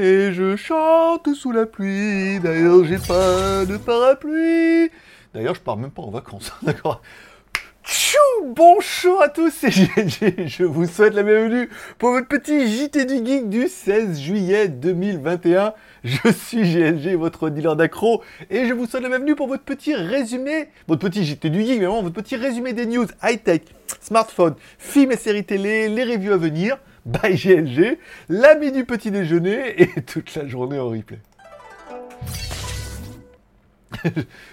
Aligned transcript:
Et 0.00 0.32
je 0.32 0.54
chante 0.54 1.34
sous 1.34 1.50
la 1.50 1.66
pluie. 1.66 2.38
D'ailleurs, 2.38 2.84
j'ai 2.84 2.98
pas 2.98 3.64
de 3.64 3.76
parapluie. 3.76 4.92
D'ailleurs, 5.34 5.56
je 5.56 5.60
pars 5.60 5.76
même 5.76 5.90
pas 5.90 6.02
en 6.02 6.10
vacances. 6.12 6.52
D'accord? 6.62 7.02
Tchou 7.82 8.18
Bonjour 8.46 9.20
à 9.20 9.28
tous, 9.28 9.50
c'est 9.50 9.70
GLG. 9.70 10.46
Je 10.46 10.62
vous 10.62 10.86
souhaite 10.86 11.14
la 11.14 11.24
bienvenue 11.24 11.68
pour 11.98 12.10
votre 12.10 12.28
petit 12.28 12.68
JT 12.68 13.06
du 13.06 13.26
Geek 13.26 13.48
du 13.48 13.66
16 13.66 14.20
juillet 14.20 14.68
2021. 14.68 15.74
Je 16.04 16.30
suis 16.30 16.62
GLG, 16.62 17.16
votre 17.16 17.50
dealer 17.50 17.74
d'accro, 17.74 18.22
et 18.50 18.68
je 18.68 18.74
vous 18.74 18.86
souhaite 18.86 19.02
la 19.02 19.08
bienvenue 19.08 19.34
pour 19.34 19.48
votre 19.48 19.64
petit 19.64 19.96
résumé, 19.96 20.68
votre 20.86 21.00
petit 21.00 21.24
JT 21.24 21.50
du 21.50 21.64
Geek, 21.64 21.80
mais 21.80 21.86
vraiment 21.86 22.02
votre 22.02 22.14
petit 22.14 22.36
résumé 22.36 22.72
des 22.72 22.86
news 22.86 23.06
high-tech, 23.20 23.62
smartphone, 24.00 24.54
films 24.78 25.10
et 25.10 25.16
séries 25.16 25.44
télé, 25.44 25.88
les 25.88 26.04
reviews 26.04 26.34
à 26.34 26.36
venir, 26.36 26.78
by 27.08 27.34
GLG, 27.34 27.98
l'ami 28.28 28.70
du 28.70 28.84
petit 28.84 29.10
déjeuner, 29.10 29.82
et 29.82 30.02
toute 30.06 30.34
la 30.34 30.46
journée 30.46 30.78
en 30.78 30.90
replay. 30.90 31.18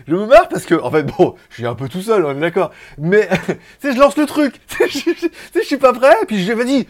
je 0.08 0.16
me 0.16 0.26
marre 0.26 0.48
parce 0.48 0.66
que, 0.66 0.76
en 0.76 0.90
fait, 0.90 1.04
bon, 1.04 1.36
je 1.50 1.56
suis 1.56 1.66
un 1.66 1.76
peu 1.76 1.90
tout 1.90 2.02
seul, 2.02 2.26
on 2.26 2.32
est 2.32 2.40
d'accord. 2.40 2.72
Mais, 2.98 3.28
tu 3.82 3.94
je 3.94 4.00
lance 4.00 4.16
le 4.18 4.26
truc. 4.26 4.62
Tu 4.68 4.90
sais, 4.90 5.20
je 5.54 5.62
suis 5.62 5.76
pas 5.78 5.92
prêt, 5.92 6.16
puis 6.28 6.42
je 6.44 6.54
vas-y, 6.54 6.88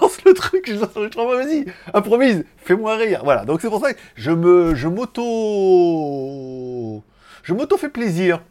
lance 0.00 0.22
le 0.24 0.34
truc, 0.34 0.66
je 0.68 0.74
lance 0.74 0.94
le 0.94 1.08
truc, 1.08 1.26
vas-y, 1.26 1.64
impromise, 1.94 2.44
fais-moi 2.58 2.96
rire. 2.96 3.22
Voilà, 3.24 3.46
donc 3.46 3.62
c'est 3.62 3.70
pour 3.70 3.80
ça 3.80 3.94
que 3.94 3.98
je 4.14 4.30
me, 4.30 4.74
je 4.74 4.88
m'auto, 4.88 5.22
je 7.42 7.54
m'auto 7.54 7.78
fais 7.78 7.88
plaisir. 7.88 8.42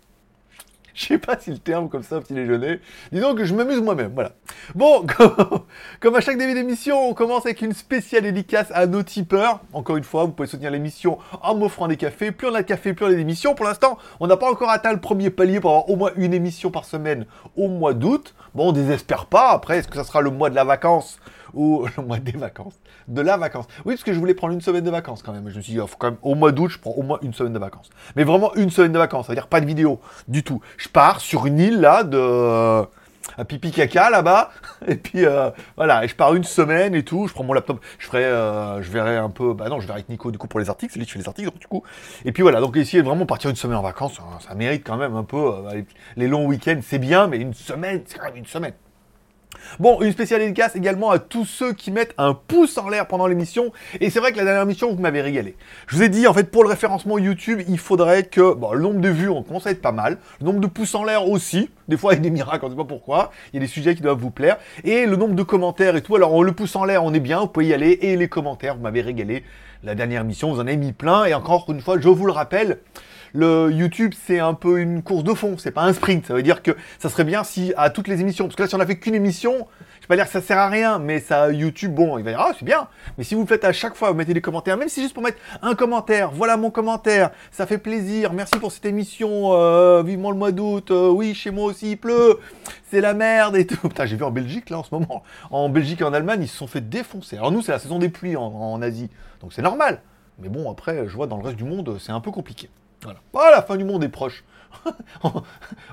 Je 0.97 1.07
sais 1.07 1.17
pas 1.17 1.37
si 1.37 1.51
le 1.51 1.57
terme 1.57 1.89
comme 1.89 2.03
ça, 2.03 2.21
petit 2.21 2.33
déjeuner. 2.33 2.79
Disons 3.11 3.35
que 3.35 3.43
je 3.43 3.53
m'amuse 3.53 3.81
moi-même, 3.81 4.11
voilà. 4.13 4.31
Bon, 4.75 5.05
comme, 5.99 6.15
à 6.15 6.21
chaque 6.21 6.37
début 6.37 6.53
d'émission, 6.53 7.09
on 7.09 7.13
commence 7.13 7.45
avec 7.45 7.61
une 7.61 7.73
spéciale 7.73 8.23
dédicace 8.23 8.71
à 8.73 8.87
nos 8.87 9.03
tipeurs. 9.03 9.59
Encore 9.73 9.97
une 9.97 10.05
fois, 10.05 10.23
vous 10.23 10.31
pouvez 10.31 10.47
soutenir 10.47 10.71
l'émission 10.71 11.17
en 11.41 11.53
m'offrant 11.55 11.89
des 11.89 11.97
cafés. 11.97 12.31
Plus 12.31 12.47
on 12.47 12.55
a 12.55 12.61
de 12.61 12.67
café, 12.67 12.93
plus 12.93 13.05
on 13.05 13.09
a 13.09 13.13
d'émissions. 13.13 13.55
Pour 13.55 13.65
l'instant, 13.65 13.97
on 14.21 14.27
n'a 14.27 14.37
pas 14.37 14.49
encore 14.49 14.69
atteint 14.69 14.93
le 14.93 15.01
premier 15.01 15.29
palier 15.29 15.59
pour 15.59 15.71
avoir 15.71 15.89
au 15.89 15.97
moins 15.97 16.11
une 16.15 16.33
émission 16.33 16.71
par 16.71 16.85
semaine 16.85 17.25
au 17.57 17.67
mois 17.67 17.93
d'août. 17.93 18.33
Bon, 18.53 18.69
on 18.69 18.71
désespère 18.71 19.25
pas. 19.25 19.49
Après, 19.49 19.79
est-ce 19.79 19.89
que 19.89 19.97
ça 19.97 20.05
sera 20.05 20.21
le 20.21 20.29
mois 20.31 20.49
de 20.49 20.55
la 20.55 20.63
vacance 20.63 21.19
ou 21.55 21.87
le 21.97 22.03
mois 22.03 22.19
des 22.19 22.33
vacances, 22.33 22.75
de 23.07 23.21
la 23.21 23.37
vacance. 23.37 23.65
Oui, 23.85 23.95
parce 23.95 24.03
que 24.03 24.13
je 24.13 24.19
voulais 24.19 24.33
prendre 24.33 24.53
une 24.53 24.61
semaine 24.61 24.83
de 24.83 24.91
vacances 24.91 25.23
quand 25.23 25.33
même. 25.33 25.49
Je 25.49 25.57
me 25.57 25.61
suis 25.61 25.73
dit, 25.73 25.79
faut 25.79 25.97
quand 25.97 26.11
même, 26.11 26.19
au 26.21 26.35
mois 26.35 26.51
d'août, 26.51 26.69
je 26.69 26.79
prends 26.79 26.91
au 26.91 27.01
moins 27.01 27.19
une 27.21 27.33
semaine 27.33 27.53
de 27.53 27.59
vacances. 27.59 27.89
Mais 28.15 28.23
vraiment 28.23 28.53
une 28.55 28.69
semaine 28.69 28.91
de 28.91 28.99
vacances, 28.99 29.27
ça 29.27 29.31
veut 29.31 29.37
dire 29.37 29.47
pas 29.47 29.61
de 29.61 29.65
vidéo 29.65 29.99
du 30.27 30.43
tout. 30.43 30.61
Je 30.77 30.89
pars 30.89 31.21
sur 31.21 31.45
une 31.45 31.59
île 31.59 31.79
là 31.79 32.03
de 32.03 32.17
euh, 32.17 32.83
à 33.37 33.45
pipi 33.45 33.71
caca 33.71 34.09
là-bas, 34.09 34.51
et 34.87 34.95
puis 34.95 35.25
euh, 35.25 35.49
voilà, 35.75 36.03
et 36.03 36.07
je 36.07 36.15
pars 36.15 36.33
une 36.35 36.43
semaine 36.43 36.93
et 36.95 37.03
tout. 37.03 37.27
Je 37.27 37.33
prends 37.33 37.43
mon 37.43 37.53
laptop, 37.53 37.79
je 37.97 38.07
ferai, 38.07 38.23
euh, 38.23 38.81
je 38.81 38.91
verrai 38.91 39.17
un 39.17 39.29
peu. 39.29 39.53
Bah 39.53 39.69
non, 39.69 39.79
je 39.79 39.87
verrai 39.87 39.99
avec 39.99 40.09
Nico 40.09 40.31
du 40.31 40.37
coup 40.37 40.47
pour 40.47 40.59
les 40.59 40.69
articles, 40.69 40.93
c'est 40.93 40.99
lui 40.99 41.05
qui 41.05 41.13
fait 41.13 41.19
les 41.19 41.27
articles 41.27 41.51
du 41.57 41.67
coup. 41.67 41.83
Et 42.25 42.31
puis 42.31 42.43
voilà, 42.43 42.59
donc 42.59 42.75
essayer 42.77 43.01
de 43.01 43.07
vraiment 43.07 43.25
partir 43.25 43.49
une 43.49 43.55
semaine 43.55 43.77
en 43.77 43.81
vacances, 43.81 44.19
hein, 44.19 44.39
ça 44.47 44.55
mérite 44.55 44.83
quand 44.85 44.97
même 44.97 45.15
un 45.15 45.23
peu. 45.23 45.51
les 46.15 46.27
longs 46.27 46.45
week-ends, 46.45 46.79
c'est 46.83 46.99
bien, 46.99 47.27
mais 47.27 47.37
une 47.37 47.53
semaine, 47.53 48.03
c'est 48.05 48.17
quand 48.17 48.25
même 48.25 48.37
une 48.37 48.45
semaine. 48.45 48.73
Bon, 49.79 50.01
une 50.01 50.11
spéciale 50.11 50.41
dédicace 50.41 50.75
également 50.75 51.11
à 51.11 51.19
tous 51.19 51.45
ceux 51.45 51.73
qui 51.73 51.91
mettent 51.91 52.13
un 52.17 52.33
pouce 52.33 52.77
en 52.77 52.89
l'air 52.89 53.07
pendant 53.07 53.27
l'émission. 53.27 53.71
Et 53.99 54.09
c'est 54.09 54.19
vrai 54.19 54.31
que 54.31 54.37
la 54.37 54.43
dernière 54.43 54.63
émission, 54.63 54.93
vous 54.93 55.01
m'avez 55.01 55.21
régalé. 55.21 55.55
Je 55.87 55.95
vous 55.95 56.03
ai 56.03 56.09
dit, 56.09 56.27
en 56.27 56.33
fait, 56.33 56.51
pour 56.51 56.63
le 56.63 56.69
référencement 56.69 57.17
YouTube, 57.17 57.61
il 57.67 57.79
faudrait 57.79 58.23
que, 58.23 58.53
bon, 58.53 58.73
le 58.73 58.81
nombre 58.81 58.99
de 58.99 59.09
vues, 59.09 59.29
on 59.29 59.43
être 59.65 59.81
pas 59.81 59.91
mal. 59.91 60.17
Le 60.39 60.45
nombre 60.45 60.59
de 60.59 60.67
pouces 60.67 60.95
en 60.95 61.03
l'air 61.03 61.27
aussi. 61.27 61.69
Des 61.87 61.97
fois, 61.97 62.13
il 62.13 62.17
y 62.17 62.19
a 62.19 62.23
des 62.23 62.29
miracles, 62.29 62.65
on 62.65 62.69
ne 62.69 62.73
sait 62.73 62.77
pas 62.77 62.85
pourquoi. 62.85 63.31
Il 63.53 63.57
y 63.57 63.59
a 63.59 63.61
des 63.61 63.71
sujets 63.71 63.95
qui 63.95 64.01
doivent 64.01 64.19
vous 64.19 64.31
plaire. 64.31 64.57
Et 64.83 65.05
le 65.05 65.15
nombre 65.15 65.35
de 65.35 65.43
commentaires 65.43 65.95
et 65.95 66.01
tout. 66.01 66.15
Alors, 66.15 66.43
le 66.43 66.51
pouce 66.51 66.75
en 66.75 66.85
l'air, 66.85 67.03
on 67.03 67.13
est 67.13 67.19
bien, 67.19 67.39
vous 67.41 67.47
pouvez 67.47 67.67
y 67.67 67.73
aller. 67.73 67.99
Et 68.01 68.15
les 68.15 68.27
commentaires, 68.27 68.75
vous 68.75 68.81
m'avez 68.81 69.01
régalé. 69.01 69.43
La 69.83 69.95
dernière 69.95 70.21
émission, 70.21 70.51
vous 70.51 70.59
en 70.59 70.67
avez 70.67 70.77
mis 70.77 70.93
plein. 70.93 71.25
Et 71.25 71.33
encore 71.33 71.65
une 71.69 71.81
fois, 71.81 71.99
je 71.99 72.09
vous 72.09 72.25
le 72.25 72.31
rappelle, 72.31 72.79
le 73.35 73.69
YouTube, 73.69 74.13
c'est 74.25 74.39
un 74.39 74.53
peu 74.53 74.79
une 74.79 75.03
course 75.03 75.25
de 75.25 75.33
fond, 75.33 75.57
c'est 75.57 75.71
pas 75.71 75.83
un 75.83 75.91
sprint. 75.91 76.25
Ça 76.25 76.33
veut 76.33 76.41
dire 76.41 76.63
que 76.63 76.71
ça 76.99 77.09
serait 77.09 77.25
bien 77.25 77.43
si 77.43 77.73
à 77.75 77.89
toutes 77.89 78.07
les 78.07 78.21
émissions, 78.21 78.45
parce 78.45 78.55
que 78.55 78.63
là, 78.63 78.69
si 78.69 78.75
on 78.75 78.79
a 78.79 78.85
fait 78.85 78.97
qu'une 78.97 79.13
émission, 79.13 79.67
je 79.99 80.03
vais 80.03 80.07
pas 80.07 80.15
dire 80.15 80.25
que 80.25 80.31
ça 80.31 80.41
sert 80.41 80.57
à 80.57 80.69
rien, 80.69 80.99
mais 80.99 81.19
ça, 81.19 81.51
YouTube, 81.51 81.93
bon, 81.93 82.17
il 82.17 82.23
va 82.23 82.31
dire, 82.31 82.39
ah, 82.39 82.53
c'est 82.57 82.63
bien. 82.63 82.87
Mais 83.17 83.25
si 83.25 83.35
vous 83.35 83.45
faites 83.45 83.65
à 83.65 83.73
chaque 83.73 83.95
fois, 83.95 84.11
vous 84.11 84.17
mettez 84.17 84.33
des 84.33 84.41
commentaires, 84.41 84.77
même 84.77 84.87
si 84.87 85.01
juste 85.01 85.13
pour 85.13 85.21
mettre 85.21 85.37
un 85.61 85.75
commentaire, 85.75 86.31
voilà 86.31 86.55
mon 86.55 86.71
commentaire, 86.71 87.31
ça 87.51 87.65
fait 87.65 87.77
plaisir, 87.77 88.31
merci 88.31 88.57
pour 88.57 88.71
cette 88.71 88.85
émission, 88.85 89.51
euh, 89.51 90.01
vivement 90.01 90.31
le 90.31 90.37
mois 90.37 90.53
d'août, 90.53 90.91
euh, 90.91 91.09
oui, 91.09 91.35
chez 91.35 91.51
moi 91.51 91.65
aussi 91.65 91.91
il 91.91 91.97
pleut, 91.97 92.39
c'est 92.89 93.01
la 93.01 93.13
merde 93.13 93.57
et 93.57 93.67
tout. 93.67 93.75
Putain, 93.89 94.05
j'ai 94.05 94.15
vu 94.15 94.23
en 94.23 94.31
Belgique, 94.31 94.69
là, 94.69 94.79
en 94.79 94.83
ce 94.83 94.93
moment, 94.93 95.23
en 95.51 95.67
Belgique 95.67 95.99
et 95.99 96.05
en 96.05 96.13
Allemagne, 96.13 96.43
ils 96.43 96.47
se 96.47 96.57
sont 96.57 96.67
fait 96.67 96.87
défoncer. 96.87 97.35
Alors 97.35 97.51
nous, 97.51 97.61
c'est 97.61 97.73
la 97.73 97.79
saison 97.79 97.99
des 97.99 98.09
pluies 98.09 98.37
en 98.37 98.81
Asie, 98.81 99.09
donc 99.41 99.51
c'est 99.51 99.61
normal. 99.61 100.01
Mais 100.39 100.49
bon, 100.49 100.71
après, 100.71 101.07
je 101.07 101.15
vois 101.15 101.27
dans 101.27 101.37
le 101.37 101.43
reste 101.43 101.57
du 101.57 101.63
monde, 101.63 101.97
c'est 101.99 102.11
un 102.11 102.21
peu 102.21 102.31
compliqué. 102.31 102.69
Voilà. 103.05 103.19
Oh, 103.33 103.51
la 103.51 103.61
fin 103.61 103.77
du 103.77 103.83
monde 103.83 104.03
est 104.03 104.09
proche. 104.09 104.43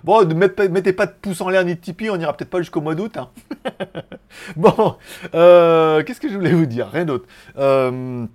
bon, 0.04 0.24
ne 0.24 0.34
mettez 0.34 0.92
pas 0.92 1.06
de 1.06 1.12
pouce 1.12 1.40
en 1.40 1.48
l'air 1.48 1.64
ni 1.64 1.74
de 1.74 1.80
Tipeee, 1.80 2.10
on 2.10 2.18
ira 2.18 2.32
peut-être 2.36 2.50
pas 2.50 2.58
jusqu'au 2.58 2.80
mois 2.80 2.94
d'août. 2.94 3.16
Hein. 3.16 3.30
bon, 4.56 4.96
euh, 5.34 6.02
qu'est-ce 6.02 6.20
que 6.20 6.28
je 6.28 6.34
voulais 6.34 6.52
vous 6.52 6.66
dire? 6.66 6.88
Rien 6.88 7.04
d'autre. 7.04 7.26
Euh, 7.58 8.26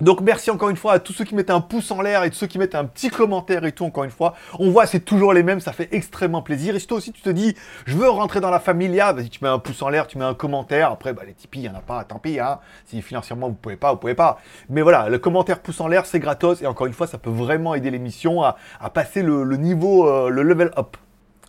donc 0.00 0.20
merci 0.20 0.50
encore 0.50 0.70
une 0.70 0.76
fois 0.76 0.94
à 0.94 0.98
tous 0.98 1.12
ceux 1.12 1.24
qui 1.24 1.34
mettent 1.34 1.50
un 1.50 1.60
pouce 1.60 1.90
en 1.90 2.00
l'air 2.02 2.24
et 2.24 2.30
tous 2.30 2.36
ceux 2.36 2.46
qui 2.46 2.58
mettent 2.58 2.74
un 2.74 2.84
petit 2.84 3.10
commentaire 3.10 3.64
et 3.64 3.72
tout 3.72 3.84
encore 3.84 4.04
une 4.04 4.10
fois. 4.10 4.34
On 4.58 4.70
voit 4.70 4.86
c'est 4.86 5.00
toujours 5.00 5.32
les 5.32 5.42
mêmes, 5.42 5.60
ça 5.60 5.72
fait 5.72 5.88
extrêmement 5.92 6.42
plaisir. 6.42 6.74
Et 6.74 6.80
si 6.80 6.86
toi 6.86 6.98
aussi 6.98 7.12
tu 7.12 7.22
te 7.22 7.30
dis 7.30 7.54
je 7.86 7.96
veux 7.96 8.08
rentrer 8.08 8.40
dans 8.40 8.50
la 8.50 8.60
familia, 8.60 9.12
vas-y 9.12 9.28
tu 9.28 9.38
mets 9.42 9.50
un 9.50 9.58
pouce 9.58 9.82
en 9.82 9.88
l'air, 9.88 10.06
tu 10.06 10.18
mets 10.18 10.24
un 10.24 10.34
commentaire. 10.34 10.90
Après 10.90 11.12
bah, 11.12 11.22
les 11.26 11.34
Tipeee, 11.34 11.60
il 11.60 11.62
n'y 11.62 11.68
en 11.68 11.74
a 11.74 11.80
pas, 11.80 12.02
tant 12.04 12.18
pis. 12.18 12.40
Hein. 12.40 12.58
Si 12.86 13.02
financièrement 13.02 13.48
vous 13.48 13.54
pouvez 13.54 13.76
pas, 13.76 13.92
vous 13.92 13.98
pouvez 13.98 14.14
pas. 14.14 14.38
Mais 14.68 14.82
voilà, 14.82 15.08
le 15.08 15.18
commentaire 15.18 15.60
pouce 15.60 15.80
en 15.80 15.88
l'air 15.88 16.06
c'est 16.06 16.20
gratos 16.20 16.62
et 16.62 16.66
encore 16.66 16.86
une 16.86 16.92
fois 16.92 17.06
ça 17.06 17.18
peut 17.18 17.30
vraiment 17.30 17.74
aider 17.74 17.90
l'émission 17.90 18.42
à, 18.42 18.56
passer 18.92 19.22
le, 19.22 19.44
niveau, 19.56 20.08
euh, 20.08 20.28
le 20.28 20.42
level 20.42 20.70
up, 20.76 20.96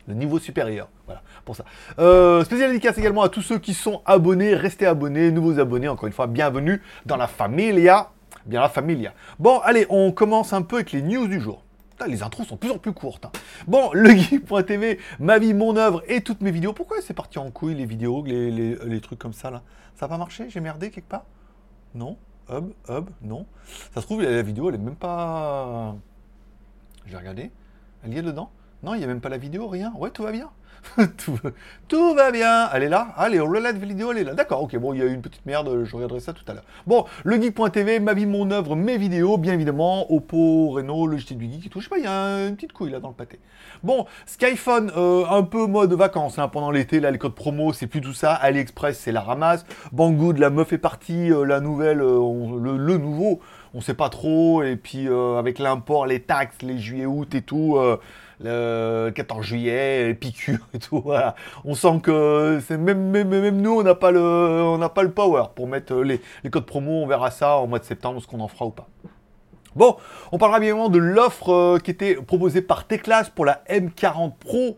le 0.07 0.13
niveau 0.13 0.39
supérieur. 0.39 0.89
Voilà 1.05 1.22
pour 1.45 1.55
ça. 1.55 1.63
Euh, 2.00 2.44
spécial 2.44 2.69
dédicace 2.69 2.97
également 2.97 3.22
à 3.22 3.29
tous 3.29 3.41
ceux 3.41 3.59
qui 3.59 3.73
sont 3.73 4.01
abonnés, 4.05 4.55
restez 4.55 4.85
abonnés, 4.85 5.31
nouveaux 5.31 5.59
abonnés, 5.59 5.88
encore 5.88 6.07
une 6.07 6.13
fois, 6.13 6.28
bienvenue 6.28 6.81
dans 7.05 7.17
la 7.17 7.28
familia 7.28 8.09
bien 8.45 8.61
la 8.61 8.69
familia. 8.69 9.13
Bon, 9.39 9.59
allez, 9.59 9.85
on 9.89 10.11
commence 10.11 10.53
un 10.53 10.61
peu 10.61 10.78
avec 10.78 10.91
les 10.91 11.01
news 11.01 11.28
du 11.28 11.39
jour. 11.39 11.63
les 12.07 12.23
intros 12.23 12.47
sont 12.47 12.56
de 12.56 12.59
plus 12.59 12.72
en 12.72 12.78
plus 12.78 12.94
courtes. 12.94 13.25
Hein. 13.25 13.31
Bon, 13.67 13.91
legeek.tv, 13.94 15.00
ma 15.19 15.39
vie, 15.39 15.53
mon 15.53 15.75
œuvre 15.78 16.03
et 16.07 16.22
toutes 16.22 16.41
mes 16.41 16.51
vidéos. 16.51 16.73
Pourquoi 16.73 17.01
c'est 17.01 17.13
parti 17.13 17.39
en 17.39 17.51
couille 17.51 17.75
les 17.75 17.85
vidéos, 17.85 18.23
les, 18.25 19.01
trucs 19.01 19.19
comme 19.19 19.34
ça 19.34 19.51
là? 19.51 19.61
Ça 19.95 20.07
va 20.07 20.17
marcher 20.17 20.50
J'ai 20.50 20.59
merdé 20.59 20.91
quelque 20.91 21.09
part? 21.09 21.25
Non? 21.94 22.17
Hub, 22.50 22.72
hub, 22.89 23.09
non? 23.22 23.45
Ça 23.94 24.01
se 24.01 24.05
trouve, 24.05 24.22
la 24.22 24.41
vidéo, 24.41 24.69
elle 24.69 24.75
est 24.75 24.79
même 24.79 24.95
pas. 24.95 25.95
J'ai 27.07 27.17
regardé. 27.17 27.51
Elle 28.03 28.13
y 28.13 28.17
est 28.17 28.23
dedans? 28.23 28.51
Non, 28.83 28.93
il 28.93 28.99
n'y 28.99 29.03
a 29.03 29.07
même 29.07 29.21
pas 29.21 29.29
la 29.29 29.37
vidéo, 29.37 29.67
rien. 29.67 29.93
Ouais, 29.97 30.11
tout 30.11 30.23
va 30.23 30.31
bien. 30.31 30.49
tout, 31.87 32.13
va 32.15 32.31
bien. 32.31 32.69
Elle 32.73 32.83
est 32.83 32.89
là 32.89 33.09
Allez, 33.17 33.39
on 33.41 33.51
la 33.51 33.71
vidéo, 33.71 34.11
elle 34.11 34.19
est 34.19 34.23
là. 34.23 34.33
D'accord, 34.33 34.63
ok, 34.63 34.75
bon, 34.77 34.93
il 34.93 34.99
y 34.99 35.01
a 35.01 35.05
eu 35.05 35.13
une 35.13 35.21
petite 35.21 35.45
merde, 35.45 35.83
je 35.83 35.95
regarderai 35.95 36.19
ça 36.19 36.33
tout 36.33 36.43
à 36.47 36.53
l'heure. 36.53 36.63
Bon, 36.87 37.05
le 37.23 37.41
geek.tv, 37.41 37.99
ma 37.99 38.13
vie, 38.13 38.25
mon 38.25 38.49
œuvre, 38.51 38.75
mes 38.75 38.97
vidéos, 38.97 39.37
bien 39.37 39.53
évidemment, 39.53 40.11
Oppo, 40.11 40.69
Reno, 40.69 41.07
le 41.07 41.17
JT 41.17 41.35
du 41.35 41.51
geek 41.51 41.67
et 41.67 41.69
tout. 41.69 41.79
Je 41.79 41.85
sais 41.85 41.89
pas, 41.89 41.97
il 41.97 42.03
y 42.03 42.07
a 42.07 42.47
une 42.47 42.55
petite 42.55 42.73
couille 42.73 42.91
là 42.91 42.99
dans 42.99 43.09
le 43.09 43.13
pâté. 43.13 43.39
Bon, 43.83 44.05
Skyphone, 44.25 44.91
euh, 44.95 45.25
un 45.29 45.43
peu 45.43 45.67
mode 45.67 45.93
vacances 45.93 46.39
hein, 46.39 46.47
pendant 46.47 46.71
l'été, 46.71 46.99
là, 46.99 47.11
les 47.11 47.17
codes 47.17 47.35
promo, 47.35 47.73
c'est 47.73 47.87
plus 47.87 48.01
tout 48.01 48.13
ça. 48.13 48.33
AliExpress, 48.33 48.99
c'est 48.99 49.11
la 49.11 49.21
ramasse. 49.21 49.65
Banggood, 49.91 50.37
la 50.37 50.49
meuf 50.49 50.73
est 50.73 50.77
partie, 50.77 51.31
euh, 51.31 51.43
la 51.43 51.59
nouvelle, 51.59 52.01
euh, 52.01 52.77
le, 52.77 52.97
nouveau, 52.97 53.41
on 53.73 53.81
sait 53.81 53.93
pas 53.93 54.09
trop. 54.09 54.63
Et 54.63 54.75
puis, 54.75 55.07
avec 55.07 55.59
l'import, 55.59 56.05
les 56.05 56.21
taxes, 56.21 56.61
les 56.61 56.77
juillet-août 56.77 57.35
et 57.35 57.41
tout 57.41 57.77
le 58.44 59.12
14 59.13 59.46
juillet, 59.46 60.13
piqûres 60.13 60.68
et 60.73 60.79
tout. 60.79 61.01
Voilà. 61.01 61.35
On 61.63 61.75
sent 61.75 62.00
que 62.03 62.59
c'est 62.68 62.78
même, 62.78 63.09
même, 63.09 63.29
même, 63.29 63.62
nous, 63.62 63.79
on 63.79 63.84
n'a 63.84 63.96
pas 63.96 64.12
le, 64.12 64.88
pas 64.90 65.03
le 65.03 65.12
power 65.12 65.46
pour 65.56 65.68
mettre 65.68 65.96
les, 65.96 66.22
les, 66.44 66.50
codes 66.50 66.66
promo. 66.66 67.03
On 67.03 67.07
verra 67.07 67.31
ça 67.31 67.57
en 67.57 67.68
mois 67.68 67.79
de 67.79 67.85
septembre, 67.85 68.22
ce 68.22 68.28
qu'on 68.28 68.40
en 68.40 68.47
fera 68.47 68.66
ou 68.66 68.72
pas. 68.72 68.88
Bon, 69.76 69.97
on 70.32 70.37
parlera 70.37 70.59
bien 70.61 70.70
évidemment 70.70 70.90
de 70.90 70.99
l'offre 70.99 71.52
euh, 71.52 71.79
qui 71.79 71.91
était 71.91 72.16
proposée 72.16 72.61
par 72.61 72.87
Teclas 72.87 73.29
pour 73.35 73.43
la 73.43 73.61
M40 73.70 74.32
Pro. 74.40 74.78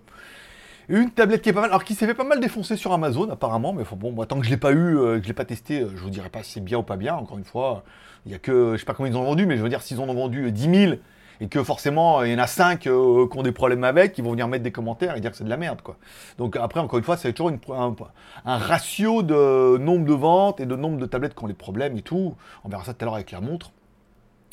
Une 0.90 1.12
tablette 1.12 1.44
qui 1.44 1.50
est 1.50 1.54
pas 1.54 1.62
mal, 1.62 1.70
alors 1.70 1.84
qui 1.84 1.94
s'est 1.94 2.08
fait 2.08 2.16
pas 2.16 2.24
mal 2.24 2.40
défoncer 2.40 2.78
sur 2.78 2.92
Amazon 2.94 3.30
apparemment, 3.30 3.74
mais 3.74 3.84
bon, 3.96 4.26
tant 4.26 4.40
que 4.40 4.46
je 4.46 4.50
l'ai 4.50 4.58
pas 4.58 4.72
eu, 4.72 4.98
euh, 4.98 5.18
que 5.18 5.24
je 5.24 5.28
l'ai 5.28 5.36
pas 5.36 5.46
testé, 5.46 5.82
euh, 5.82 5.92
je 5.96 6.02
vous 6.02 6.10
dirai 6.10 6.30
pas 6.30 6.42
si 6.42 6.54
c'est 6.54 6.64
bien 6.64 6.80
ou 6.80 6.84
pas 6.84 6.96
bien. 6.96 7.14
Encore 7.14 7.38
une 7.38 7.44
fois, 7.44 7.84
il 8.26 8.32
y 8.32 8.36
a 8.36 8.40
que, 8.40 8.72
je 8.74 8.78
sais 8.78 8.86
pas 8.86 8.96
combien 8.96 9.12
ils 9.12 9.18
ont 9.18 9.24
vendu, 9.24 9.46
mais 9.46 9.58
je 9.58 9.62
veux 9.62 9.70
dire 9.70 9.84
s'ils 9.84 10.00
en 10.00 10.10
ont 10.10 10.16
vendu 10.16 10.52
10 10.52 10.86
000 10.86 10.94
et 11.42 11.48
que 11.48 11.64
forcément 11.64 12.24
il 12.24 12.32
y 12.32 12.36
en 12.36 12.40
a 12.40 12.48
5 12.48 12.88
euh, 12.88 13.28
qui 13.28 13.38
ont 13.38 13.44
des 13.44 13.52
problèmes 13.52 13.84
avec, 13.84 14.14
qui 14.14 14.22
vont 14.22 14.32
venir 14.32 14.48
mettre 14.48 14.64
des 14.64 14.72
commentaires 14.72 15.16
et 15.16 15.22
dire 15.22 15.32
que 15.32 15.38
c'est 15.38 15.44
de 15.44 15.50
la 15.50 15.58
merde 15.58 15.82
quoi. 15.82 15.98
Donc 16.38 16.56
après 16.56 16.80
encore 16.80 17.00
une 17.00 17.06
fois 17.06 17.18
c'est 17.18 17.34
toujours 17.34 17.52
un, 17.74 18.58
ratio 18.58 19.24
de 19.24 19.78
nombre 19.78 20.06
de 20.06 20.14
ventes 20.14 20.60
et 20.60 20.66
de 20.66 20.76
nombre 20.76 20.98
de 20.98 21.06
tablettes 21.06 21.36
qui 21.36 21.44
ont 21.44 21.48
les 21.48 21.54
problèmes 21.54 21.98
et 21.98 22.02
tout. 22.02 22.36
On 22.64 22.70
verra 22.70 22.84
ça 22.84 22.94
tout 22.94 23.04
à 23.04 23.06
l'heure 23.06 23.16
avec 23.16 23.32
la 23.32 23.42
montre. 23.42 23.72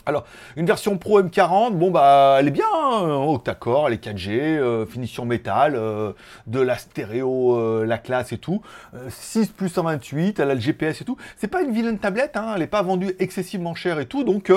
Alors, 0.07 0.27
une 0.57 0.67
version 0.67 0.99
Pro 0.99 1.23
M40, 1.23 1.79
bon 1.79 1.91
bah 1.91 2.37
elle 2.39 2.49
est 2.49 2.51
bien, 2.51 2.67
hein, 2.75 3.25
octa-core, 3.27 3.89
elle 3.89 3.95
est 3.95 4.05
4G, 4.05 4.33
euh, 4.33 4.85
finition 4.85 5.25
métal, 5.25 5.77
euh, 5.77 6.13
de 6.47 6.61
la 6.61 6.77
stéréo, 6.77 7.85
la 7.85 7.97
classe 7.97 8.31
et 8.33 8.37
tout. 8.37 8.61
6 9.09 9.49
plus 9.49 9.71
128, 9.71 10.41
elle 10.41 10.51
a 10.51 10.55
le 10.55 10.61
GPS 10.61 11.01
et 11.01 11.07
tout. 11.07 11.17
C'est 11.39 11.49
pas 11.49 11.63
une 11.63 11.73
vilaine 11.73 11.99
tablette, 11.99 12.37
hein, 12.37 12.53
elle 12.53 12.61
n'est 12.61 12.67
pas 12.67 12.83
vendue 12.83 13.17
excessivement 13.19 13.75
cher 13.75 13.99
et 13.99 14.05
tout, 14.05 14.25
donc 14.25 14.53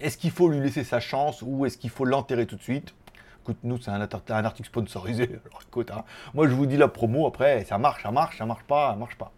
est-ce 0.00 0.16
qu'il 0.16 0.30
faut 0.30 0.48
lui 0.48 0.60
laisser 0.60 0.84
sa 0.84 1.00
chance 1.00 1.42
ou 1.42 1.66
est-ce 1.66 1.78
qu'il 1.78 1.90
faut 1.90 2.04
l'enterrer 2.04 2.46
tout 2.46 2.56
de 2.56 2.62
suite? 2.62 2.94
Écoute, 3.42 3.58
nous 3.62 3.78
c'est 3.80 3.90
un, 3.90 4.44
article 4.44 4.68
sponsorisé, 4.68 5.24
alors 5.46 5.60
écoute, 5.66 5.90
hein. 5.90 6.04
moi 6.34 6.46
je 6.48 6.54
vous 6.54 6.66
dis 6.66 6.76
la 6.76 6.88
promo, 6.88 7.26
après 7.26 7.64
ça 7.64 7.78
marche, 7.78 8.02
ça 8.02 8.10
marche, 8.10 8.38
ça 8.38 8.46
marche 8.46 8.64
pas, 8.64 8.90
ça 8.90 8.96
marche 8.96 9.16
pas. 9.16 9.32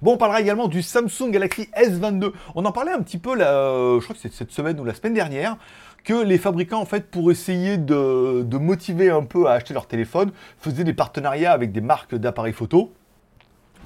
Bon, 0.00 0.12
on 0.12 0.16
parlera 0.16 0.40
également 0.40 0.68
du 0.68 0.82
Samsung 0.82 1.30
Galaxy 1.30 1.68
S22. 1.76 2.32
On 2.54 2.64
en 2.64 2.72
parlait 2.72 2.92
un 2.92 3.02
petit 3.02 3.18
peu, 3.18 3.36
je 3.36 4.02
crois 4.04 4.14
que 4.14 4.20
c'est 4.20 4.32
cette 4.32 4.52
semaine 4.52 4.78
ou 4.78 4.84
la 4.84 4.94
semaine 4.94 5.14
dernière, 5.14 5.56
que 6.04 6.22
les 6.22 6.38
fabricants, 6.38 6.80
en 6.80 6.84
fait, 6.84 7.10
pour 7.10 7.30
essayer 7.30 7.78
de, 7.78 8.58
motiver 8.58 9.10
un 9.10 9.24
peu 9.24 9.46
à 9.46 9.52
acheter 9.52 9.74
leur 9.74 9.86
téléphone, 9.86 10.30
faisaient 10.58 10.84
des 10.84 10.94
partenariats 10.94 11.52
avec 11.52 11.72
des 11.72 11.80
marques 11.80 12.14
d'appareils 12.14 12.52
photo 12.52 12.92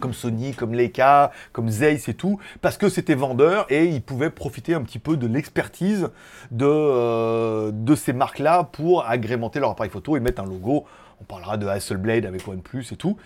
comme 0.02 0.12
Sony, 0.12 0.52
comme 0.52 0.74
Leica, 0.74 1.30
comme 1.52 1.70
Zeiss 1.70 2.08
et 2.08 2.14
tout, 2.14 2.38
parce 2.60 2.76
que 2.76 2.90
c'était 2.90 3.14
vendeur 3.14 3.64
et 3.70 3.86
ils 3.86 4.02
pouvaient 4.02 4.28
profiter 4.28 4.74
un 4.74 4.82
petit 4.82 4.98
peu 4.98 5.16
de 5.16 5.26
l'expertise 5.26 6.10
de, 6.50 6.66
euh, 6.66 7.70
de 7.72 7.94
ces 7.94 8.12
marques-là 8.12 8.64
pour 8.64 9.08
agrémenter 9.08 9.60
leur 9.60 9.70
appareil 9.70 9.90
photo 9.90 10.16
et 10.16 10.20
mettre 10.20 10.42
un 10.42 10.46
logo. 10.46 10.84
On 11.20 11.24
parlera 11.24 11.56
de 11.56 11.66
Hasselblad 11.68 12.26
avec 12.26 12.46
OnePlus 12.46 12.86
et 12.90 12.96
tout. 12.96 13.16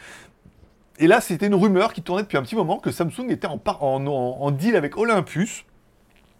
Et 0.98 1.06
là, 1.06 1.20
c'était 1.20 1.46
une 1.46 1.54
rumeur 1.54 1.92
qui 1.92 2.02
tournait 2.02 2.22
depuis 2.22 2.38
un 2.38 2.42
petit 2.42 2.56
moment 2.56 2.78
que 2.78 2.90
Samsung 2.90 3.30
était 3.30 3.48
en, 3.48 4.50
deal 4.50 4.76
avec 4.76 4.96
Olympus. 4.96 5.64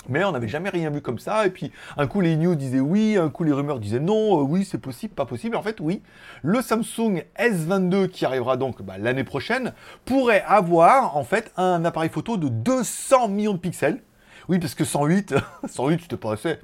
Mais 0.09 0.25
on 0.25 0.33
n'avait 0.33 0.49
jamais 0.49 0.71
rien 0.71 0.91
vu 0.91 1.01
comme 1.01 1.19
ça. 1.19 1.47
Et 1.47 1.51
puis, 1.51 1.73
un 1.97 2.07
coup, 2.07 2.21
les 2.21 2.37
news 2.37 2.55
disaient 2.55 2.81
oui, 2.81 3.17
un 3.17 3.29
coup, 3.29 3.45
les 3.45 3.53
rumeurs 3.53 3.79
disaient 3.79 4.01
non, 4.01 4.41
euh, 4.41 4.43
oui, 4.43 4.65
c'est 4.65 4.79
possible, 4.79 5.15
pas 5.15 5.27
possible. 5.27 5.57
En 5.57 5.63
fait, 5.63 5.81
oui, 5.81 6.03
le 6.43 6.63
Samsung 6.63 7.25
S22, 7.39 8.09
qui 8.09 8.25
arrivera 8.25 8.57
donc 8.57 8.83
bah, 8.83 8.99
l'année 8.99 9.25
prochaine, 9.25 9.73
pourrait 10.05 10.45
avoir, 10.47 11.17
en 11.17 11.25
fait, 11.25 11.53
un 11.57 11.85
appareil 11.85 12.11
photo 12.11 12.37
de 12.37 12.49
200 12.49 13.29
millions 13.29 13.55
de 13.55 13.59
pixels. 13.59 14.01
Oui, 14.49 14.61
parce 14.61 14.77
que 14.77 14.85
108, 14.85 15.35
108, 15.69 16.01
c'était 16.03 16.17
pas 16.17 16.33
assez. 16.33 16.59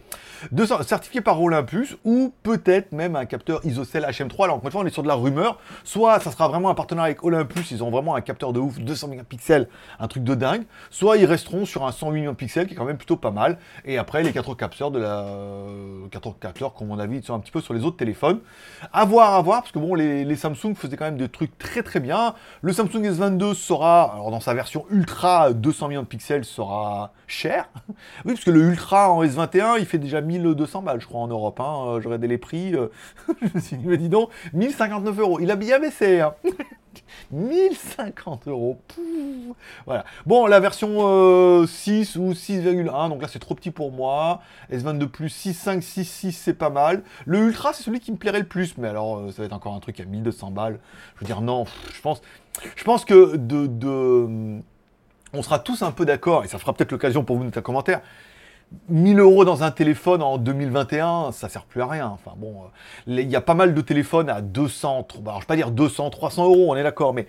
200, 0.52 0.82
certifié 0.84 1.20
par 1.20 1.40
Olympus, 1.40 1.96
ou 2.05 2.32
peut-être 2.43 2.93
même 2.93 3.17
un 3.17 3.25
capteur 3.25 3.61
ISOCELL 3.64 4.05
HM3. 4.05 4.44
Alors, 4.44 4.56
encore 4.56 4.67
une 4.67 4.73
fois, 4.73 4.81
on 4.82 4.87
est 4.87 4.90
sur 4.90 5.02
de 5.02 5.08
la 5.08 5.14
rumeur. 5.14 5.58
Soit 5.82 6.20
ça 6.20 6.31
sera 6.31 6.49
vraiment 6.49 6.70
un 6.70 6.75
partenariat 6.75 7.06
avec 7.06 7.25
Olympus, 7.25 7.70
ils 7.73 7.82
ont 7.82 7.90
vraiment 7.90 8.14
un 8.14 8.20
capteur 8.20 8.52
de 8.52 8.61
ouf, 8.61 8.79
200 8.79 9.08
mégapixels, 9.08 9.69
un 9.99 10.08
truc 10.08 10.23
de 10.23 10.34
dingue. 10.34 10.64
Soit 10.90 11.17
ils 11.17 11.26
resteront 11.26 11.64
sur 11.64 11.84
un 11.84 11.93
108 11.93 12.20
mégapixels, 12.20 12.67
qui 12.67 12.75
est 12.75 12.76
quand 12.76 12.84
même 12.84 12.96
plutôt 12.96 13.17
pas 13.17 13.31
mal. 13.32 13.58
Et 13.85 13.99
après, 13.99 14.23
les 14.23 14.32
4 14.32 14.55
capteurs 14.55 14.90
de 14.90 15.00
la. 15.00 15.26
4 16.11 16.38
capteurs, 16.38 16.75
comme 16.75 16.88
mon 16.88 16.99
avis, 16.99 17.19
ils 17.19 17.25
sont 17.25 17.35
un 17.35 17.40
petit 17.40 17.52
peu 17.52 17.61
sur 17.61 17.75
les 17.75 17.85
autres 17.85 17.96
téléphones. 17.96 18.40
À 18.93 19.05
voir, 19.05 19.35
à 19.35 19.43
voir, 19.43 19.62
parce 19.62 19.73
que 19.73 19.78
bon, 19.81 19.94
les, 19.94 20.25
les 20.25 20.37
Samsung 20.37 20.75
faisaient 20.76 20.96
quand 20.96 21.06
même 21.06 21.19
des 21.19 21.28
trucs 21.28 21.56
très 21.58 21.82
très 21.82 21.99
bien. 21.99 22.35
Le 22.61 22.73
Samsung 22.73 23.02
S22 23.02 23.55
sera, 23.55 24.12
alors 24.14 24.31
dans 24.31 24.40
sa 24.40 24.55
version 24.55 24.87
ultra 24.90 25.52
200 25.52 25.88
millions 25.88 26.02
de 26.02 26.06
pixels, 26.06 26.44
sera 26.44 27.12
cher. 27.26 27.69
Oui, 28.25 28.33
parce 28.35 28.45
que 28.45 28.51
le 28.51 28.61
Ultra 28.63 29.11
en 29.11 29.25
S21, 29.25 29.77
il 29.79 29.87
fait 29.87 29.99
déjà 29.99 30.21
1200 30.21 30.83
balles, 30.83 31.01
je 31.01 31.07
crois, 31.07 31.21
en 31.21 31.29
Europe. 31.29 31.61
Hein. 31.61 31.85
Euh, 31.87 32.01
je 32.01 32.07
regardais 32.07 32.29
les 32.29 32.39
prix. 32.39 32.75
Euh, 32.75 32.89
mais 33.85 33.97
dis 33.97 34.09
donc, 34.09 34.31
1059 34.53 35.19
euros. 35.19 35.41
Il 35.41 35.51
a 35.51 35.57
bien 35.57 35.79
baissé. 35.79 36.21
Hein. 36.21 36.35
1050 37.31 38.49
euros. 38.49 38.79
Voilà. 39.87 40.05
Bon, 40.27 40.47
la 40.47 40.61
version 40.61 41.67
6 41.67 42.17
euh, 42.17 42.21
ou 42.21 42.33
6,1, 42.33 43.09
donc 43.09 43.23
là 43.23 43.29
c'est 43.29 43.39
trop 43.39 43.55
petit 43.55 43.71
pour 43.71 43.93
moi. 43.93 44.43
S22 44.71 45.07
Plus 45.07 45.47
6,5, 45.47 45.81
6,6 45.81 46.33
c'est 46.33 46.55
pas 46.55 46.69
mal. 46.69 47.03
Le 47.25 47.39
Ultra 47.39 47.73
c'est 47.73 47.83
celui 47.83 48.01
qui 48.01 48.13
me 48.13 48.19
plairait 48.19 48.41
le 48.41 48.47
plus, 48.47 48.77
mais 48.77 48.89
alors 48.89 49.23
ça 49.33 49.41
va 49.41 49.47
être 49.47 49.55
encore 49.55 49.75
un 49.75 49.81
truc 49.81 49.99
à 50.01 50.05
1200 50.05 50.51
balles. 50.51 50.81
Je 51.15 51.21
veux 51.21 51.27
dire, 51.27 51.41
non, 51.41 51.65
je 51.95 52.01
pense, 52.03 52.21
je 52.77 52.85
pense 52.85 53.07
que 53.07 53.37
de, 53.37 53.67
de 53.67 54.61
on 55.32 55.43
sera 55.43 55.58
tous 55.58 55.82
un 55.82 55.90
peu 55.90 56.05
d'accord, 56.05 56.44
et 56.44 56.49
ça 56.49 56.58
fera 56.58 56.73
peut-être 56.73 56.93
l'occasion 56.93 57.25
pour 57.25 57.37
vous 57.37 57.43
de 57.43 57.46
mettre 57.46 57.58
un 57.58 57.62
commentaire. 57.62 58.00
1000 58.88 59.19
euros 59.19 59.44
dans 59.44 59.62
un 59.62 59.70
téléphone 59.70 60.23
en 60.23 60.38
2021, 60.38 61.32
ça 61.32 61.49
sert 61.49 61.64
plus 61.64 61.82
à 61.82 61.87
rien. 61.87 62.08
Enfin 62.08 62.32
bon, 62.37 62.62
euh, 63.08 63.20
il 63.20 63.31
y 63.31 63.37
a 63.37 63.40
pas 63.40 63.55
mal 63.55 63.75
de 63.75 63.81
téléphones 63.81 64.31
à 64.31 64.40
200, 64.40 65.08
bah, 65.20 65.32
je 65.37 65.40
vais 65.40 65.46
pas 65.46 65.56
dire 65.56 65.70
200, 65.70 66.11
300 66.11 66.44
euros, 66.46 66.67
on 66.70 66.76
est 66.76 66.82
d'accord, 66.82 67.12
mais 67.12 67.26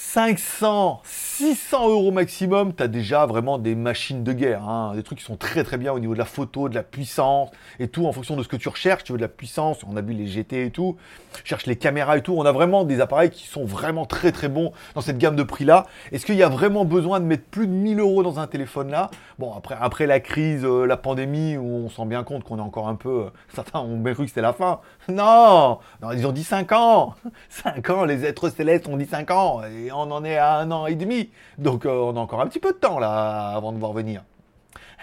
500, 0.00 1.00
600 1.04 1.88
euros 1.88 2.12
maximum, 2.12 2.72
tu 2.72 2.84
as 2.84 2.88
déjà 2.88 3.26
vraiment 3.26 3.58
des 3.58 3.74
machines 3.74 4.22
de 4.22 4.32
guerre. 4.32 4.62
Hein. 4.62 4.92
des 4.94 5.02
trucs 5.02 5.18
qui 5.18 5.24
sont 5.24 5.36
très 5.36 5.64
très 5.64 5.76
bien 5.76 5.92
au 5.92 5.98
niveau 5.98 6.14
de 6.14 6.18
la 6.18 6.24
photo, 6.24 6.68
de 6.68 6.74
la 6.76 6.84
puissance 6.84 7.50
et 7.80 7.88
tout, 7.88 8.06
en 8.06 8.12
fonction 8.12 8.36
de 8.36 8.44
ce 8.44 8.48
que 8.48 8.56
tu 8.56 8.68
recherches. 8.68 9.02
Tu 9.02 9.10
veux 9.10 9.18
de 9.18 9.22
la 9.22 9.28
puissance, 9.28 9.84
on 9.84 9.96
a 9.96 10.00
vu 10.00 10.14
les 10.14 10.28
GT 10.28 10.66
et 10.66 10.70
tout, 10.70 10.96
cherche 11.42 11.66
les 11.66 11.74
caméras 11.74 12.16
et 12.16 12.22
tout. 12.22 12.32
On 12.32 12.44
a 12.44 12.52
vraiment 12.52 12.84
des 12.84 13.00
appareils 13.00 13.30
qui 13.30 13.48
sont 13.48 13.64
vraiment 13.64 14.06
très 14.06 14.30
très 14.30 14.48
bons 14.48 14.72
dans 14.94 15.00
cette 15.00 15.18
gamme 15.18 15.34
de 15.34 15.42
prix-là. 15.42 15.84
Est-ce 16.12 16.24
qu'il 16.24 16.36
y 16.36 16.44
a 16.44 16.48
vraiment 16.48 16.84
besoin 16.84 17.18
de 17.18 17.24
mettre 17.24 17.44
plus 17.44 17.66
de 17.66 17.72
1000 17.72 17.98
euros 17.98 18.22
dans 18.22 18.38
un 18.38 18.46
téléphone 18.46 18.92
là? 18.92 19.10
Bon, 19.40 19.52
après, 19.52 19.76
après 19.80 20.06
la 20.06 20.20
crise, 20.20 20.64
euh, 20.64 20.86
la 20.86 20.96
pandémie, 20.96 21.56
où 21.56 21.86
on 21.86 21.88
s'en 21.90 22.02
rend 22.02 22.06
bien 22.06 22.22
compte 22.22 22.44
qu'on 22.44 22.58
est 22.58 22.62
encore 22.62 22.88
un 22.88 22.94
peu... 22.94 23.24
Euh, 23.24 23.30
certains 23.54 23.80
ont 23.80 23.98
bien 23.98 24.14
cru 24.14 24.24
que 24.24 24.28
c'était 24.28 24.42
la 24.42 24.52
fin. 24.52 24.78
Non, 25.08 25.80
non 26.00 26.12
Ils 26.12 26.24
ont 26.24 26.32
dit 26.32 26.44
5 26.44 26.70
ans 26.70 27.14
5 27.50 27.90
ans, 27.90 28.04
les 28.04 28.24
êtres 28.24 28.48
célestes 28.48 28.86
ont 28.86 28.96
dit 28.96 29.06
5 29.06 29.30
ans. 29.32 29.60
Et 29.64 29.87
on 29.92 30.10
en 30.10 30.24
est 30.24 30.36
à 30.36 30.56
un 30.56 30.70
an 30.70 30.86
et 30.86 30.94
demi. 30.94 31.30
Donc 31.58 31.86
euh, 31.86 31.90
on 31.90 32.16
a 32.16 32.20
encore 32.20 32.40
un 32.40 32.46
petit 32.46 32.60
peu 32.60 32.72
de 32.72 32.78
temps 32.78 32.98
là 32.98 33.52
avant 33.54 33.72
de 33.72 33.78
voir 33.78 33.92
venir. 33.92 34.22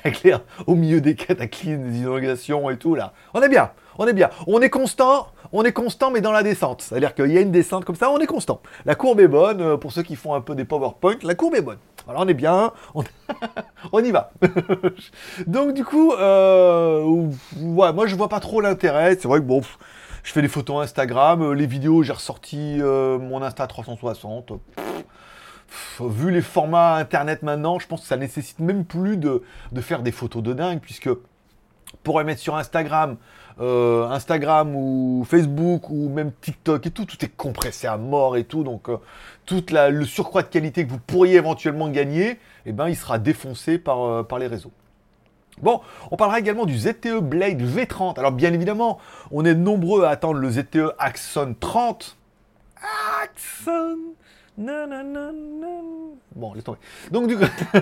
Claire, 0.11 0.41
au 0.67 0.75
milieu 0.75 1.01
des 1.01 1.15
cataclysmes, 1.15 1.89
des 1.89 1.99
inondations 1.99 2.69
et 2.69 2.77
tout 2.77 2.95
là. 2.95 3.13
On 3.33 3.41
est 3.41 3.49
bien, 3.49 3.71
on 3.97 4.07
est 4.07 4.13
bien. 4.13 4.29
On 4.47 4.61
est 4.61 4.69
constant, 4.69 5.27
on 5.51 5.63
est 5.63 5.71
constant 5.71 6.11
mais 6.11 6.21
dans 6.21 6.31
la 6.31 6.43
descente. 6.43 6.81
C'est-à-dire 6.81 7.15
qu'il 7.15 7.31
y 7.31 7.37
a 7.37 7.41
une 7.41 7.51
descente 7.51 7.85
comme 7.85 7.95
ça, 7.95 8.11
on 8.11 8.19
est 8.19 8.27
constant. 8.27 8.61
La 8.85 8.95
courbe 8.95 9.19
est 9.19 9.27
bonne, 9.27 9.61
euh, 9.61 9.77
pour 9.77 9.91
ceux 9.91 10.03
qui 10.03 10.15
font 10.15 10.33
un 10.33 10.41
peu 10.41 10.55
des 10.55 10.65
PowerPoint, 10.65 11.17
la 11.23 11.35
courbe 11.35 11.55
est 11.55 11.61
bonne. 11.61 11.79
Alors 12.07 12.21
on 12.21 12.27
est 12.27 12.35
bien, 12.35 12.71
on, 13.91 14.03
y 14.03 14.11
va. 14.11 14.31
Donc 15.47 15.73
du 15.73 15.83
coup, 15.83 16.13
euh, 16.13 17.27
moi 17.57 18.05
je 18.05 18.15
vois 18.15 18.29
pas 18.29 18.39
trop 18.39 18.61
l'intérêt. 18.61 19.17
C'est 19.19 19.27
vrai 19.27 19.39
que 19.39 19.45
bon, 19.45 19.61
je 20.25 20.31
fais 20.31 20.41
des 20.41 20.47
photos 20.47 20.83
Instagram, 20.83 21.43
euh, 21.43 21.51
les 21.53 21.67
vidéos, 21.67 22.01
j'ai 22.01 22.11
ressorti 22.11 22.81
euh, 22.81 23.19
mon 23.19 23.43
Insta 23.43 23.67
360. 23.67 24.53
vu 25.99 26.31
les 26.31 26.41
formats 26.41 26.95
internet 26.95 27.43
maintenant, 27.43 27.77
je 27.77 27.85
pense 27.85 28.01
que 28.01 28.07
ça 28.07 28.17
nécessite 28.17 28.59
même 28.59 28.85
plus 28.85 29.17
de, 29.17 29.43
faire 29.81 30.01
des 30.01 30.11
photos 30.11 30.41
de 30.41 30.53
dingue, 30.53 30.79
puisque 30.79 31.09
pour 32.01 32.17
les 32.19 32.25
mettre 32.25 32.41
sur 32.41 32.55
Instagram, 32.55 33.17
euh, 33.61 34.07
Instagram 34.07 34.75
ou 34.75 35.23
Facebook 35.29 35.91
ou 35.91 36.09
même 36.09 36.31
TikTok 36.41 36.87
et 36.87 36.91
tout, 36.91 37.05
tout 37.05 37.23
est 37.23 37.35
compressé 37.35 37.85
à 37.85 37.97
mort 37.97 38.35
et 38.35 38.45
tout. 38.45 38.63
Donc 38.63 38.89
tout 39.45 39.63
le 39.71 40.05
surcroît 40.05 40.41
de 40.41 40.47
qualité 40.47 40.87
que 40.87 40.91
vous 40.91 40.99
pourriez 40.99 41.35
éventuellement 41.35 41.89
gagner, 41.89 42.39
eh 42.65 42.71
ben, 42.71 42.89
il 42.89 42.95
sera 42.95 43.19
défoncé 43.19 43.77
par 43.77 44.39
les 44.39 44.47
réseaux. 44.47 44.71
Bon, 45.61 45.81
on 46.11 46.17
parlera 46.17 46.39
également 46.39 46.65
du 46.65 46.77
ZTE 46.77 47.19
Blade 47.21 47.61
V30. 47.61 48.19
Alors 48.19 48.31
bien 48.31 48.53
évidemment, 48.53 48.99
on 49.31 49.45
est 49.45 49.55
nombreux 49.55 50.03
à 50.03 50.09
attendre 50.09 50.39
le 50.39 50.49
ZTE 50.49 50.93
Axon 50.99 51.55
30. 51.59 52.17
Axon 53.23 53.97
non, 54.57 54.87
non, 54.87 55.03
non, 55.03 55.33
non. 55.33 56.17
Bon, 56.33 56.53
laisse 56.53 56.63
tomber. 56.63 56.77
Donc, 57.11 57.27
du 57.27 57.37
coup, 57.37 57.43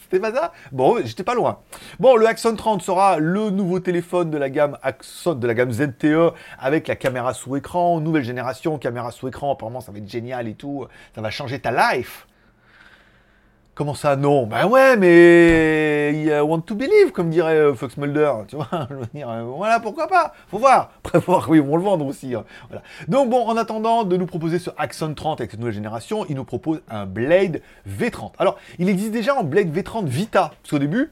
c'était 0.00 0.18
pas 0.18 0.32
ça? 0.32 0.52
Bon, 0.72 0.98
j'étais 1.04 1.22
pas 1.22 1.34
loin. 1.34 1.60
Bon, 2.00 2.16
le 2.16 2.26
Axon 2.26 2.56
30 2.56 2.82
sera 2.82 3.18
le 3.18 3.50
nouveau 3.50 3.78
téléphone 3.78 4.28
de 4.28 4.36
la 4.36 4.50
gamme 4.50 4.76
Axon, 4.82 5.34
de 5.34 5.46
la 5.46 5.54
gamme 5.54 5.70
ZTE, 5.70 6.34
avec 6.58 6.88
la 6.88 6.96
caméra 6.96 7.34
sous 7.34 7.54
écran, 7.54 8.00
nouvelle 8.00 8.24
génération, 8.24 8.78
caméra 8.78 9.12
sous 9.12 9.28
écran. 9.28 9.52
Apparemment, 9.52 9.80
ça 9.80 9.92
va 9.92 9.98
être 9.98 10.10
génial 10.10 10.48
et 10.48 10.54
tout. 10.54 10.88
Ça 11.14 11.20
va 11.20 11.30
changer 11.30 11.60
ta 11.60 11.94
life. 11.94 12.26
Comment 13.74 13.94
ça, 13.94 14.16
non? 14.16 14.46
Ben 14.46 14.66
ouais, 14.66 14.98
mais 14.98 16.30
a 16.30 16.44
want 16.44 16.60
to 16.60 16.74
believe, 16.74 17.10
comme 17.10 17.30
dirait 17.30 17.56
euh, 17.56 17.74
Fox 17.74 17.96
Mulder, 17.96 18.30
tu 18.46 18.56
vois? 18.56 18.68
Je 18.90 18.94
veux 18.94 19.06
dire, 19.14 19.30
euh, 19.30 19.44
voilà, 19.44 19.80
pourquoi 19.80 20.08
pas? 20.08 20.34
Faut 20.48 20.58
voir. 20.58 20.90
Après, 21.04 21.18
voir, 21.18 21.48
oui, 21.48 21.58
on 21.58 21.76
le 21.76 21.82
vendre 21.82 22.04
aussi. 22.04 22.34
Hein. 22.34 22.44
Voilà. 22.68 22.82
Donc 23.08 23.30
bon, 23.30 23.46
en 23.46 23.56
attendant 23.56 24.04
de 24.04 24.14
nous 24.18 24.26
proposer 24.26 24.58
ce 24.58 24.68
Axon 24.76 25.14
30 25.14 25.40
avec 25.40 25.52
cette 25.52 25.60
nouvelle 25.60 25.74
génération, 25.74 26.26
il 26.28 26.36
nous 26.36 26.44
propose 26.44 26.82
un 26.90 27.06
Blade 27.06 27.62
V30. 27.88 28.32
Alors, 28.38 28.58
il 28.78 28.90
existe 28.90 29.12
déjà 29.12 29.38
un 29.38 29.42
Blade 29.42 29.74
V30 29.74 30.04
Vita, 30.04 30.52
parce 30.62 30.70
qu'au 30.70 30.78
début, 30.78 31.10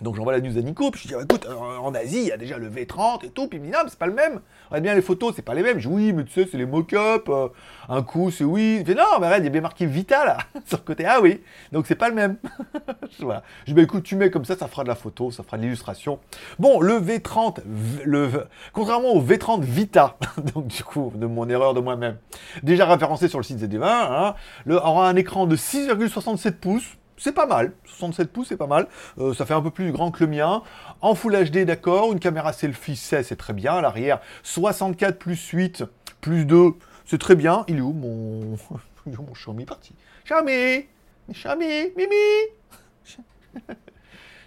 donc 0.00 0.16
j'envoie 0.16 0.32
la 0.32 0.40
news 0.40 0.58
à 0.58 0.62
Nico, 0.62 0.90
puis 0.90 1.02
je 1.04 1.08
dis, 1.08 1.22
écoute, 1.22 1.46
en 1.46 1.94
Asie, 1.94 2.18
il 2.18 2.26
y 2.26 2.32
a 2.32 2.36
déjà 2.36 2.58
le 2.58 2.68
V30 2.68 3.24
et 3.24 3.30
tout, 3.30 3.46
puis 3.46 3.58
il 3.58 3.62
me 3.62 3.66
dit, 3.66 3.72
non, 3.72 3.80
c'est 3.86 3.98
pas 3.98 4.06
le 4.06 4.14
même. 4.14 4.40
Regarde 4.68 4.82
bien 4.82 4.94
les 4.94 5.02
photos, 5.02 5.34
c'est 5.36 5.42
pas 5.42 5.54
les 5.54 5.62
mêmes. 5.62 5.78
Je 5.78 5.88
dis, 5.88 5.94
oui, 5.94 6.12
mais 6.12 6.24
tu 6.24 6.32
sais, 6.32 6.48
c'est 6.50 6.58
les 6.58 6.66
mock-up, 6.66 7.28
euh, 7.28 7.48
un 7.88 8.02
coup, 8.02 8.30
c'est 8.30 8.44
oui. 8.44 8.78
Il 8.80 8.86
fait, 8.86 8.94
non, 8.94 9.04
mais 9.20 9.26
regarde, 9.26 9.42
il 9.42 9.44
y 9.44 9.48
a 9.48 9.50
bien 9.50 9.60
marqué 9.60 9.86
Vita, 9.86 10.24
là, 10.24 10.38
sur 10.64 10.78
le 10.78 10.84
côté. 10.84 11.04
Ah 11.06 11.20
oui, 11.20 11.40
donc 11.70 11.86
c'est 11.86 11.94
pas 11.94 12.08
le 12.08 12.14
même. 12.14 12.36
Je 13.18 13.24
dis, 13.66 13.74
bah 13.74 13.82
écoute, 13.82 14.02
tu 14.02 14.16
mets 14.16 14.30
comme 14.30 14.44
ça, 14.44 14.56
ça 14.56 14.66
fera 14.66 14.82
de 14.82 14.88
la 14.88 14.94
photo, 14.94 15.30
ça 15.30 15.42
fera 15.42 15.56
de 15.56 15.62
l'illustration. 15.62 16.18
Bon, 16.58 16.80
le 16.80 16.94
V30, 16.94 17.60
le, 18.04 18.46
contrairement 18.72 19.12
au 19.12 19.22
V30 19.22 19.62
Vita, 19.62 20.16
donc 20.54 20.66
du 20.66 20.82
coup, 20.82 21.12
de 21.14 21.26
mon 21.26 21.48
erreur 21.48 21.74
de 21.74 21.80
moi-même, 21.80 22.16
déjà 22.62 22.86
référencé 22.86 23.28
sur 23.28 23.38
le 23.38 23.44
site 23.44 23.58
ZD20, 23.58 23.84
hein, 23.84 24.34
le, 24.64 24.76
aura 24.76 25.08
un 25.08 25.16
écran 25.16 25.46
de 25.46 25.56
6,67 25.56 26.52
pouces, 26.52 26.96
c'est 27.16 27.32
pas 27.32 27.46
mal. 27.46 27.72
67 27.86 28.32
pouces, 28.32 28.48
c'est 28.48 28.56
pas 28.56 28.66
mal. 28.66 28.86
Euh, 29.18 29.34
ça 29.34 29.46
fait 29.46 29.54
un 29.54 29.62
peu 29.62 29.70
plus 29.70 29.92
grand 29.92 30.10
que 30.10 30.24
le 30.24 30.30
mien. 30.30 30.62
En 31.00 31.14
Full 31.14 31.50
HD, 31.50 31.64
d'accord. 31.64 32.12
Une 32.12 32.20
caméra 32.20 32.52
selfie 32.52 32.96
16, 32.96 33.26
c'est 33.28 33.36
très 33.36 33.52
bien. 33.52 33.74
À 33.74 33.80
l'arrière, 33.80 34.20
64 34.42 35.18
plus 35.18 35.48
8 35.48 35.84
plus 36.20 36.44
2, 36.44 36.72
c'est 37.04 37.18
très 37.18 37.36
bien. 37.36 37.64
Il 37.68 37.78
est 37.78 37.80
où 37.80 37.92
mon, 37.92 38.56
mon 39.06 39.32
Xiaomi? 39.32 39.64
Parti 39.64 39.94
Xiaomi 40.24 40.86
Xiaomi 41.30 41.92
Mimi 41.96 42.14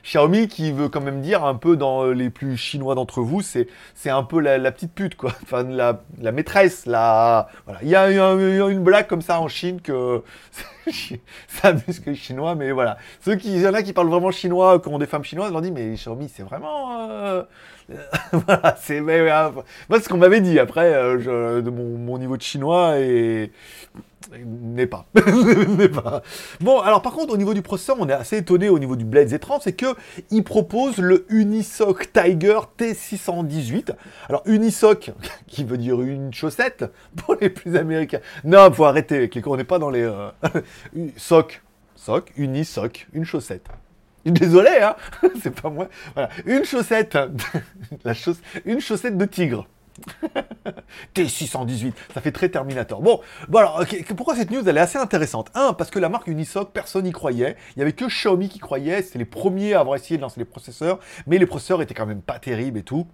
Xiaomi 0.08 0.48
qui 0.48 0.72
veut 0.72 0.88
quand 0.88 1.02
même 1.02 1.20
dire 1.20 1.44
un 1.44 1.56
peu 1.56 1.76
dans 1.76 2.06
les 2.06 2.30
plus 2.30 2.56
chinois 2.56 2.96
d'entre 2.96 3.22
vous, 3.22 3.42
c'est 3.42 3.68
c'est 3.94 4.10
un 4.10 4.24
peu 4.24 4.40
la, 4.40 4.72
petite 4.72 4.94
pute 4.94 5.16
quoi, 5.16 5.34
enfin 5.44 5.64
la, 5.64 6.02
la 6.22 6.32
maîtresse, 6.32 6.86
la 6.86 7.50
voilà. 7.66 7.82
Il 7.84 7.90
y 7.90 7.96
a, 7.96 8.10
une 8.10 8.84
blague 8.84 9.08
comme 9.08 9.22
ça 9.22 9.42
en 9.42 9.50
Chine 9.50 9.82
que 9.82 10.24
ça 11.50 11.68
amuse 11.68 12.00
que 12.00 12.12
les 12.12 12.16
Chinois, 12.16 12.56
mais 12.56 12.72
voilà. 12.72 12.98
Ceux 13.20 13.36
qui, 13.36 13.54
il 13.54 13.62
y 13.62 13.68
en 13.68 13.74
a 13.74 13.84
qui 13.84 13.92
parlent 13.92 14.08
vraiment 14.08 14.32
chinois, 14.32 14.80
qui 14.80 14.88
ont 14.88 14.98
des 14.98 15.08
femmes 15.08 15.26
chinoises, 15.26 15.52
leur 15.52 15.62
dit 15.62 15.72
mais 15.72 15.96
Xiaomi 15.96 16.30
c'est 16.34 16.44
vraiment 16.44 17.10
euh, 17.10 17.44
voilà, 18.32 18.78
c'est 18.80 19.02
mais, 19.02 19.20
euh, 19.20 19.50
moi 19.90 20.00
ce 20.00 20.08
qu'on 20.08 20.18
m'avait 20.18 20.42
dit 20.42 20.58
après 20.58 20.94
euh, 20.94 21.62
de 21.62 21.70
mon, 21.70 21.98
mon, 21.98 22.18
niveau 22.18 22.38
de 22.38 22.42
chinois 22.42 22.98
et 23.00 23.52
n'est 24.46 24.88
pas. 24.88 25.06
pas. 25.94 26.22
Bon, 26.60 26.80
alors 26.80 27.02
par 27.02 27.14
contre, 27.14 27.34
au 27.34 27.38
niveau 27.38 27.54
du 27.54 27.62
processeur, 27.62 27.98
on 28.00 28.10
est 28.10 28.14
assez 28.14 28.38
étonné 28.38 28.70
au 28.70 28.80
niveau 28.80 28.96
du 28.96 29.06
Blade 29.06 29.30
Z30, 29.30 29.62
c'est 29.64 29.74
que 29.74 29.96
il 30.32 30.44
propose 30.44 30.98
le 30.98 31.26
Unisoc 31.30 32.12
Tiger 32.12 32.60
T618. 32.78 33.96
Alors 34.30 34.42
Unisoc, 34.46 35.12
qui 35.48 35.64
veut 35.64 35.78
dire 35.78 36.02
une 36.02 36.34
chaussette 36.34 36.86
pour 37.16 37.36
les 37.40 37.50
plus 37.50 37.76
américains. 37.76 38.20
Non, 38.44 38.72
faut 38.72 38.86
arrêter 38.86 39.30
on 39.46 39.56
n'est 39.56 39.64
pas 39.64 39.80
dans 39.80 39.90
les 39.90 40.04
euh... 40.04 40.30
soc, 41.18 41.62
soc, 41.96 42.34
Unisoc, 42.36 43.08
une 43.14 43.24
chaussette. 43.24 43.68
Désolé, 44.26 44.72
hein, 44.82 44.96
c'est 45.42 45.58
pas 45.62 45.70
moi. 45.70 45.88
Voilà, 46.14 46.30
une 46.46 46.66
chaussette, 46.66 47.18
la 48.04 48.14
une 48.66 48.82
chaussette 48.82 49.18
de 49.18 49.26
tigre. 49.26 49.68
T618, 51.16 51.94
ça 52.14 52.22
fait 52.22 52.32
très 52.32 52.50
Terminator. 52.50 53.02
Bon, 53.02 53.20
bon 53.50 53.62
pourquoi 54.16 54.36
cette 54.36 54.52
news 54.52 54.68
elle 54.68 54.78
est 54.78 54.82
assez 54.82 54.98
intéressante? 54.98 55.50
Un, 55.56 55.74
parce 55.74 55.90
que 55.90 56.00
la 56.00 56.10
marque 56.10 56.28
Unisoc, 56.28 56.72
personne 56.72 57.04
n'y 57.04 57.12
croyait. 57.12 57.56
Il 57.76 57.80
y 57.80 57.82
avait 57.82 57.94
que 57.94 58.06
Xiaomi 58.06 58.50
qui 58.50 58.60
croyait. 58.60 59.02
C'était 59.02 59.20
les 59.20 59.26
premiers 59.26 59.74
à 59.74 59.82
avoir 59.82 59.96
essayé 59.96 60.18
de 60.18 60.22
lancer 60.22 60.40
les 60.40 60.46
processeurs, 60.46 61.00
mais 61.26 61.38
les 61.38 61.46
processeurs 61.46 61.82
étaient 61.82 61.94
quand 61.94 62.06
même 62.06 62.22
pas 62.22 62.40
terribles 62.40 62.80
et 62.80 62.84
tout 62.84 63.08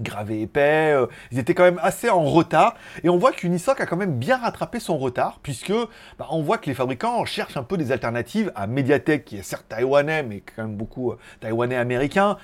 gravés 0.00 0.42
épais, 0.42 0.92
euh, 0.94 1.06
ils 1.32 1.38
étaient 1.38 1.54
quand 1.54 1.64
même 1.64 1.80
assez 1.82 2.08
en 2.08 2.24
retard, 2.24 2.76
et 3.02 3.08
on 3.08 3.18
voit 3.18 3.32
qu'Unisoc 3.32 3.80
a 3.80 3.86
quand 3.86 3.96
même 3.96 4.18
bien 4.18 4.36
rattrapé 4.38 4.80
son 4.80 4.98
retard, 4.98 5.40
puisque 5.42 5.72
bah, 6.18 6.26
on 6.30 6.42
voit 6.42 6.58
que 6.58 6.66
les 6.66 6.74
fabricants 6.74 7.24
cherchent 7.24 7.56
un 7.56 7.62
peu 7.62 7.76
des 7.76 7.92
alternatives 7.92 8.52
à 8.54 8.66
Mediatek, 8.66 9.24
qui 9.24 9.38
est 9.38 9.42
certes 9.42 9.66
taïwanais, 9.68 10.22
mais 10.22 10.40
quand 10.40 10.62
même 10.62 10.76
beaucoup 10.76 11.12
euh, 11.12 11.18
taïwanais 11.40 11.76
américain, 11.76 12.38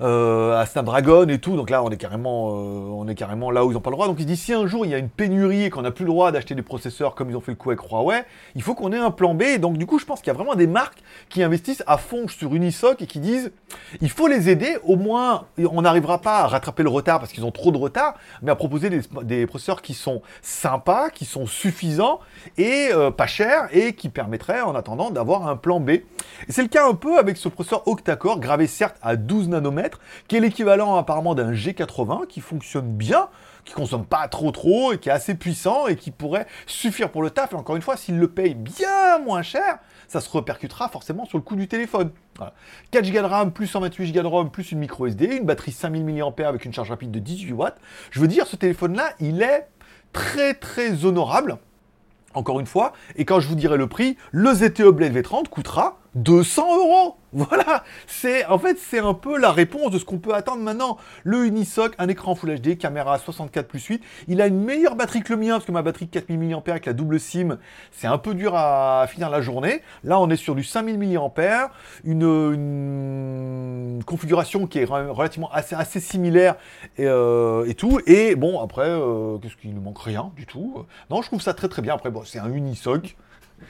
euh, 0.00 0.58
à 0.58 0.66
Snapdragon 0.66 1.28
et 1.28 1.38
tout. 1.38 1.56
Donc 1.56 1.70
là, 1.70 1.82
on 1.82 1.90
est 1.90 1.96
carrément, 1.96 2.50
euh, 2.50 2.88
on 2.90 3.08
est 3.08 3.14
carrément 3.14 3.50
là 3.50 3.64
où 3.64 3.70
ils 3.70 3.74
n'ont 3.74 3.80
pas 3.80 3.90
le 3.90 3.96
droit. 3.96 4.06
Donc 4.06 4.16
il 4.18 4.26
dit 4.26 4.36
si 4.36 4.52
un 4.52 4.66
jour 4.66 4.84
il 4.84 4.90
y 4.90 4.94
a 4.94 4.98
une 4.98 5.08
pénurie 5.08 5.64
et 5.64 5.70
qu'on 5.70 5.82
n'a 5.82 5.90
plus 5.90 6.04
le 6.04 6.10
droit 6.10 6.32
d'acheter 6.32 6.54
des 6.54 6.62
processeurs 6.62 7.14
comme 7.14 7.30
ils 7.30 7.36
ont 7.36 7.40
fait 7.40 7.52
le 7.52 7.56
coup 7.56 7.70
avec 7.70 7.80
Huawei, 7.80 8.24
il 8.54 8.62
faut 8.62 8.74
qu'on 8.74 8.92
ait 8.92 8.98
un 8.98 9.10
plan 9.10 9.34
B. 9.34 9.58
Donc 9.58 9.78
du 9.78 9.86
coup, 9.86 9.98
je 9.98 10.04
pense 10.04 10.20
qu'il 10.20 10.28
y 10.28 10.30
a 10.30 10.34
vraiment 10.34 10.54
des 10.54 10.66
marques 10.66 10.98
qui 11.28 11.42
investissent 11.42 11.82
à 11.86 11.96
fond 11.96 12.28
sur 12.28 12.54
Unisoc 12.54 13.02
et 13.02 13.06
qui 13.06 13.20
disent 13.20 13.52
il 14.00 14.10
faut 14.10 14.26
les 14.26 14.48
aider. 14.48 14.76
Au 14.84 14.96
moins, 14.96 15.46
on 15.58 15.82
n'arrivera 15.82 16.20
pas 16.20 16.40
à 16.40 16.46
rattraper 16.46 16.82
le 16.82 16.88
retard 16.88 17.20
parce 17.20 17.32
qu'ils 17.32 17.44
ont 17.44 17.50
trop 17.50 17.70
de 17.70 17.78
retard, 17.78 18.14
mais 18.42 18.50
à 18.50 18.56
proposer 18.56 18.90
des, 18.90 19.46
processeurs 19.46 19.82
qui 19.82 19.94
sont 19.94 20.22
sympas, 20.42 21.10
qui 21.10 21.24
sont 21.24 21.46
suffisants 21.46 22.20
et 22.56 22.88
euh, 22.92 23.10
pas 23.10 23.26
chers 23.26 23.68
et 23.72 23.94
qui 23.94 24.08
permettraient 24.08 24.60
en 24.60 24.74
attendant 24.74 25.10
d'avoir 25.10 25.48
un 25.48 25.56
plan 25.56 25.80
B. 25.80 25.92
C'est 26.48 26.62
le 26.62 26.68
cas 26.68 26.88
un 26.88 26.94
peu 26.94 27.18
avec 27.18 27.36
ce 27.36 27.48
processeur 27.48 27.86
octa-core 27.86 28.40
gravé 28.40 28.66
certes 28.66 28.96
à 29.02 29.16
12 29.16 29.48
nanomètres 29.48 29.83
qui 30.28 30.36
est 30.36 30.40
l'équivalent 30.40 30.96
apparemment 30.96 31.34
d'un 31.34 31.52
G80, 31.52 32.26
qui 32.26 32.40
fonctionne 32.40 32.92
bien, 32.92 33.28
qui 33.64 33.72
consomme 33.72 34.04
pas 34.04 34.28
trop 34.28 34.50
trop, 34.50 34.92
et 34.92 34.98
qui 34.98 35.08
est 35.08 35.12
assez 35.12 35.34
puissant, 35.34 35.86
et 35.86 35.96
qui 35.96 36.10
pourrait 36.10 36.46
suffire 36.66 37.10
pour 37.10 37.22
le 37.22 37.30
taf. 37.30 37.54
Encore 37.54 37.76
une 37.76 37.82
fois, 37.82 37.96
s'il 37.96 38.18
le 38.18 38.28
paye 38.28 38.54
bien 38.54 39.18
moins 39.18 39.42
cher, 39.42 39.78
ça 40.08 40.20
se 40.20 40.30
répercutera 40.30 40.88
forcément 40.88 41.24
sur 41.24 41.38
le 41.38 41.42
coût 41.42 41.56
du 41.56 41.68
téléphone. 41.68 42.10
4 42.90 43.10
Go 43.10 43.18
de 43.20 43.24
RAM, 43.24 43.52
plus 43.52 43.66
128 43.66 44.12
Go 44.12 44.22
de 44.22 44.26
ROM, 44.26 44.50
plus 44.50 44.72
une 44.72 44.78
micro 44.78 45.06
SD, 45.06 45.36
une 45.36 45.44
batterie 45.44 45.72
5000 45.72 46.04
mAh 46.04 46.48
avec 46.48 46.64
une 46.64 46.72
charge 46.72 46.90
rapide 46.90 47.10
de 47.10 47.20
18 47.20 47.52
watts. 47.52 47.78
Je 48.10 48.20
veux 48.20 48.28
dire, 48.28 48.46
ce 48.46 48.56
téléphone-là, 48.56 49.10
il 49.20 49.42
est 49.42 49.68
très 50.12 50.54
très 50.54 51.04
honorable 51.04 51.58
encore 52.34 52.60
une 52.60 52.66
fois, 52.66 52.92
et 53.16 53.24
quand 53.24 53.40
je 53.40 53.48
vous 53.48 53.54
dirai 53.54 53.76
le 53.76 53.86
prix, 53.86 54.16
le 54.32 54.52
ZTE 54.52 54.88
Blade 54.88 55.14
V30 55.14 55.48
coûtera 55.48 55.98
200 56.14 56.78
euros 56.78 57.16
voilà, 57.36 57.82
c'est 58.06 58.46
en 58.46 58.60
fait 58.60 58.78
c'est 58.78 59.00
un 59.00 59.12
peu 59.12 59.36
la 59.36 59.50
réponse 59.50 59.90
de 59.90 59.98
ce 59.98 60.04
qu'on 60.04 60.18
peut 60.18 60.34
attendre 60.34 60.62
maintenant. 60.62 60.98
Le 61.24 61.46
Unisoc, 61.46 61.92
un 61.98 62.06
écran 62.06 62.36
Full 62.36 62.60
HD, 62.60 62.78
caméra 62.78 63.18
64 63.18 63.66
plus 63.66 63.84
8, 63.84 64.04
il 64.28 64.40
a 64.40 64.46
une 64.46 64.62
meilleure 64.62 64.94
batterie 64.94 65.24
que 65.24 65.32
le 65.32 65.40
mien 65.40 65.54
parce 65.54 65.64
que 65.64 65.72
ma 65.72 65.82
batterie 65.82 66.06
4000 66.06 66.38
mAh 66.38 66.62
avec 66.68 66.86
la 66.86 66.92
double 66.92 67.18
SIM, 67.18 67.58
c'est 67.90 68.06
un 68.06 68.18
peu 68.18 68.34
dur 68.34 68.54
à 68.54 69.06
finir 69.08 69.30
la 69.30 69.40
journée. 69.40 69.82
Là, 70.04 70.20
on 70.20 70.30
est 70.30 70.36
sur 70.36 70.54
du 70.54 70.62
5000 70.62 70.96
mAh, 70.96 71.72
une, 72.04 74.00
configuration 74.06 74.68
qui 74.68 74.78
est 74.78 74.84
relativement 74.84 75.50
assez, 75.50 75.98
similaire 75.98 76.54
et, 76.98 77.06
euh, 77.06 77.66
et 77.66 77.74
tout. 77.74 77.98
Et 78.06 78.36
bon, 78.36 78.60
après, 78.60 78.88
euh, 78.88 79.38
qu'est-ce 79.38 79.56
qu'il 79.56 79.74
ne 79.74 79.80
manque? 79.80 79.98
Rien 79.98 80.30
du 80.36 80.46
tout. 80.46 80.84
Non, 81.10 81.20
je 81.20 81.26
trouve 81.26 81.40
ça 81.40 81.52
très 81.52 81.68
très 81.68 81.82
bien. 81.82 81.94
Après, 81.94 82.10
bon, 82.10 82.22
c'est 82.24 82.38
un 82.38 82.52
Unisoc 82.52 83.16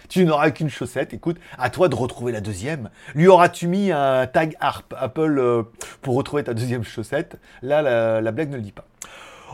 tu 0.08 0.24
n'auras 0.24 0.50
qu'une 0.50 0.68
chaussette. 0.68 1.14
Écoute, 1.14 1.36
à 1.58 1.70
toi 1.70 1.88
de 1.88 1.94
retrouver 1.94 2.32
la 2.32 2.40
deuxième. 2.40 2.90
Lui 3.14 3.26
auras-tu 3.26 3.66
mis 3.66 3.92
un 3.92 4.26
tag 4.26 4.56
ARP 4.60 4.94
Apple 4.96 5.38
euh, 5.38 5.62
pour 6.02 6.14
retrouver 6.14 6.44
ta 6.44 6.54
deuxième 6.54 6.84
chaussette? 6.84 7.36
Là, 7.62 7.82
la, 8.20 8.32
blague 8.32 8.50
ne 8.50 8.56
le 8.56 8.62
dit 8.62 8.72
pas. 8.72 8.84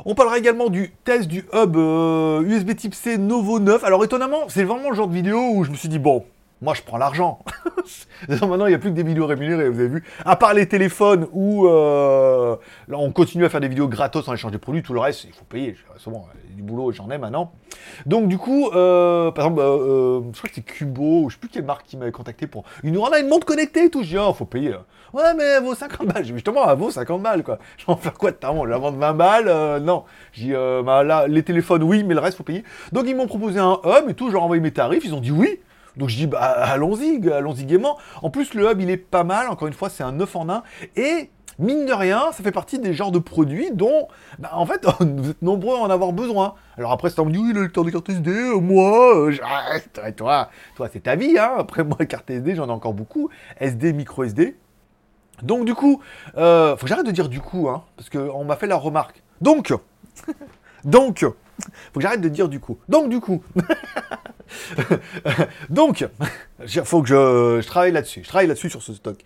On 0.04 0.14
parlera 0.14 0.38
également 0.38 0.70
du 0.70 0.92
test 1.04 1.28
du 1.28 1.44
hub 1.52 1.76
USB 1.76 2.70
euh, 2.70 2.74
Type 2.74 2.94
C 2.94 3.18
Novo 3.18 3.60
9. 3.60 3.84
Alors 3.84 4.02
étonnamment, 4.04 4.48
c'est 4.48 4.64
vraiment 4.64 4.90
le 4.90 4.96
genre 4.96 5.08
de 5.08 5.14
vidéo 5.14 5.50
où 5.54 5.64
je 5.64 5.70
me 5.70 5.76
suis 5.76 5.88
dit, 5.88 5.98
bon, 5.98 6.24
moi 6.60 6.74
je 6.74 6.82
prends 6.82 6.98
l'argent. 6.98 7.40
Maintenant, 8.28 8.66
il 8.66 8.70
n'y 8.70 8.74
a 8.74 8.78
plus 8.78 8.90
que 8.90 8.94
des 8.94 9.02
vidéos 9.02 9.26
rémunérées, 9.26 9.68
vous 9.68 9.80
avez 9.80 9.88
vu. 9.88 10.04
À 10.24 10.36
part 10.36 10.54
les 10.54 10.66
téléphones 10.66 11.26
où 11.32 11.66
euh, 11.66 12.56
là, 12.88 12.98
on 12.98 13.12
continue 13.12 13.44
à 13.44 13.48
faire 13.48 13.60
des 13.60 13.68
vidéos 13.68 13.88
gratos 13.88 14.28
en 14.28 14.34
échange 14.34 14.52
de 14.52 14.58
produits, 14.58 14.82
tout 14.82 14.92
le 14.92 15.00
reste, 15.00 15.24
il 15.24 15.32
faut 15.32 15.44
payer. 15.44 15.76
C'est 15.98 16.10
bon, 16.10 16.22
du 16.50 16.62
boulot, 16.62 16.92
j'en 16.92 17.10
ai 17.10 17.18
maintenant. 17.18 17.52
Donc 18.06 18.28
du 18.28 18.38
coup, 18.38 18.68
euh, 18.68 19.30
par 19.30 19.46
exemple, 19.46 19.62
euh, 19.62 20.20
je 20.32 20.38
crois 20.38 20.48
que 20.48 20.54
c'est 20.54 20.64
Cubo, 20.64 21.28
je 21.28 21.34
sais 21.34 21.40
plus 21.40 21.48
quelle 21.48 21.64
marque 21.64 21.86
qui 21.86 21.96
m'avait 21.96 22.12
contacté 22.12 22.46
pour 22.46 22.64
une, 22.82 22.96
on 22.98 23.06
a 23.06 23.18
une 23.18 23.28
montre 23.28 23.46
connectée 23.46 23.84
et 23.84 23.90
tout. 23.90 24.02
Je 24.02 24.08
dis, 24.08 24.18
oh, 24.18 24.32
faut 24.32 24.44
payer. 24.44 24.74
Ouais, 25.12 25.34
mais 25.36 25.44
elle 25.44 25.62
vaut 25.62 25.74
50 25.74 26.06
balles. 26.06 26.24
J'ai 26.24 26.34
justement, 26.34 26.70
elle 26.70 26.78
vaut 26.78 26.90
50 26.90 27.22
balles, 27.22 27.42
quoi. 27.42 27.58
Je 27.78 27.86
vais 27.86 27.92
en 27.92 27.96
faire 27.96 28.14
quoi 28.14 28.30
de 28.30 28.36
ta 28.36 28.52
Je 28.52 28.68
la 28.68 28.78
vendre 28.78 28.98
20 28.98 29.14
balles 29.14 29.82
Non. 29.82 30.04
J'ai 30.32 30.48
dit, 30.48 30.52
bah, 30.84 31.02
là, 31.02 31.26
les 31.26 31.42
téléphones, 31.42 31.82
oui, 31.82 32.04
mais 32.04 32.14
le 32.14 32.20
reste, 32.20 32.36
faut 32.36 32.44
payer. 32.44 32.64
Donc 32.92 33.06
ils 33.08 33.16
m'ont 33.16 33.26
proposé 33.26 33.58
un 33.58 33.80
hub 33.84 34.08
et 34.08 34.14
tout, 34.14 34.30
j'ai 34.30 34.36
envoyé 34.36 34.62
mes 34.62 34.72
tarifs, 34.72 35.04
ils 35.04 35.14
ont 35.14 35.20
dit 35.20 35.32
oui. 35.32 35.58
Donc 35.96 36.08
je 36.08 36.16
dis, 36.16 36.26
bah, 36.26 36.40
allons-y, 36.40 37.28
allons-y 37.30 37.64
gaiement. 37.64 37.98
En 38.22 38.30
plus, 38.30 38.54
le 38.54 38.70
hub, 38.70 38.80
il 38.80 38.90
est 38.90 38.96
pas 38.96 39.24
mal. 39.24 39.48
Encore 39.48 39.68
une 39.68 39.74
fois, 39.74 39.90
c'est 39.90 40.02
un 40.02 40.12
9 40.12 40.36
en 40.36 40.48
1. 40.48 40.62
Et 40.96 41.30
mine 41.58 41.86
de 41.86 41.92
rien, 41.92 42.32
ça 42.32 42.42
fait 42.42 42.52
partie 42.52 42.78
des 42.78 42.94
genres 42.94 43.12
de 43.12 43.18
produits 43.18 43.70
dont, 43.72 44.08
bah, 44.38 44.50
en 44.52 44.66
fait, 44.66 44.86
vous 45.00 45.30
êtes 45.30 45.42
nombreux 45.42 45.76
à 45.76 45.80
en 45.80 45.90
avoir 45.90 46.12
besoin. 46.12 46.54
Alors 46.76 46.92
après, 46.92 47.10
ça 47.10 47.24
me 47.24 47.30
dit, 47.30 47.38
oui, 47.38 47.52
le 47.52 47.62
lecteur 47.62 47.84
de 47.84 47.90
carte 47.90 48.08
SD, 48.08 48.30
euh, 48.30 48.60
moi, 48.60 49.16
euh, 49.16 49.36
toi, 50.16 50.48
toi 50.76 50.88
c'est 50.92 51.04
ta 51.04 51.16
vie, 51.16 51.38
hein. 51.38 51.52
Après, 51.58 51.84
moi, 51.84 51.98
carte 52.06 52.30
SD, 52.30 52.54
j'en 52.54 52.68
ai 52.68 52.72
encore 52.72 52.94
beaucoup. 52.94 53.30
SD, 53.58 53.92
micro 53.92 54.24
SD. 54.24 54.56
Donc 55.42 55.64
du 55.64 55.74
coup, 55.74 56.02
euh, 56.36 56.76
faut 56.76 56.82
que 56.82 56.88
j'arrête 56.88 57.06
de 57.06 57.12
dire 57.12 57.28
du 57.28 57.40
coup, 57.40 57.68
hein, 57.68 57.84
parce 57.96 58.10
qu'on 58.10 58.44
m'a 58.44 58.56
fait 58.56 58.66
la 58.66 58.76
remarque. 58.76 59.22
Donc, 59.40 59.72
donc, 60.84 61.24
faut 61.64 62.00
que 62.00 62.02
j'arrête 62.02 62.20
de 62.20 62.28
dire 62.28 62.48
du 62.48 62.60
coup. 62.60 62.78
Donc 62.88 63.08
du 63.08 63.20
coup, 63.20 63.42
donc, 65.70 66.06
il 66.60 66.84
faut 66.84 67.02
que 67.02 67.08
je, 67.08 67.66
travaille 67.66 67.92
là-dessus. 67.92 68.20
Je 68.22 68.28
travaille 68.28 68.46
là-dessus 68.46 68.70
sur 68.70 68.82
ce 68.82 68.94
stock. 68.94 69.18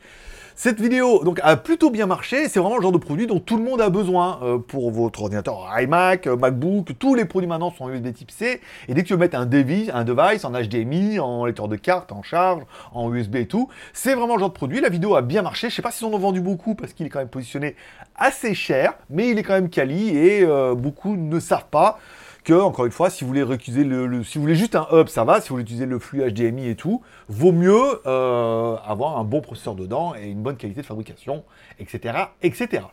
Cette 0.57 0.81
vidéo 0.81 1.25
donc 1.25 1.41
a 1.43 1.57
plutôt 1.57 1.91
bien 1.91 2.07
marché. 2.07 2.49
C'est 2.49 2.61
vraiment 2.61 2.77
le 2.77 2.83
genre 2.83 2.93
de 2.93 2.99
produit 2.99 3.27
dont 3.27 3.41
tout 3.41 3.57
le 3.57 3.65
monde 3.65 3.81
a 3.81 3.91
besoin 3.91 4.39
euh, 4.45 4.59
pour 4.59 4.93
votre 4.93 5.23
ordinateur 5.23 5.69
iMac, 5.81 6.29
euh, 6.29 6.37
MacBook. 6.37 6.97
Tous 6.97 7.17
les 7.17 7.25
produits 7.25 7.49
maintenant 7.49 7.73
sont 7.73 7.91
USB 7.91 8.13
Type 8.13 8.31
C. 8.31 8.61
Et 8.87 8.95
dès 8.95 9.03
que 9.03 9.09
tu 9.09 9.15
veux 9.15 9.19
mettre 9.19 9.37
un 9.37 9.47
device, 9.47 9.91
un 9.93 10.05
device 10.05 10.45
en 10.45 10.53
HDMI, 10.53 11.19
en 11.19 11.45
lecteur 11.45 11.67
de 11.67 11.75
carte, 11.75 12.13
en 12.13 12.23
charge, 12.23 12.63
en 12.93 13.13
USB 13.13 13.35
et 13.35 13.49
tout, 13.49 13.69
c'est 13.93 14.15
vraiment 14.15 14.35
le 14.35 14.41
genre 14.41 14.51
de 14.51 14.55
produit. 14.55 14.81
La 14.81 14.91
vidéo 14.91 15.17
a 15.17 15.23
bien 15.23 15.43
marché. 15.43 15.71
Je 15.71 15.75
sais 15.75 15.83
pas 15.83 15.91
s'ils 15.91 16.07
en 16.07 16.13
ont 16.13 16.19
vendu 16.19 16.41
beaucoup 16.41 16.77
parce 16.77 16.93
qu'il 16.93 17.05
est 17.05 17.11
quand 17.11 17.19
même 17.19 17.27
positionné 17.27 17.75
assez 18.15 18.55
cher, 18.55 18.95
mais 19.11 19.31
il 19.31 19.39
est 19.41 19.43
quand 19.43 19.55
même 19.55 19.71
quali 19.71 20.17
et 20.17 20.45
euh, 20.45 20.77
beaucoup 20.77 21.17
ne 21.17 21.41
savent 21.41 21.67
pas 21.69 21.99
que, 22.45 22.53
encore 22.53 22.85
une 22.85 22.93
fois, 22.93 23.11
si 23.11 23.25
vous 23.25 23.29
voulez 23.29 23.43
récuser 23.43 23.85
le, 23.85 24.23
si 24.23 24.39
vous 24.39 24.43
voulez 24.43 24.55
juste 24.55 24.77
un 24.77 24.87
hub, 24.93 25.09
ça 25.09 25.25
va. 25.25 25.41
Si 25.41 25.49
vous 25.49 25.55
voulez 25.55 25.65
utiliser 25.65 25.87
le 25.87 25.99
flux 25.99 26.31
HDMI 26.31 26.69
et 26.69 26.77
tout, 26.77 27.03
vaut 27.29 27.53
mieux 27.53 28.01
euh, 28.07 28.77
avoir 28.85 29.19
un 29.19 29.25
bon 29.25 29.41
processeur 29.41 29.75
dedans 29.75 30.15
et 30.15 30.29
une 30.29 30.43
bonne 30.43 30.57
qualité 30.57 30.83
de 30.83 30.87
fabrication, 30.87 31.43
etc., 31.81 32.27
etc. 32.43 32.85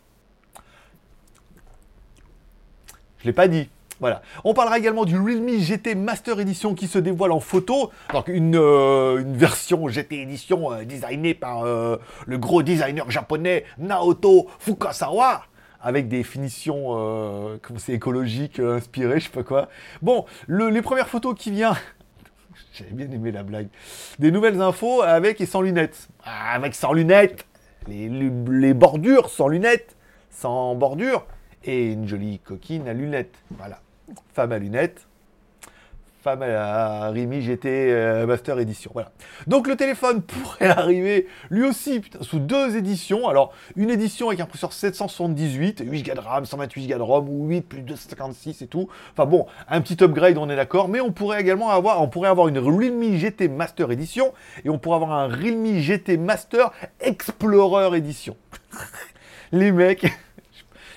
Je 3.19 3.25
l'ai 3.25 3.33
pas 3.33 3.47
dit. 3.47 3.69
Voilà. 3.99 4.23
On 4.43 4.55
parlera 4.55 4.79
également 4.79 5.05
du 5.05 5.15
Realme 5.15 5.59
GT 5.59 5.93
Master 5.93 6.39
Edition 6.39 6.73
qui 6.73 6.87
se 6.87 6.97
dévoile 6.97 7.31
en 7.31 7.39
photo. 7.39 7.91
Donc 8.13 8.29
une, 8.29 8.55
euh, 8.55 9.21
version 9.27 9.87
GT 9.87 10.21
Edition 10.21 10.71
euh, 10.71 10.85
designée 10.85 11.35
par 11.35 11.63
le 11.63 12.37
gros 12.37 12.63
designer 12.63 13.11
japonais 13.11 13.65
Naoto 13.77 14.47
Fukasawa 14.57 15.43
avec 15.81 16.07
des 16.07 16.23
finitions 16.23 16.97
euh, 16.97 17.57
comment 17.61 17.79
c'est 17.79 17.93
écologiques, 17.93 18.59
euh, 18.59 18.77
inspirées, 18.77 19.19
je 19.19 19.25
sais 19.25 19.31
pas 19.31 19.43
quoi. 19.43 19.69
Bon, 20.01 20.25
le- 20.47 20.69
les 20.69 20.81
premières 20.81 21.07
photos 21.07 21.35
qui 21.37 21.51
viennent. 21.51 21.73
J'avais 22.73 22.91
bien 22.91 23.11
aimé 23.11 23.31
la 23.31 23.43
blague. 23.43 23.67
Des 24.19 24.31
nouvelles 24.31 24.61
infos 24.61 25.01
avec 25.01 25.41
et 25.41 25.45
sans 25.45 25.61
lunettes. 25.61 26.07
Ah, 26.23 26.53
avec 26.53 26.75
sans 26.75 26.93
lunettes. 26.93 27.45
Les, 27.87 28.73
bordures 28.73 29.29
sans 29.29 29.47
lunettes. 29.47 29.95
Sans 30.29 30.75
bordure. 30.75 31.25
Et 31.63 31.91
une 31.91 32.07
jolie 32.07 32.39
coquine 32.39 32.87
à 32.87 32.93
lunettes. 32.93 33.35
Voilà. 33.51 33.79
Femme 34.33 34.51
à 34.51 34.59
lunettes. 34.59 35.07
Femme 36.21 36.43
à 36.43 37.09
Rimi 37.09 37.41
GT 37.41 37.67
euh, 37.67 38.27
Master 38.27 38.59
Edition. 38.59 38.91
Voilà. 38.93 39.11
Donc 39.47 39.67
le 39.67 39.75
téléphone 39.75 40.21
pourrait 40.21 40.67
arriver 40.67 41.27
lui 41.49 41.63
aussi 41.63 42.01
sous 42.21 42.37
deux 42.37 42.77
éditions. 42.77 43.27
Alors 43.27 43.53
une 43.75 43.89
édition 43.89 44.27
avec 44.27 44.39
un 44.39 44.45
processeur 44.45 44.71
778, 44.71 45.81
8 45.83 46.03
Go 46.03 46.13
de 46.13 46.19
RAM, 46.19 46.45
128 46.45 46.87
Go 46.87 46.97
de 46.97 47.01
ROM 47.01 47.27
ou 47.27 47.47
8 47.47 47.61
plus 47.61 47.81
256 47.81 48.61
et 48.61 48.67
tout. 48.67 48.87
Enfin 49.13 49.25
bon, 49.25 49.47
un 49.67 49.81
petit 49.81 50.03
upgrade, 50.03 50.37
on 50.37 50.47
est 50.47 50.55
d'accord. 50.55 50.89
Mais 50.89 51.01
on 51.01 51.11
pourrait 51.11 51.41
également 51.41 51.71
avoir, 51.71 51.99
on 52.03 52.07
pourrait 52.07 52.29
avoir 52.29 52.47
une 52.49 52.59
Realme 52.59 53.17
GT 53.17 53.47
Master 53.47 53.89
Edition 53.89 54.31
et 54.63 54.69
on 54.69 54.77
pourrait 54.77 54.97
avoir 54.97 55.13
un 55.13 55.27
Realme 55.27 55.79
GT 55.79 56.17
Master 56.17 56.71
Explorer 56.99 57.97
Edition. 57.97 58.37
Les 59.51 59.71
mecs. 59.71 60.05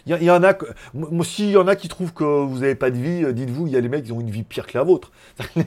Il 0.06 0.22
y, 0.22 0.30
en 0.30 0.42
a, 0.42 0.52
que- 0.52 0.66
s'il 1.22 1.50
y 1.50 1.56
en 1.56 1.66
a 1.66 1.76
qui 1.76 1.88
trouvent 1.88 2.12
que 2.12 2.24
vous 2.24 2.58
n'avez 2.58 2.74
pas 2.74 2.90
de 2.90 2.98
vie, 2.98 3.24
euh, 3.24 3.32
dites-vous, 3.32 3.66
il 3.66 3.72
y 3.72 3.76
a 3.76 3.80
les 3.80 3.88
mecs 3.88 4.04
qui 4.04 4.12
ont 4.12 4.20
une 4.20 4.30
vie 4.30 4.42
pire 4.42 4.66
que 4.66 4.76
la 4.76 4.84
vôtre. 4.84 5.12
Ils 5.56 5.64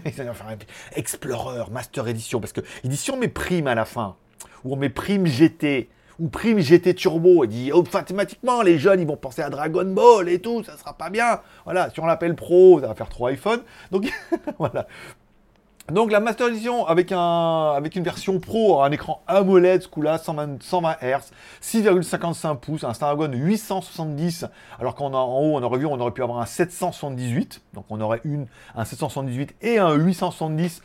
Explorer, 0.95 1.63
Master 1.71 2.07
Edition, 2.07 2.39
parce 2.39 2.53
que 2.53 2.61
il 2.83 2.89
dit 2.91 2.97
si 2.97 3.09
on 3.09 3.17
met 3.17 3.29
prime 3.29 3.65
à 3.67 3.73
la 3.73 3.85
fin, 3.85 4.15
ou 4.63 4.73
on 4.73 4.75
met 4.75 4.89
prime 4.89 5.25
GT, 5.25 5.89
ou 6.19 6.27
prime 6.29 6.59
GT 6.59 6.93
Turbo, 6.93 7.43
il 7.45 7.49
dit 7.49 7.71
automatiquement 7.71 8.61
les 8.61 8.77
jeunes 8.77 8.99
ils 8.99 9.07
vont 9.07 9.17
penser 9.17 9.41
à 9.41 9.49
Dragon 9.49 9.85
Ball 9.85 10.29
et 10.29 10.39
tout, 10.39 10.63
ça 10.63 10.77
sera 10.77 10.93
pas 10.93 11.09
bien. 11.09 11.41
Voilà, 11.65 11.89
si 11.89 11.99
on 11.99 12.05
l'appelle 12.05 12.35
Pro, 12.35 12.79
ça 12.79 12.87
va 12.87 12.95
faire 12.95 13.09
trop 13.09 13.27
iPhone. 13.27 13.61
Donc 13.91 14.11
voilà. 14.59 14.87
Donc 15.91 16.11
la 16.11 16.19
Master 16.19 16.47
Edition 16.49 16.85
avec, 16.85 17.13
un, 17.13 17.71
avec 17.73 17.95
une 17.95 18.03
version 18.03 18.41
Pro, 18.41 18.81
un 18.81 18.91
écran 18.91 19.23
AMOLED 19.25 19.83
ce 19.83 19.87
coup-là, 19.87 20.17
120, 20.17 20.61
120 20.61 20.97
Hz, 21.01 21.31
6,55 21.63 22.57
pouces, 22.57 22.83
un 22.83 22.93
Snapdragon 22.93 23.31
870, 23.31 24.47
alors 24.81 24.95
qu'en 24.95 25.13
en 25.13 25.39
haut 25.39 25.55
on 25.55 25.63
aurait 25.63 25.79
vu 25.79 25.85
on 25.85 25.97
aurait 25.97 26.11
pu 26.11 26.23
avoir 26.23 26.39
un 26.39 26.45
778, 26.45 27.61
donc 27.73 27.85
on 27.89 28.01
aurait 28.01 28.19
une, 28.25 28.47
un 28.75 28.83
778 28.83 29.55
et 29.61 29.79
un 29.79 29.93
870 29.93 30.81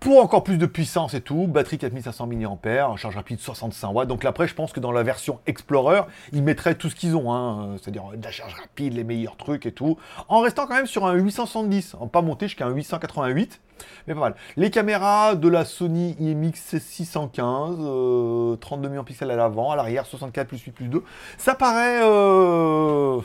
pour 0.00 0.22
encore 0.22 0.44
plus 0.44 0.58
de 0.58 0.66
puissance 0.66 1.14
et 1.14 1.20
tout, 1.20 1.46
batterie 1.46 1.78
4500 1.78 2.26
mAh, 2.26 2.96
charge 2.96 3.16
rapide 3.16 3.40
65 3.40 3.90
watts. 3.92 4.08
Donc 4.08 4.22
là, 4.22 4.30
après, 4.30 4.46
je 4.46 4.54
pense 4.54 4.72
que 4.72 4.80
dans 4.80 4.92
la 4.92 5.02
version 5.02 5.40
Explorer, 5.46 6.02
ils 6.32 6.42
mettraient 6.42 6.74
tout 6.74 6.88
ce 6.88 6.94
qu'ils 6.94 7.16
ont, 7.16 7.32
hein, 7.32 7.62
euh, 7.62 7.76
c'est-à-dire 7.78 8.04
de 8.14 8.22
la 8.22 8.30
charge 8.30 8.54
rapide, 8.54 8.94
les 8.94 9.04
meilleurs 9.04 9.36
trucs 9.36 9.66
et 9.66 9.72
tout, 9.72 9.98
en 10.28 10.40
restant 10.40 10.66
quand 10.66 10.74
même 10.74 10.86
sur 10.86 11.06
un 11.06 11.14
870, 11.14 11.96
en 11.98 12.06
pas 12.06 12.22
monter 12.22 12.46
jusqu'à 12.46 12.66
un 12.66 12.70
888, 12.70 13.60
mais 14.06 14.14
pas 14.14 14.20
mal. 14.20 14.34
Les 14.56 14.70
caméras 14.70 15.34
de 15.34 15.48
la 15.48 15.64
Sony 15.64 16.16
IMX 16.20 16.78
615, 16.78 17.76
euh, 17.80 18.56
32 18.56 18.88
millions 18.88 19.02
de 19.02 19.06
pixels 19.06 19.30
à 19.30 19.36
l'avant, 19.36 19.72
à 19.72 19.76
l'arrière 19.76 20.06
64 20.06 20.46
plus 20.46 20.60
8 20.60 20.72
plus 20.72 20.88
2, 20.88 21.02
ça 21.36 21.54
paraît 21.54 22.00
euh, 22.02 23.20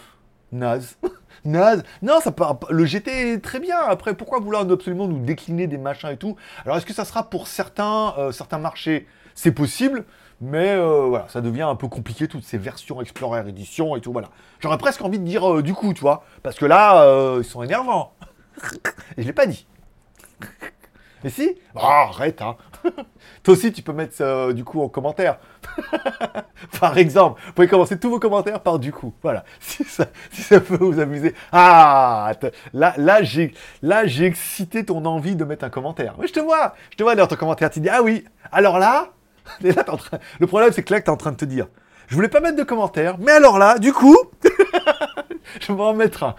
naze. 0.52 0.98
Non, 1.46 2.20
ça 2.22 2.32
part, 2.32 2.60
le 2.70 2.86
GT 2.86 3.34
est 3.34 3.40
très 3.40 3.60
bien. 3.60 3.78
Après, 3.78 4.14
pourquoi 4.14 4.40
vouloir 4.40 4.70
absolument 4.70 5.08
nous 5.08 5.20
décliner 5.20 5.68
des 5.68 5.78
machins 5.78 6.10
et 6.10 6.18
tout? 6.18 6.36
Alors, 6.66 6.78
est-ce 6.78 6.86
que 6.86 6.94
ça 6.94 7.06
sera 7.06 7.30
pour 7.30 7.48
certains, 7.48 8.14
euh, 8.18 8.32
certains 8.32 8.58
marchés? 8.58 9.08
C'est 9.36 9.52
possible, 9.52 10.06
mais 10.42 10.70
euh, 10.70 11.06
voilà, 11.08 11.28
ça 11.30 11.42
devient 11.42 11.64
un 11.64 11.76
peu 11.76 11.88
compliqué, 11.88 12.28
toutes 12.28 12.44
ces 12.44 12.58
versions 12.58 13.02
Explorer 13.02 13.48
Edition 13.50 13.96
et 13.96 14.02
tout, 14.02 14.12
voilà. 14.12 14.30
J'aurais 14.60 14.78
presque 14.78 15.02
envie 15.02 15.20
de 15.20 15.26
dire 15.26 15.52
euh, 15.52 15.64
du 15.64 15.74
coup, 15.74 15.94
tu 15.94 16.02
vois, 16.02 16.24
parce 16.44 16.56
que 16.56 16.66
là, 16.66 17.38
ils 17.38 17.46
sont 17.46 17.64
énervants. 17.64 18.14
et 19.18 19.22
je 19.22 19.28
l'ai 19.28 19.34
pas 19.34 19.48
dit. 19.48 19.66
Mais 21.24 21.30
si 21.30 21.56
Oh, 21.76 21.80
arrête, 21.80 22.42
hein 22.42 22.56
Toi 23.44 23.54
aussi, 23.54 23.72
tu 23.72 23.82
peux 23.82 23.94
mettre 23.94 24.14
ça, 24.14 24.52
du 24.52 24.64
coup 24.64 24.82
en 24.82 24.90
commentaire. 24.90 25.38
par 26.80 26.98
exemple, 26.98 27.42
vous 27.46 27.54
pouvez 27.54 27.68
commencer 27.68 27.98
tous 27.98 28.10
vos 28.10 28.20
commentaires 28.20 28.60
par 28.60 28.80
du 28.80 28.92
coup. 28.92 29.14
Voilà. 29.22 29.44
Si 29.60 29.84
ça, 29.86 30.06
si 30.32 30.42
ça 30.42 30.60
peut 30.60 30.76
vous 30.76 31.00
amuser. 31.00 31.34
Ah 31.52 32.32
Là, 32.74 32.94
là 32.98 33.24
j'ai 33.24 33.54
là, 33.82 34.04
excité 34.06 34.86
ton 34.86 35.06
envie 35.06 35.36
de 35.36 35.46
mettre 35.46 35.66
un 35.66 35.70
commentaire. 35.70 36.16
Mais 36.20 36.28
je 36.28 36.34
te 36.34 36.40
vois 36.40 36.76
Je 36.92 36.98
te 36.98 37.04
vois 37.04 37.16
dans 37.16 37.28
ton 37.28 37.36
commentaire. 37.36 37.70
Tu 37.70 37.80
dis 37.80 37.90
Ah 37.90 38.02
oui 38.04 38.26
Alors 38.52 38.80
là 38.80 39.10
Le 39.62 40.46
problème, 40.46 40.72
c'est 40.72 40.84
que 40.84 40.94
là, 40.94 41.02
tu 41.02 41.08
es 41.08 41.10
en 41.10 41.18
train 41.18 41.32
de 41.32 41.38
te 41.38 41.46
dire 41.46 41.68
Je 42.08 42.16
voulais 42.16 42.30
pas 42.30 42.40
mettre 42.42 42.58
de 42.58 42.64
commentaire, 42.64 43.18
mais 43.20 43.32
alors 43.32 43.58
là, 43.58 43.80
du 43.80 43.94
coup, 43.94 44.18
je 45.62 45.72
vais 45.72 45.82
en 45.82 45.94
mettre 45.94 46.24
un. 46.24 46.36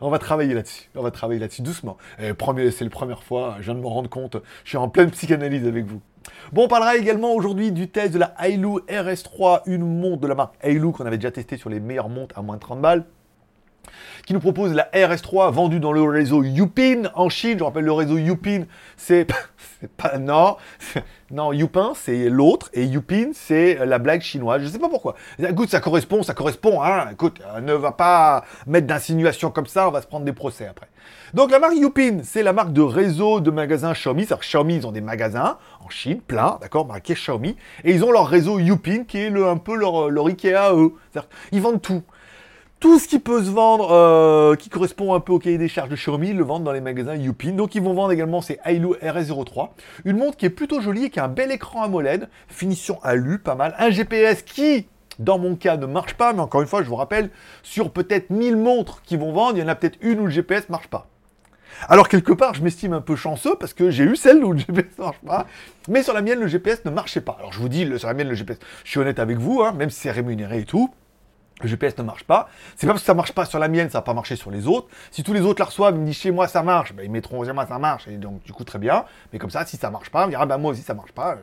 On 0.00 0.10
va 0.10 0.18
travailler 0.18 0.54
là-dessus. 0.54 0.88
On 0.94 1.02
va 1.02 1.10
travailler 1.10 1.40
là-dessus 1.40 1.62
doucement. 1.62 1.96
C'est 2.18 2.28
la 2.28 2.90
première 2.90 3.22
fois, 3.22 3.56
je 3.60 3.64
viens 3.64 3.74
de 3.74 3.80
me 3.80 3.86
rendre 3.86 4.08
compte, 4.10 4.36
je 4.64 4.70
suis 4.70 4.78
en 4.78 4.88
pleine 4.88 5.10
psychanalyse 5.10 5.66
avec 5.66 5.84
vous. 5.86 6.00
Bon, 6.52 6.64
on 6.64 6.68
parlera 6.68 6.96
également 6.96 7.32
aujourd'hui 7.32 7.72
du 7.72 7.88
test 7.88 8.12
de 8.14 8.18
la 8.18 8.34
Ailu 8.44 8.78
RS3, 8.88 9.62
une 9.66 10.00
montre 10.00 10.20
de 10.20 10.28
la 10.28 10.34
marque 10.34 10.54
Ailu 10.62 10.92
qu'on 10.92 11.06
avait 11.06 11.18
déjà 11.18 11.30
testé 11.30 11.56
sur 11.56 11.70
les 11.70 11.80
meilleures 11.80 12.08
montres 12.08 12.38
à 12.38 12.42
moins 12.42 12.56
de 12.56 12.60
30 12.60 12.80
balles 12.80 13.04
qui 14.26 14.32
nous 14.32 14.40
propose 14.40 14.72
la 14.74 14.88
RS3 14.92 15.52
vendue 15.52 15.80
dans 15.80 15.92
le 15.92 16.02
réseau 16.02 16.42
Youpin 16.42 17.10
en 17.14 17.28
Chine. 17.28 17.58
Je 17.58 17.64
rappelle, 17.64 17.84
le 17.84 17.92
réseau 17.92 18.18
Youpin, 18.18 18.64
c'est 18.96 19.26
pas 19.96 20.18
non, 20.18 20.56
non 21.30 21.52
Youpin, 21.52 21.92
c'est 21.94 22.28
l'autre 22.28 22.70
et 22.72 22.84
Youpin, 22.84 23.30
c'est 23.34 23.84
la 23.84 23.98
blague 23.98 24.22
chinoise. 24.22 24.62
Je 24.62 24.68
sais 24.68 24.78
pas 24.78 24.88
pourquoi. 24.88 25.16
Écoute, 25.38 25.70
ça 25.70 25.80
correspond, 25.80 26.22
ça 26.22 26.34
correspond. 26.34 26.82
Hein. 26.82 27.08
Écoute, 27.12 27.40
euh, 27.46 27.60
ne 27.60 27.72
va 27.72 27.92
pas 27.92 28.44
mettre 28.66 28.86
d'insinuations 28.86 29.50
comme 29.50 29.66
ça, 29.66 29.88
on 29.88 29.90
va 29.90 30.02
se 30.02 30.06
prendre 30.06 30.24
des 30.24 30.32
procès 30.32 30.66
après. 30.66 30.88
Donc 31.34 31.50
la 31.50 31.58
marque 31.58 31.76
Youpin, 31.76 32.18
c'est 32.22 32.42
la 32.42 32.52
marque 32.52 32.72
de 32.72 32.82
réseau 32.82 33.40
de 33.40 33.50
magasins 33.50 33.92
Xiaomi. 33.92 34.26
Que 34.26 34.34
Xiaomi, 34.34 34.76
ils 34.76 34.86
ont 34.86 34.92
des 34.92 35.00
magasins 35.00 35.58
en 35.80 35.88
Chine, 35.88 36.20
plein, 36.20 36.58
d'accord, 36.60 36.86
marqué 36.86 37.14
Xiaomi, 37.14 37.56
et 37.84 37.92
ils 37.92 38.04
ont 38.04 38.12
leur 38.12 38.28
réseau 38.28 38.58
Youpin 38.58 39.04
qui 39.04 39.18
est 39.18 39.28
un 39.28 39.56
peu 39.56 39.74
leur, 39.74 40.10
leur 40.10 40.26
Ikea 40.26 40.74
eux. 40.74 40.92
Qu'ils 41.50 41.60
vendent 41.60 41.82
tout 41.82 42.02
tout 42.82 42.98
ce 42.98 43.06
qui 43.06 43.20
peut 43.20 43.44
se 43.44 43.48
vendre, 43.48 43.92
euh, 43.92 44.56
qui 44.56 44.68
correspond 44.68 45.14
un 45.14 45.20
peu 45.20 45.32
au 45.32 45.38
cahier 45.38 45.56
des 45.56 45.68
charges 45.68 45.88
de 45.88 45.94
Xiaomi, 45.94 46.32
le 46.32 46.42
vendent 46.42 46.64
dans 46.64 46.72
les 46.72 46.80
magasins 46.80 47.14
Youpin. 47.14 47.52
Donc 47.52 47.76
ils 47.76 47.80
vont 47.80 47.94
vendre 47.94 48.10
également 48.10 48.40
ces 48.40 48.58
Ailu 48.64 48.88
RS03, 49.00 49.68
une 50.04 50.16
montre 50.16 50.36
qui 50.36 50.46
est 50.46 50.50
plutôt 50.50 50.80
jolie 50.80 51.04
et 51.04 51.10
qui 51.10 51.20
a 51.20 51.24
un 51.26 51.28
bel 51.28 51.52
écran 51.52 51.84
AMOLED, 51.84 52.28
finition 52.48 52.98
alu, 53.04 53.38
pas 53.38 53.54
mal, 53.54 53.76
un 53.78 53.90
GPS 53.90 54.42
qui, 54.42 54.88
dans 55.20 55.38
mon 55.38 55.54
cas, 55.54 55.76
ne 55.76 55.86
marche 55.86 56.14
pas, 56.14 56.32
mais 56.32 56.40
encore 56.40 56.60
une 56.60 56.66
fois, 56.66 56.82
je 56.82 56.88
vous 56.88 56.96
rappelle, 56.96 57.30
sur 57.62 57.92
peut-être 57.92 58.30
1000 58.30 58.56
montres 58.56 59.00
qui 59.02 59.16
vont 59.16 59.32
vendre, 59.32 59.58
il 59.58 59.60
y 59.60 59.62
en 59.62 59.68
a 59.68 59.76
peut-être 59.76 59.98
une 60.00 60.18
où 60.18 60.24
le 60.24 60.30
GPS 60.30 60.68
marche 60.68 60.88
pas. 60.88 61.06
Alors 61.88 62.08
quelque 62.08 62.32
part, 62.32 62.54
je 62.54 62.64
m'estime 62.64 62.94
un 62.94 63.00
peu 63.00 63.14
chanceux 63.14 63.54
parce 63.60 63.74
que 63.74 63.90
j'ai 63.90 64.02
eu 64.02 64.16
celle 64.16 64.42
où 64.42 64.54
le 64.54 64.58
GPS 64.58 64.98
ne 64.98 65.04
marche 65.04 65.20
pas, 65.24 65.46
mais 65.88 66.02
sur 66.02 66.14
la 66.14 66.20
mienne, 66.20 66.40
le 66.40 66.48
GPS 66.48 66.84
ne 66.84 66.90
marchait 66.90 67.20
pas. 67.20 67.36
Alors 67.38 67.52
je 67.52 67.60
vous 67.60 67.68
dis, 67.68 67.88
sur 67.96 68.08
la 68.08 68.14
mienne, 68.14 68.28
le 68.28 68.34
GPS, 68.34 68.58
je 68.82 68.90
suis 68.90 68.98
honnête 68.98 69.20
avec 69.20 69.38
vous, 69.38 69.62
hein, 69.62 69.70
même 69.70 69.88
si 69.88 70.00
c'est 70.00 70.10
rémunéré 70.10 70.58
et 70.58 70.64
tout, 70.64 70.92
le 71.62 71.68
GPS 71.68 71.96
ne 71.98 72.02
marche 72.02 72.24
pas. 72.24 72.48
C'est 72.76 72.86
pas 72.86 72.92
parce 72.92 73.02
que 73.02 73.06
ça 73.06 73.14
marche 73.14 73.32
pas 73.32 73.44
sur 73.44 73.58
la 73.58 73.68
mienne, 73.68 73.90
ça 73.90 73.98
va 73.98 74.02
pas 74.02 74.14
marcher 74.14 74.36
sur 74.36 74.50
les 74.50 74.66
autres. 74.66 74.88
Si 75.10 75.22
tous 75.22 75.32
les 75.32 75.42
autres 75.42 75.60
la 75.60 75.66
reçoivent, 75.66 75.94
ils 75.94 76.00
me 76.00 76.06
disent 76.06 76.16
chez 76.16 76.30
moi 76.30 76.48
ça 76.48 76.62
marche, 76.62 76.92
ben, 76.92 77.04
ils 77.04 77.10
mettront 77.10 77.44
chez 77.44 77.52
moi 77.52 77.66
ça 77.66 77.78
marche, 77.78 78.08
et 78.08 78.16
donc 78.16 78.42
du 78.42 78.52
coup 78.52 78.64
très 78.64 78.78
bien. 78.78 79.04
Mais 79.32 79.38
comme 79.38 79.50
ça, 79.50 79.64
si 79.66 79.76
ça 79.76 79.90
marche 79.90 80.10
pas, 80.10 80.26
on 80.26 80.28
dira 80.28 80.46
bah 80.46 80.58
moi 80.58 80.72
aussi 80.72 80.82
ça 80.82 80.94
marche 80.94 81.12
pas. 81.12 81.36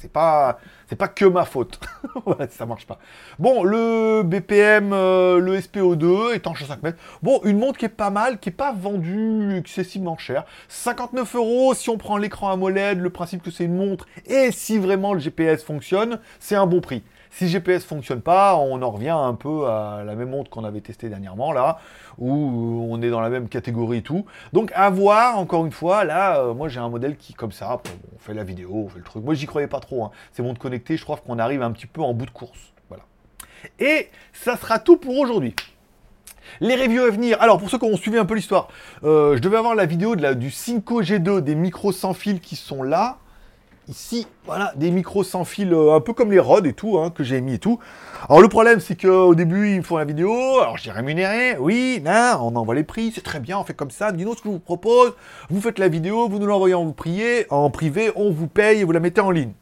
C'est 0.00 0.12
pas, 0.12 0.58
c'est 0.88 0.96
pas 0.96 1.08
que 1.08 1.24
ma 1.24 1.44
faute. 1.44 1.80
si 2.50 2.56
ça 2.56 2.66
marche 2.66 2.86
pas. 2.86 2.98
Bon, 3.38 3.62
le 3.64 4.22
BPM, 4.22 4.92
euh, 4.92 5.38
le 5.38 5.58
SPO2, 5.58 6.34
étanche 6.34 6.62
à 6.62 6.66
5 6.66 6.82
mètres. 6.82 6.98
Bon, 7.22 7.40
une 7.44 7.58
montre 7.58 7.78
qui 7.78 7.84
est 7.84 7.88
pas 7.88 8.10
mal, 8.10 8.38
qui 8.38 8.50
est 8.50 8.52
pas 8.52 8.72
vendue 8.72 9.56
excessivement 9.56 10.16
cher. 10.18 10.44
59 10.68 11.34
euros 11.36 11.74
si 11.74 11.90
on 11.90 11.98
prend 11.98 12.16
l'écran 12.16 12.50
AMOLED, 12.52 13.00
le 13.00 13.10
principe 13.10 13.42
que 13.42 13.50
c'est 13.50 13.64
une 13.64 13.76
montre, 13.76 14.06
et 14.26 14.50
si 14.52 14.78
vraiment 14.78 15.14
le 15.14 15.20
GPS 15.20 15.62
fonctionne, 15.62 16.18
c'est 16.40 16.56
un 16.56 16.66
bon 16.66 16.80
prix. 16.80 17.02
Si 17.32 17.48
GPS 17.48 17.82
fonctionne 17.82 18.20
pas, 18.20 18.56
on 18.56 18.82
en 18.82 18.90
revient 18.90 19.08
un 19.08 19.32
peu 19.32 19.66
à 19.66 20.02
la 20.04 20.14
même 20.14 20.28
montre 20.28 20.50
qu'on 20.50 20.64
avait 20.64 20.82
testée 20.82 21.08
dernièrement 21.08 21.52
là, 21.52 21.78
où 22.18 22.86
on 22.90 23.00
est 23.00 23.08
dans 23.08 23.22
la 23.22 23.30
même 23.30 23.48
catégorie 23.48 23.98
et 23.98 24.02
tout. 24.02 24.26
Donc 24.52 24.70
à 24.74 24.90
voir, 24.90 25.38
encore 25.38 25.64
une 25.64 25.72
fois, 25.72 26.04
là, 26.04 26.40
euh, 26.40 26.52
moi 26.52 26.68
j'ai 26.68 26.78
un 26.78 26.90
modèle 26.90 27.16
qui 27.16 27.32
comme 27.32 27.50
ça, 27.50 27.80
on 28.14 28.18
fait 28.18 28.34
la 28.34 28.44
vidéo, 28.44 28.84
on 28.84 28.88
fait 28.88 28.98
le 28.98 29.04
truc. 29.04 29.24
Moi 29.24 29.32
j'y 29.32 29.46
croyais 29.46 29.66
pas 29.66 29.80
trop, 29.80 30.04
hein. 30.04 30.10
ces 30.32 30.42
montres 30.42 30.60
connectées, 30.60 30.98
je 30.98 31.04
crois 31.04 31.16
qu'on 31.16 31.38
arrive 31.38 31.62
un 31.62 31.70
petit 31.72 31.86
peu 31.86 32.02
en 32.02 32.12
bout 32.12 32.26
de 32.26 32.30
course. 32.30 32.74
Voilà. 32.88 33.04
Et 33.78 34.10
ça 34.34 34.58
sera 34.58 34.78
tout 34.78 34.98
pour 34.98 35.18
aujourd'hui. 35.18 35.54
Les 36.60 36.76
reviews 36.76 37.04
à 37.04 37.10
venir. 37.10 37.40
Alors, 37.40 37.58
pour 37.58 37.70
ceux 37.70 37.78
qui 37.78 37.84
ont 37.86 37.96
suivi 37.96 38.18
un 38.18 38.26
peu 38.26 38.34
l'histoire, 38.34 38.68
euh, 39.04 39.36
je 39.36 39.40
devais 39.40 39.56
avoir 39.56 39.74
la 39.74 39.86
vidéo 39.86 40.16
du 40.16 40.50
Cinco 40.50 41.02
G2 41.02 41.40
des 41.40 41.54
micros 41.54 41.92
sans 41.92 42.12
fil 42.12 42.40
qui 42.40 42.56
sont 42.56 42.82
là. 42.82 43.18
Ici, 43.88 44.26
voilà, 44.46 44.72
des 44.76 44.90
micros 44.90 45.24
sans 45.24 45.44
fil, 45.44 45.72
euh, 45.72 45.94
un 45.94 46.00
peu 46.00 46.12
comme 46.12 46.30
les 46.30 46.38
rods 46.38 46.64
et 46.64 46.72
tout, 46.72 46.98
hein, 46.98 47.10
que 47.10 47.24
j'ai 47.24 47.40
mis 47.40 47.54
et 47.54 47.58
tout. 47.58 47.78
Alors 48.28 48.40
le 48.40 48.48
problème, 48.48 48.80
c'est 48.80 49.00
qu'au 49.00 49.34
début, 49.34 49.72
ils 49.72 49.78
me 49.78 49.82
font 49.82 49.96
la 49.96 50.04
vidéo, 50.04 50.32
alors 50.60 50.76
j'ai 50.76 50.90
rémunéré, 50.90 51.56
oui, 51.58 52.00
non, 52.04 52.38
on 52.40 52.56
envoie 52.56 52.74
les 52.74 52.84
prix, 52.84 53.12
c'est 53.14 53.22
très 53.22 53.40
bien, 53.40 53.58
on 53.58 53.64
fait 53.64 53.74
comme 53.74 53.90
ça, 53.90 54.12
dis-nous 54.12 54.34
ce 54.34 54.42
que 54.42 54.48
je 54.48 54.54
vous 54.54 54.60
propose, 54.60 55.14
vous 55.50 55.60
faites 55.60 55.78
la 55.78 55.88
vidéo, 55.88 56.28
vous 56.28 56.38
nous 56.38 56.46
l'envoyez 56.46 56.74
en 56.74 56.84
vous 56.84 56.92
priez, 56.92 57.46
en 57.50 57.70
privé, 57.70 58.12
on 58.16 58.30
vous 58.30 58.46
paye 58.46 58.80
et 58.80 58.84
vous 58.84 58.92
la 58.92 59.00
mettez 59.00 59.20
en 59.20 59.30
ligne. 59.30 59.52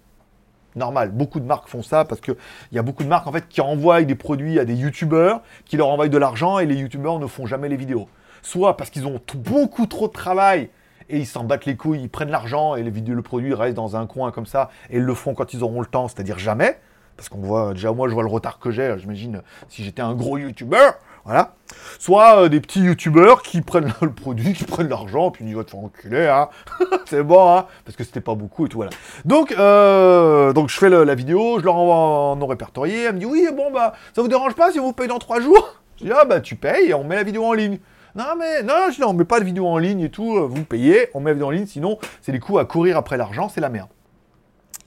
Normal, 0.76 1.10
beaucoup 1.10 1.40
de 1.40 1.46
marques 1.46 1.68
font 1.68 1.82
ça 1.82 2.04
parce 2.04 2.20
qu'il 2.20 2.36
y 2.70 2.78
a 2.78 2.82
beaucoup 2.82 3.02
de 3.02 3.08
marques 3.08 3.26
en 3.26 3.32
fait 3.32 3.48
qui 3.48 3.60
envoient 3.60 4.02
des 4.02 4.14
produits 4.14 4.60
à 4.60 4.64
des 4.64 4.74
youtubeurs, 4.74 5.42
qui 5.64 5.76
leur 5.76 5.88
envoient 5.88 6.08
de 6.08 6.18
l'argent 6.18 6.60
et 6.60 6.66
les 6.66 6.76
youtubeurs 6.76 7.18
ne 7.18 7.26
font 7.26 7.46
jamais 7.46 7.68
les 7.68 7.76
vidéos. 7.76 8.08
Soit 8.42 8.76
parce 8.76 8.90
qu'ils 8.90 9.06
ont 9.06 9.20
beaucoup 9.34 9.86
trop 9.86 10.06
de 10.06 10.12
travail 10.12 10.70
et 11.10 11.18
ils 11.18 11.26
s'en 11.26 11.44
battent 11.44 11.66
les 11.66 11.76
couilles, 11.76 12.00
ils 12.00 12.08
prennent 12.08 12.30
l'argent 12.30 12.76
et 12.76 12.82
les 12.82 12.90
vidéos, 12.90 13.14
le 13.14 13.22
produit 13.22 13.54
reste 13.54 13.76
dans 13.76 13.96
un 13.96 14.06
coin 14.06 14.30
comme 14.30 14.46
ça 14.46 14.70
et 14.90 14.96
ils 14.96 15.02
le 15.02 15.14
font 15.14 15.34
quand 15.34 15.52
ils 15.52 15.62
auront 15.62 15.80
le 15.80 15.86
temps, 15.86 16.08
c'est-à-dire 16.08 16.38
jamais. 16.38 16.78
Parce 17.16 17.28
qu'on 17.28 17.40
voit, 17.40 17.74
déjà 17.74 17.92
moi 17.92 18.08
je 18.08 18.14
vois 18.14 18.22
le 18.22 18.28
retard 18.28 18.58
que 18.58 18.70
j'ai, 18.70 18.94
j'imagine 18.98 19.42
si 19.68 19.84
j'étais 19.84 20.00
un 20.00 20.14
gros 20.14 20.38
youtubeur, 20.38 20.94
voilà. 21.24 21.54
Soit 21.98 22.44
euh, 22.44 22.48
des 22.48 22.60
petits 22.60 22.80
youtubeurs 22.80 23.42
qui 23.42 23.60
prennent 23.60 23.92
le 24.00 24.12
produit, 24.12 24.54
qui 24.54 24.64
prennent 24.64 24.88
l'argent, 24.88 25.30
puis 25.30 25.44
ils 25.46 25.54
vont 25.54 25.62
te 25.62 25.70
faire 25.70 25.80
enculer, 25.80 26.26
hein. 26.28 26.48
c'est 27.04 27.22
bon, 27.22 27.56
hein, 27.56 27.66
parce 27.84 27.96
que 27.96 28.04
c'était 28.04 28.22
pas 28.22 28.34
beaucoup 28.34 28.64
et 28.64 28.68
tout, 28.70 28.78
voilà. 28.78 28.92
Donc, 29.26 29.52
euh, 29.52 30.54
donc 30.54 30.70
je 30.70 30.78
fais 30.78 30.88
la 30.88 31.14
vidéo, 31.14 31.58
je 31.58 31.64
leur 31.64 31.76
envoie 31.76 31.94
en 31.94 32.36
non 32.36 32.46
répertorié, 32.46 33.02
elle 33.02 33.16
me 33.16 33.18
dit 33.18 33.26
oui, 33.26 33.46
bon 33.54 33.70
bah, 33.70 33.92
ça 34.14 34.22
vous 34.22 34.28
dérange 34.28 34.54
pas 34.54 34.72
si 34.72 34.78
vous 34.78 34.92
paye 34.92 35.08
dans 35.08 35.18
trois 35.18 35.40
jours? 35.40 35.76
Je 35.98 36.06
dis 36.06 36.12
ah 36.14 36.24
bah 36.24 36.40
tu 36.40 36.56
payes 36.56 36.88
et 36.88 36.94
on 36.94 37.04
met 37.04 37.16
la 37.16 37.22
vidéo 37.22 37.44
en 37.44 37.52
ligne. 37.52 37.78
Non, 38.14 38.34
mais 38.36 38.62
non, 38.62 38.90
je 38.90 38.96
dis, 38.96 39.04
on 39.04 39.12
met 39.12 39.24
pas 39.24 39.38
de 39.38 39.44
vidéo 39.44 39.66
en 39.66 39.78
ligne 39.78 40.00
et 40.00 40.10
tout, 40.10 40.36
euh, 40.36 40.46
vous 40.46 40.64
payez, 40.64 41.08
on 41.14 41.20
met 41.20 41.32
vidéo 41.32 41.46
en 41.46 41.50
ligne, 41.50 41.66
sinon 41.66 41.98
c'est 42.20 42.32
des 42.32 42.40
coups 42.40 42.58
à 42.58 42.64
courir 42.64 42.96
après 42.96 43.16
l'argent, 43.16 43.48
c'est 43.48 43.60
la 43.60 43.68
merde. 43.68 43.88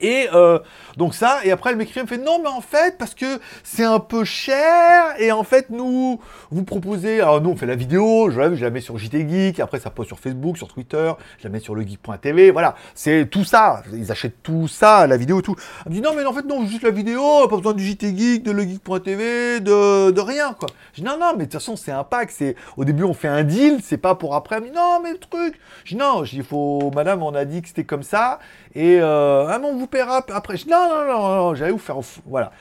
Et 0.00 0.28
euh, 0.34 0.58
donc 0.96 1.14
ça, 1.14 1.40
et 1.44 1.52
après 1.52 1.70
elle 1.70 1.76
m'écrit, 1.76 2.00
elle 2.00 2.04
me 2.04 2.08
fait 2.08 2.18
non 2.18 2.40
mais 2.42 2.48
en 2.48 2.60
fait 2.60 2.98
parce 2.98 3.14
que 3.14 3.38
c'est 3.62 3.84
un 3.84 4.00
peu 4.00 4.24
cher 4.24 5.14
et 5.18 5.30
en 5.32 5.44
fait 5.44 5.70
nous 5.70 6.20
vous 6.50 6.64
proposez, 6.64 7.20
alors 7.20 7.40
nous 7.40 7.50
on 7.50 7.56
fait 7.56 7.66
la 7.66 7.76
vidéo, 7.76 8.30
je 8.30 8.40
la, 8.40 8.54
je 8.54 8.64
la 8.64 8.70
mets 8.70 8.80
sur 8.80 8.98
JT 8.98 9.28
Geek, 9.28 9.60
après 9.60 9.78
ça 9.78 9.90
poste 9.90 10.08
sur 10.08 10.18
Facebook, 10.18 10.56
sur 10.56 10.68
Twitter, 10.68 11.12
je 11.38 11.44
la 11.44 11.50
mets 11.50 11.60
sur 11.60 11.74
legeek.tv, 11.74 12.50
voilà, 12.50 12.74
c'est 12.94 13.28
tout 13.30 13.44
ça, 13.44 13.82
ils 13.92 14.10
achètent 14.10 14.42
tout 14.42 14.68
ça, 14.68 15.06
la 15.06 15.16
vidéo 15.16 15.42
tout. 15.42 15.54
Elle 15.86 15.92
me 15.92 15.96
dit 15.96 16.02
non 16.02 16.10
mais 16.16 16.24
en 16.24 16.32
fait 16.32 16.44
non, 16.44 16.66
juste 16.66 16.82
la 16.82 16.90
vidéo, 16.90 17.46
pas 17.48 17.56
besoin 17.56 17.72
du 17.72 17.84
JT 17.84 18.16
Geek, 18.16 18.42
de 18.42 18.50
legeek.tv, 18.50 19.60
de, 19.60 20.10
de 20.10 20.20
rien 20.20 20.54
quoi. 20.58 20.68
Je 20.92 21.02
dis 21.02 21.06
non 21.06 21.18
non 21.18 21.32
mais 21.32 21.44
de 21.46 21.50
toute 21.50 21.54
façon 21.54 21.76
c'est 21.76 21.92
un 21.92 22.04
pack, 22.04 22.30
c'est 22.30 22.56
au 22.76 22.84
début 22.84 23.04
on 23.04 23.14
fait 23.14 23.28
un 23.28 23.44
deal, 23.44 23.78
c'est 23.82 23.98
pas 23.98 24.16
pour 24.16 24.34
après, 24.34 24.60
dit 24.60 24.70
non 24.74 25.00
mais 25.02 25.12
le 25.12 25.18
truc, 25.18 25.58
je 25.84 25.94
dis 25.94 25.96
non, 25.96 26.24
je 26.24 26.30
dis 26.30 26.36
il 26.38 26.44
faut, 26.44 26.90
madame 26.94 27.22
on 27.22 27.34
a 27.34 27.44
dit 27.44 27.62
que 27.62 27.68
c'était 27.68 27.84
comme 27.84 28.02
ça 28.02 28.40
et 28.74 28.98
euh, 29.00 29.46
ah 29.48 29.58
non 29.58 29.76
vous 29.76 29.83
paiera 29.86 30.24
après. 30.32 30.56
Je, 30.56 30.68
non, 30.68 30.88
non, 30.88 31.36
non, 31.36 31.54
j'allais 31.54 31.72
vous 31.72 31.78
faire. 31.78 31.96
Voilà. 32.26 32.52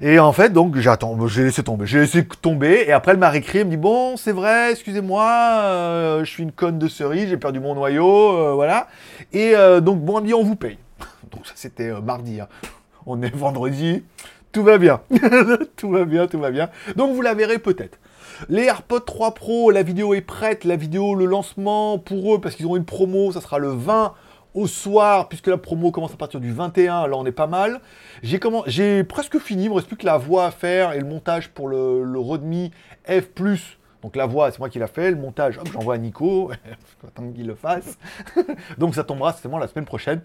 Et 0.00 0.18
en 0.18 0.32
fait, 0.32 0.52
donc, 0.52 0.76
j'attends, 0.76 1.26
j'ai 1.26 1.44
laissé 1.44 1.62
tomber. 1.62 1.86
J'ai 1.86 2.00
laissé 2.00 2.26
tomber. 2.26 2.84
Et 2.86 2.92
après, 2.92 3.12
elle 3.12 3.18
m'a 3.18 3.30
réécrit. 3.30 3.58
Elle 3.58 3.66
me 3.66 3.70
dit 3.70 3.76
Bon, 3.76 4.16
c'est 4.16 4.32
vrai, 4.32 4.72
excusez-moi, 4.72 5.24
euh, 5.24 6.24
je 6.24 6.30
suis 6.30 6.42
une 6.42 6.52
conne 6.52 6.78
de 6.78 6.88
cerise, 6.88 7.28
j'ai 7.28 7.36
perdu 7.36 7.60
mon 7.60 7.74
noyau. 7.74 8.36
Euh, 8.36 8.52
voilà. 8.54 8.88
Et 9.32 9.54
euh, 9.54 9.80
donc, 9.80 10.00
bon, 10.00 10.18
elle 10.18 10.26
dit 10.26 10.34
On 10.34 10.42
vous 10.42 10.56
paye. 10.56 10.78
Donc, 11.32 11.46
ça, 11.46 11.52
c'était 11.56 11.90
mardi. 12.00 12.40
Hein. 12.40 12.48
On 13.06 13.22
est 13.22 13.34
vendredi. 13.34 14.02
Tout 14.52 14.62
va 14.62 14.78
bien. 14.78 15.00
tout 15.76 15.90
va 15.90 16.04
bien, 16.04 16.26
tout 16.26 16.38
va 16.38 16.50
bien. 16.50 16.70
Donc, 16.96 17.14
vous 17.14 17.22
la 17.22 17.34
verrez 17.34 17.58
peut-être. 17.58 17.98
Les 18.48 18.64
AirPods 18.64 19.00
3 19.00 19.34
Pro, 19.34 19.70
la 19.70 19.82
vidéo 19.82 20.14
est 20.14 20.20
prête. 20.20 20.64
La 20.64 20.76
vidéo, 20.76 21.14
le 21.14 21.24
lancement 21.24 21.98
pour 21.98 22.34
eux, 22.34 22.40
parce 22.40 22.56
qu'ils 22.56 22.66
ont 22.66 22.76
une 22.76 22.84
promo, 22.84 23.32
ça 23.32 23.40
sera 23.40 23.58
le 23.58 23.68
20 23.68 24.14
au 24.54 24.66
soir, 24.66 25.28
puisque 25.28 25.48
la 25.48 25.58
promo 25.58 25.90
commence 25.90 26.12
à 26.12 26.16
partir 26.16 26.40
du 26.40 26.52
21, 26.52 27.08
là 27.08 27.16
on 27.16 27.26
est 27.26 27.32
pas 27.32 27.48
mal. 27.48 27.80
J'ai 28.22 29.04
presque 29.04 29.38
fini, 29.38 29.64
il 29.64 29.70
me 29.70 29.74
reste 29.74 29.88
plus 29.88 29.96
que 29.96 30.06
la 30.06 30.16
voix 30.16 30.46
à 30.46 30.50
faire 30.50 30.92
et 30.92 31.00
le 31.00 31.06
montage 31.06 31.50
pour 31.50 31.68
le, 31.68 32.04
le 32.04 32.20
F+. 33.06 33.24
Donc 34.02 34.16
la 34.16 34.26
voix, 34.26 34.50
c'est 34.50 34.58
moi 34.58 34.68
qui 34.68 34.78
l'a 34.78 34.86
fait, 34.86 35.10
le 35.10 35.16
montage, 35.16 35.58
hop, 35.58 35.68
j'envoie 35.72 35.94
à 35.94 35.98
Nico, 35.98 36.50
attends 37.06 37.32
qu'il 37.32 37.46
le 37.46 37.54
fasse. 37.54 37.98
Donc 38.78 38.94
ça 38.94 39.02
tombera 39.02 39.32
certainement 39.32 39.58
la 39.58 39.66
semaine 39.66 39.86
prochaine. 39.86 40.20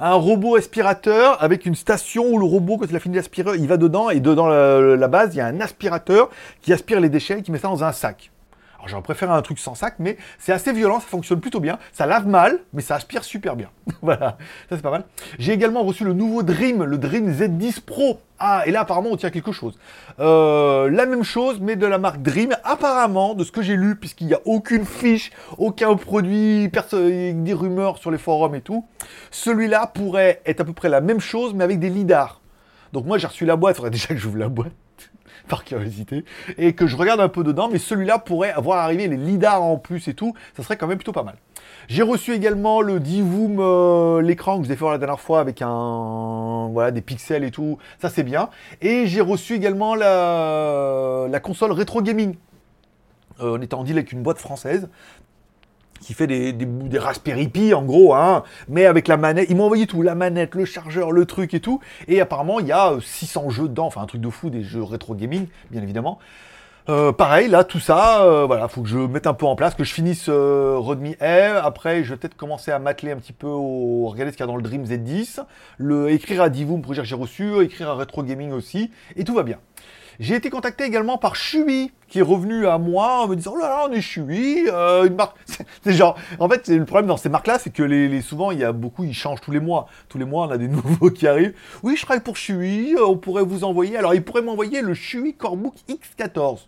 Un 0.00 0.14
robot 0.14 0.56
aspirateur 0.56 1.42
avec 1.42 1.66
une 1.66 1.74
station 1.74 2.26
où 2.26 2.38
le 2.38 2.44
robot, 2.44 2.78
quand 2.78 2.86
il 2.88 2.96
a 2.96 3.00
fini 3.00 3.16
d'aspirer, 3.16 3.58
il 3.58 3.68
va 3.68 3.76
dedans 3.76 4.10
et 4.10 4.20
dedans 4.20 4.48
la 4.48 5.08
base, 5.08 5.34
il 5.34 5.38
y 5.38 5.40
a 5.40 5.46
un 5.46 5.60
aspirateur 5.60 6.30
qui 6.62 6.72
aspire 6.72 7.00
les 7.00 7.08
déchets 7.08 7.38
et 7.38 7.42
qui 7.42 7.52
met 7.52 7.58
ça 7.58 7.68
dans 7.68 7.84
un 7.84 7.92
sac. 7.92 8.30
J'aurais 8.88 9.02
préféré 9.02 9.32
un 9.32 9.42
truc 9.42 9.58
sans 9.58 9.74
sac, 9.74 9.96
mais 9.98 10.16
c'est 10.38 10.52
assez 10.52 10.72
violent, 10.72 11.00
ça 11.00 11.06
fonctionne 11.06 11.40
plutôt 11.40 11.60
bien. 11.60 11.78
Ça 11.92 12.06
lave 12.06 12.26
mal, 12.26 12.58
mais 12.72 12.82
ça 12.82 12.94
aspire 12.96 13.24
super 13.24 13.54
bien. 13.54 13.68
voilà, 14.02 14.38
ça 14.68 14.76
c'est 14.76 14.82
pas 14.82 14.90
mal. 14.90 15.04
J'ai 15.38 15.52
également 15.52 15.82
reçu 15.82 16.04
le 16.04 16.14
nouveau 16.14 16.42
Dream, 16.42 16.84
le 16.84 16.98
Dream 16.98 17.30
Z10 17.30 17.80
Pro. 17.82 18.20
Ah, 18.40 18.62
et 18.66 18.70
là 18.70 18.80
apparemment 18.80 19.10
on 19.12 19.16
tient 19.16 19.30
quelque 19.30 19.52
chose. 19.52 19.78
Euh, 20.20 20.90
la 20.90 21.06
même 21.06 21.24
chose, 21.24 21.58
mais 21.60 21.76
de 21.76 21.86
la 21.86 21.98
marque 21.98 22.22
Dream. 22.22 22.56
Apparemment, 22.64 23.34
de 23.34 23.44
ce 23.44 23.52
que 23.52 23.62
j'ai 23.62 23.76
lu, 23.76 23.96
puisqu'il 23.96 24.28
n'y 24.28 24.34
a 24.34 24.40
aucune 24.44 24.84
fiche, 24.84 25.30
aucun 25.58 25.94
produit, 25.96 26.70
des 26.92 27.52
rumeurs 27.52 27.98
sur 27.98 28.10
les 28.10 28.18
forums 28.18 28.54
et 28.54 28.60
tout, 28.60 28.86
celui-là 29.30 29.86
pourrait 29.92 30.40
être 30.46 30.60
à 30.60 30.64
peu 30.64 30.72
près 30.72 30.88
la 30.88 31.00
même 31.00 31.20
chose, 31.20 31.52
mais 31.54 31.64
avec 31.64 31.78
des 31.78 31.90
lidars. 31.90 32.40
Donc 32.92 33.04
moi 33.04 33.18
j'ai 33.18 33.26
reçu 33.26 33.44
la 33.44 33.56
boîte, 33.56 33.74
il 33.74 33.76
faudrait 33.76 33.90
déjà 33.90 34.08
que 34.08 34.16
j'ouvre 34.16 34.38
la 34.38 34.48
boîte 34.48 34.72
par 35.48 35.64
curiosité, 35.64 36.24
et 36.56 36.74
que 36.74 36.86
je 36.86 36.96
regarde 36.96 37.20
un 37.20 37.28
peu 37.28 37.42
dedans, 37.42 37.68
mais 37.70 37.78
celui-là 37.78 38.18
pourrait 38.18 38.52
avoir 38.52 38.78
arrivé 38.78 39.08
les 39.08 39.16
lidars 39.16 39.62
en 39.62 39.76
plus 39.76 40.06
et 40.08 40.14
tout, 40.14 40.34
ça 40.56 40.62
serait 40.62 40.76
quand 40.76 40.86
même 40.86 40.98
plutôt 40.98 41.12
pas 41.12 41.24
mal. 41.24 41.36
J'ai 41.88 42.02
reçu 42.02 42.32
également 42.34 42.82
le 42.82 43.00
Divoom, 43.00 43.56
euh, 43.60 44.20
l'écran 44.20 44.58
que 44.58 44.64
je 44.64 44.68
vous 44.68 44.72
ai 44.72 44.76
fait 44.76 44.84
la 44.84 44.98
dernière 44.98 45.20
fois 45.20 45.40
avec 45.40 45.62
un, 45.62 46.68
voilà, 46.70 46.90
des 46.90 47.00
pixels 47.00 47.44
et 47.44 47.50
tout, 47.50 47.78
ça 47.98 48.10
c'est 48.10 48.22
bien. 48.22 48.50
Et 48.82 49.06
j'ai 49.06 49.22
reçu 49.22 49.54
également 49.54 49.94
la, 49.94 51.26
la 51.30 51.40
console 51.40 51.72
rétro 51.72 52.02
gaming. 52.02 52.36
Euh, 53.40 53.56
on 53.58 53.62
était 53.62 53.74
en 53.74 53.84
deal 53.84 53.96
avec 53.96 54.12
une 54.12 54.22
boîte 54.22 54.38
française 54.38 54.88
qui 56.00 56.14
fait 56.14 56.26
des, 56.26 56.52
des, 56.52 56.98
Raspberry 56.98 57.48
Pi 57.48 57.74
en 57.74 57.82
gros, 57.82 58.14
hein, 58.14 58.42
mais 58.68 58.86
avec 58.86 59.08
la 59.08 59.16
manette. 59.16 59.46
Ils 59.50 59.56
m'ont 59.56 59.64
envoyé 59.64 59.86
tout, 59.86 60.02
la 60.02 60.14
manette, 60.14 60.54
le 60.54 60.64
chargeur, 60.64 61.12
le 61.12 61.24
truc 61.26 61.54
et 61.54 61.60
tout. 61.60 61.80
Et 62.06 62.20
apparemment, 62.20 62.60
il 62.60 62.66
y 62.66 62.72
a 62.72 62.94
600 63.00 63.44
euh, 63.46 63.50
jeux 63.50 63.68
dedans, 63.68 63.86
enfin 63.86 64.02
un 64.02 64.06
truc 64.06 64.20
de 64.20 64.30
fou, 64.30 64.50
des 64.50 64.62
jeux 64.62 64.82
rétro 64.82 65.14
gaming, 65.14 65.46
bien 65.70 65.82
évidemment. 65.82 66.18
Euh, 66.88 67.12
pareil, 67.12 67.48
là, 67.48 67.64
tout 67.64 67.80
ça, 67.80 68.22
euh, 68.24 68.46
voilà, 68.46 68.66
faut 68.66 68.80
que 68.80 68.88
je 68.88 68.96
mette 68.96 69.26
un 69.26 69.34
peu 69.34 69.44
en 69.44 69.56
place, 69.56 69.74
que 69.74 69.84
je 69.84 69.92
finisse 69.92 70.30
euh, 70.30 70.76
Redmi 70.78 71.16
Air. 71.20 71.66
Après, 71.66 72.02
je 72.02 72.10
vais 72.10 72.16
peut-être 72.16 72.36
commencer 72.36 72.70
à 72.70 72.78
m'atteler 72.78 73.12
un 73.12 73.16
petit 73.16 73.34
peu 73.34 73.46
au 73.46 74.06
regarder 74.06 74.32
ce 74.32 74.38
qu'il 74.38 74.46
y 74.46 74.48
a 74.48 74.50
dans 74.50 74.56
le 74.56 74.62
Dream 74.62 74.84
Z10, 74.84 75.40
le 75.76 76.10
écrire 76.10 76.40
à 76.40 76.48
Divoom 76.48 76.80
dire 76.80 77.02
que 77.02 77.04
j'ai 77.04 77.14
reçu, 77.14 77.62
écrire 77.62 77.90
à 77.90 77.92
Retro 77.92 78.22
Gaming 78.22 78.52
aussi, 78.52 78.90
et 79.16 79.24
tout 79.24 79.34
va 79.34 79.42
bien. 79.42 79.58
J'ai 80.20 80.34
été 80.34 80.50
contacté 80.50 80.82
également 80.82 81.16
par 81.16 81.36
Chui, 81.36 81.92
qui 82.08 82.18
est 82.18 82.22
revenu 82.22 82.66
à 82.66 82.76
moi 82.78 83.22
en 83.22 83.28
me 83.28 83.36
disant 83.36 83.52
Oh 83.54 83.60
là 83.60 83.68
là, 83.68 83.86
on 83.88 83.92
est 83.92 84.00
Chui, 84.00 84.68
euh, 84.68 85.06
une 85.06 85.14
marque. 85.14 85.36
C'est 85.84 85.92
genre, 85.92 86.16
en 86.40 86.48
fait, 86.48 86.66
le 86.66 86.84
problème 86.84 87.06
dans 87.06 87.16
ces 87.16 87.28
marques-là, 87.28 87.60
c'est 87.60 87.70
que 87.70 87.84
les, 87.84 88.20
souvent, 88.20 88.50
il 88.50 88.58
y 88.58 88.64
a 88.64 88.72
beaucoup, 88.72 89.04
ils 89.04 89.14
changent 89.14 89.40
tous 89.40 89.52
les 89.52 89.60
mois. 89.60 89.86
Tous 90.08 90.18
les 90.18 90.24
mois, 90.24 90.48
on 90.48 90.50
a 90.50 90.58
des 90.58 90.66
nouveaux 90.68 91.10
qui 91.10 91.28
arrivent. 91.28 91.54
Oui, 91.84 91.96
je 91.96 92.04
travaille 92.04 92.22
pour 92.22 92.36
Chui, 92.36 92.96
euh, 92.96 93.06
on 93.06 93.16
pourrait 93.16 93.44
vous 93.44 93.62
envoyer. 93.62 93.96
Alors, 93.96 94.12
ils 94.12 94.24
pourraient 94.24 94.42
m'envoyer 94.42 94.82
le 94.82 94.92
Chui 94.92 95.34
Corebook 95.34 95.74
X14. 95.88 96.66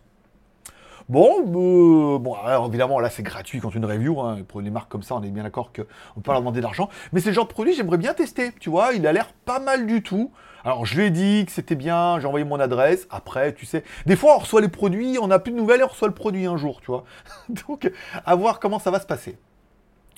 Bon, 1.09 1.41
euh, 1.41 2.19
bon, 2.21 2.35
alors 2.35 2.67
évidemment, 2.69 3.01
là, 3.01 3.11
c'est 3.11 3.25
gratuit 3.25 3.59
quand 3.59 3.75
une 3.75 3.85
review. 3.85 4.21
Hein, 4.21 4.39
pour 4.47 4.61
les 4.61 4.71
marques 4.71 4.89
comme 4.89 5.03
ça, 5.03 5.17
on 5.17 5.23
est 5.25 5.31
bien 5.31 5.43
d'accord 5.43 5.73
qu'on 5.73 5.83
peut 5.83 6.21
pas 6.23 6.33
leur 6.35 6.43
demander 6.43 6.61
d'argent. 6.61 6.89
Mais 7.13 7.19
c'est 7.19 7.33
genre 7.33 7.49
de 7.49 7.53
produit, 7.53 7.75
j'aimerais 7.75 7.99
bien 7.99 8.15
tester. 8.15 8.53
Tu 8.61 8.71
vois, 8.71 8.93
il 8.93 9.05
a 9.09 9.13
l'air 9.13 9.33
pas 9.45 9.59
mal 9.59 9.89
du 9.89 10.05
tout. 10.05 10.31
Alors, 10.65 10.85
je 10.85 10.97
lui 10.97 11.07
ai 11.07 11.11
dit 11.11 11.45
que 11.47 11.53
c'était 11.53 11.75
bien, 11.75 12.21
j'ai 12.21 12.27
envoyé 12.27 12.45
mon 12.45 12.61
adresse. 12.61 13.07
Après, 13.11 13.55
tu 13.55 13.67
sais, 13.67 13.83
des 14.07 14.17
fois, 14.17 14.37
on 14.37 14.39
reçoit 14.39 14.61
les 14.61 14.69
produits, 14.69 15.19
on 15.21 15.29
n'a 15.29 15.39
plus 15.39 15.53
de 15.53 15.57
nouvelles 15.57 15.81
et 15.81 15.85
on 15.85 15.89
reçoit 15.89 16.09
le 16.09 16.15
produit 16.15 16.47
un 16.47 16.57
jour, 16.57 16.81
tu 16.81 16.87
vois. 16.87 17.05
Donc, 17.69 17.91
à 18.25 18.35
voir 18.35 18.61
comment 18.61 18.79
ça 18.79 18.91
va 18.91 19.01
se 19.01 19.07
passer. 19.07 19.39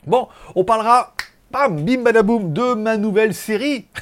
Bon, 0.06 0.28
on 0.56 0.64
parlera, 0.64 1.14
bam, 1.50 1.82
bim, 1.84 2.02
badaboum, 2.02 2.52
de 2.52 2.74
ma 2.74 2.96
nouvelle 2.96 3.34
série 3.34 3.86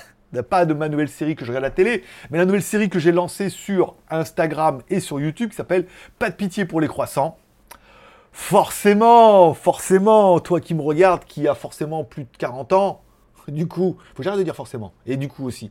pas 0.49 0.65
de 0.65 0.75
ma 0.75 0.89
nouvelle 0.89 1.09
série 1.09 1.35
que 1.35 1.45
je 1.45 1.51
regarde 1.51 1.65
à 1.65 1.69
la 1.69 1.75
télé, 1.75 2.05
mais 2.31 2.39
la 2.39 2.45
nouvelle 2.45 2.63
série 2.63 2.89
que 2.89 2.99
j'ai 2.99 3.13
lancée 3.13 3.49
sur 3.49 3.97
Instagram 4.11 4.81
et 4.89 5.01
sur 5.01 5.21
YouTube 5.21 5.51
qui 5.51 5.57
s'appelle 5.57 5.87
Pas 6.19 6.31
de 6.31 6.35
pitié 6.35 6.65
pour 6.65 6.81
les 6.81 6.89
croissants. 6.89 7.37
Forcément, 8.33 9.55
forcément, 9.55 10.39
toi 10.39 10.61
qui 10.61 10.75
me 10.75 10.83
regardes, 10.83 11.25
qui 11.25 11.49
a 11.49 11.55
forcément 11.55 12.05
plus 12.05 12.25
de 12.25 12.37
40 12.39 12.73
ans, 12.73 13.03
du 13.51 13.67
coup, 13.67 13.97
faut 14.11 14.19
que 14.19 14.23
j'arrête 14.23 14.39
de 14.39 14.45
dire 14.45 14.57
forcément. 14.57 14.93
Et 15.07 15.17
du 15.17 15.29
coup 15.29 15.47
aussi. 15.47 15.71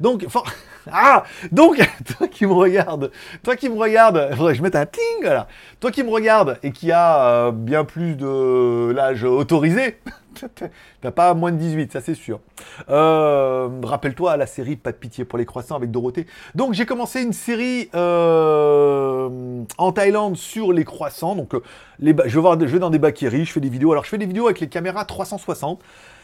Donc, 0.00 0.26
ah, 0.92 1.24
donc, 1.52 1.78
toi 2.18 2.28
qui 2.28 2.46
me 2.46 2.52
regarde, 2.52 3.10
toi 3.42 3.56
qui 3.56 3.68
me 3.68 3.76
regarde, 3.76 4.30
faudrait 4.34 4.52
que 4.52 4.58
je 4.58 4.62
mette 4.62 4.76
un 4.76 4.86
ting, 4.86 5.22
là. 5.22 5.48
Toi 5.80 5.90
qui 5.90 6.02
me 6.02 6.10
regarde 6.10 6.58
et 6.62 6.72
qui 6.72 6.92
a 6.92 7.28
euh, 7.28 7.52
bien 7.52 7.84
plus 7.84 8.16
de 8.16 8.92
l'âge 8.92 9.24
autorisé, 9.24 9.98
t'as 11.00 11.10
pas 11.10 11.34
moins 11.34 11.52
de 11.52 11.56
18, 11.56 11.92
ça 11.92 12.00
c'est 12.00 12.14
sûr. 12.14 12.40
Euh, 12.88 13.68
rappelle-toi 13.82 14.36
la 14.36 14.46
série 14.46 14.76
Pas 14.76 14.92
de 14.92 14.96
pitié 14.96 15.24
pour 15.24 15.38
les 15.38 15.46
croissants 15.46 15.76
avec 15.76 15.90
Dorothée. 15.90 16.26
Donc, 16.54 16.74
j'ai 16.74 16.86
commencé 16.86 17.22
une 17.22 17.32
série 17.32 17.88
euh, 17.94 19.62
en 19.78 19.92
Thaïlande 19.92 20.36
sur 20.36 20.72
les 20.72 20.84
croissants. 20.84 21.34
Donc, 21.34 21.54
je, 22.00 22.12
vais 22.12 22.40
voir, 22.40 22.56
dans 22.56 22.90
des 22.90 22.98
bakéries, 22.98 23.44
je 23.44 23.52
fais 23.52 23.60
des 23.60 23.68
vidéos. 23.68 23.92
Alors, 23.92 24.04
je 24.04 24.10
fais 24.10 24.18
des 24.18 24.26
vidéos 24.26 24.46
avec 24.46 24.60
les 24.60 24.68
caméras 24.68 25.04
360. 25.04 25.80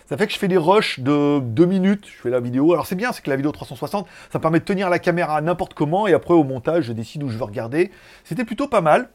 Ça 0.06 0.18
fait 0.18 0.26
que 0.26 0.34
je 0.34 0.38
fais 0.38 0.48
des 0.48 0.58
rushs 0.58 1.00
de 1.00 1.40
2 1.40 1.64
minutes, 1.64 2.06
je 2.06 2.20
fais 2.20 2.30
la 2.30 2.40
vidéo. 2.40 2.72
Alors 2.74 2.86
c'est 2.86 2.94
bien, 2.94 3.12
c'est 3.12 3.22
que 3.22 3.30
la 3.30 3.36
vidéo 3.36 3.52
360, 3.52 4.06
ça 4.30 4.38
permet 4.38 4.60
de 4.60 4.64
tenir 4.64 4.90
la 4.90 4.98
caméra 4.98 5.40
n'importe 5.40 5.72
comment, 5.72 6.06
et 6.06 6.12
après 6.12 6.34
au 6.34 6.44
montage, 6.44 6.84
je 6.84 6.92
décide 6.92 7.22
où 7.22 7.28
je 7.28 7.38
veux 7.38 7.44
regarder. 7.44 7.90
C'était 8.22 8.44
plutôt 8.44 8.68
pas 8.68 8.82
mal. 8.82 9.08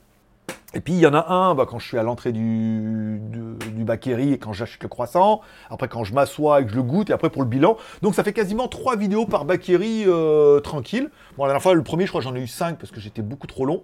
Et 0.74 0.82
puis 0.82 0.94
il 0.94 1.00
y 1.00 1.06
en 1.06 1.14
a 1.14 1.32
un 1.32 1.54
bah, 1.54 1.68
quand 1.68 1.78
je 1.78 1.88
suis 1.88 1.98
à 1.98 2.04
l'entrée 2.04 2.32
du, 2.32 3.20
du, 3.20 3.86
et 4.20 4.38
quand 4.40 4.54
j'achète 4.54 4.82
le 4.82 4.90
croissant, 4.90 5.42
après 5.70 5.88
quand 5.88 6.04
je 6.04 6.14
m'assois 6.14 6.62
et 6.62 6.66
que 6.66 6.72
je 6.72 6.76
le 6.76 6.84
goûte, 6.84 7.12
et 7.12 7.14
après 7.14 7.30
pour 7.30 7.44
le 7.44 7.48
bilan. 7.48 7.78
Donc 8.02 8.16
ça 8.16 8.24
fait 8.24 8.34
quasiment 8.34 8.68
trois 8.68 8.96
vidéos 8.96 9.26
par 9.26 9.46
Bakeri 9.46 10.06
euh, 10.08 10.60
tranquille. 10.60 11.10
Bon, 11.38 11.44
la 11.44 11.50
dernière 11.50 11.62
fois, 11.62 11.76
le 11.76 11.84
premier, 11.84 12.06
je 12.06 12.12
crois 12.12 12.22
j'en 12.22 12.36
ai 12.36 12.42
eu 12.42 12.48
cinq 12.48 12.78
parce 12.80 12.92
que 12.92 13.00
j'étais 13.00 13.22
beaucoup 13.22 13.48
trop 13.48 13.66
long. 13.66 13.84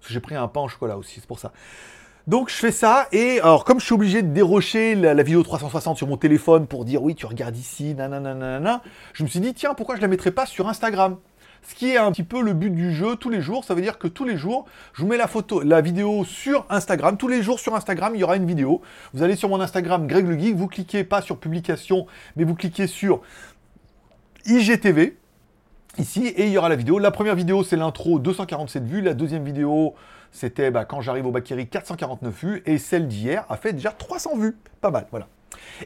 Parce 0.00 0.08
que 0.08 0.14
j'ai 0.14 0.20
pris 0.20 0.34
un 0.34 0.48
pain 0.48 0.62
au 0.62 0.68
chocolat 0.68 0.96
aussi, 0.96 1.20
c'est 1.20 1.26
pour 1.26 1.38
ça. 1.38 1.52
Donc 2.26 2.50
je 2.50 2.54
fais 2.54 2.70
ça, 2.70 3.08
et 3.12 3.40
alors 3.40 3.64
comme 3.64 3.80
je 3.80 3.84
suis 3.84 3.94
obligé 3.94 4.22
de 4.22 4.28
dérocher 4.28 4.94
la, 4.94 5.14
vidéo 5.22 5.42
360 5.42 5.96
sur 5.96 6.06
mon 6.06 6.16
téléphone 6.16 6.66
pour 6.66 6.84
dire 6.84 7.02
oui, 7.02 7.14
tu 7.14 7.26
regardes 7.26 7.56
ici, 7.56 7.94
nanana, 7.94 8.82
je 9.14 9.22
me 9.22 9.28
suis 9.28 9.40
dit 9.40 9.54
tiens, 9.54 9.74
pourquoi 9.74 9.96
je 9.96 10.00
la 10.00 10.08
mettrais 10.08 10.30
pas 10.30 10.46
sur 10.46 10.68
Instagram? 10.68 11.16
Ce 11.62 11.74
qui 11.74 11.90
est 11.90 11.96
un 11.98 12.10
petit 12.10 12.22
peu 12.22 12.42
le 12.42 12.54
but 12.54 12.70
du 12.70 12.94
jeu 12.94 13.16
tous 13.16 13.28
les 13.28 13.40
jours. 13.40 13.64
Ça 13.64 13.74
veut 13.74 13.82
dire 13.82 13.98
que 13.98 14.08
tous 14.08 14.24
les 14.24 14.36
jours, 14.36 14.66
je 14.94 15.02
vous 15.02 15.08
mets 15.08 15.16
la 15.16 15.26
photo, 15.26 15.60
la 15.60 15.80
vidéo 15.80 16.24
sur 16.24 16.64
Instagram. 16.70 17.16
Tous 17.16 17.28
les 17.28 17.42
jours 17.42 17.60
sur 17.60 17.74
Instagram, 17.74 18.14
il 18.14 18.20
y 18.20 18.24
aura 18.24 18.36
une 18.36 18.46
vidéo. 18.46 18.80
Vous 19.12 19.22
allez 19.22 19.36
sur 19.36 19.48
mon 19.48 19.60
Instagram, 19.60 20.06
Greg 20.06 20.26
le 20.26 20.38
Geek. 20.38 20.56
Vous 20.56 20.68
cliquez 20.68 21.04
pas 21.04 21.20
sur 21.20 21.36
publication, 21.36 22.06
mais 22.36 22.44
vous 22.44 22.54
cliquez 22.54 22.86
sur 22.86 23.20
IGTV 24.46 25.18
ici 25.98 26.26
et 26.28 26.46
il 26.46 26.52
y 26.52 26.58
aura 26.58 26.68
la 26.68 26.76
vidéo. 26.76 26.98
La 26.98 27.10
première 27.10 27.34
vidéo, 27.34 27.62
c'est 27.62 27.76
l'intro, 27.76 28.18
247 28.18 28.84
vues. 28.84 29.02
La 29.02 29.14
deuxième 29.14 29.44
vidéo, 29.44 29.94
c'était 30.32 30.70
bah, 30.70 30.84
quand 30.84 31.00
j'arrive 31.00 31.26
au 31.26 31.30
Bakiri, 31.30 31.66
449 31.66 32.44
vues. 32.44 32.62
Et 32.66 32.78
celle 32.78 33.08
d'hier 33.08 33.44
a 33.48 33.56
fait 33.56 33.72
déjà 33.72 33.90
300 33.90 34.36
vues. 34.36 34.56
Pas 34.80 34.90
mal, 34.90 35.06
voilà. 35.10 35.28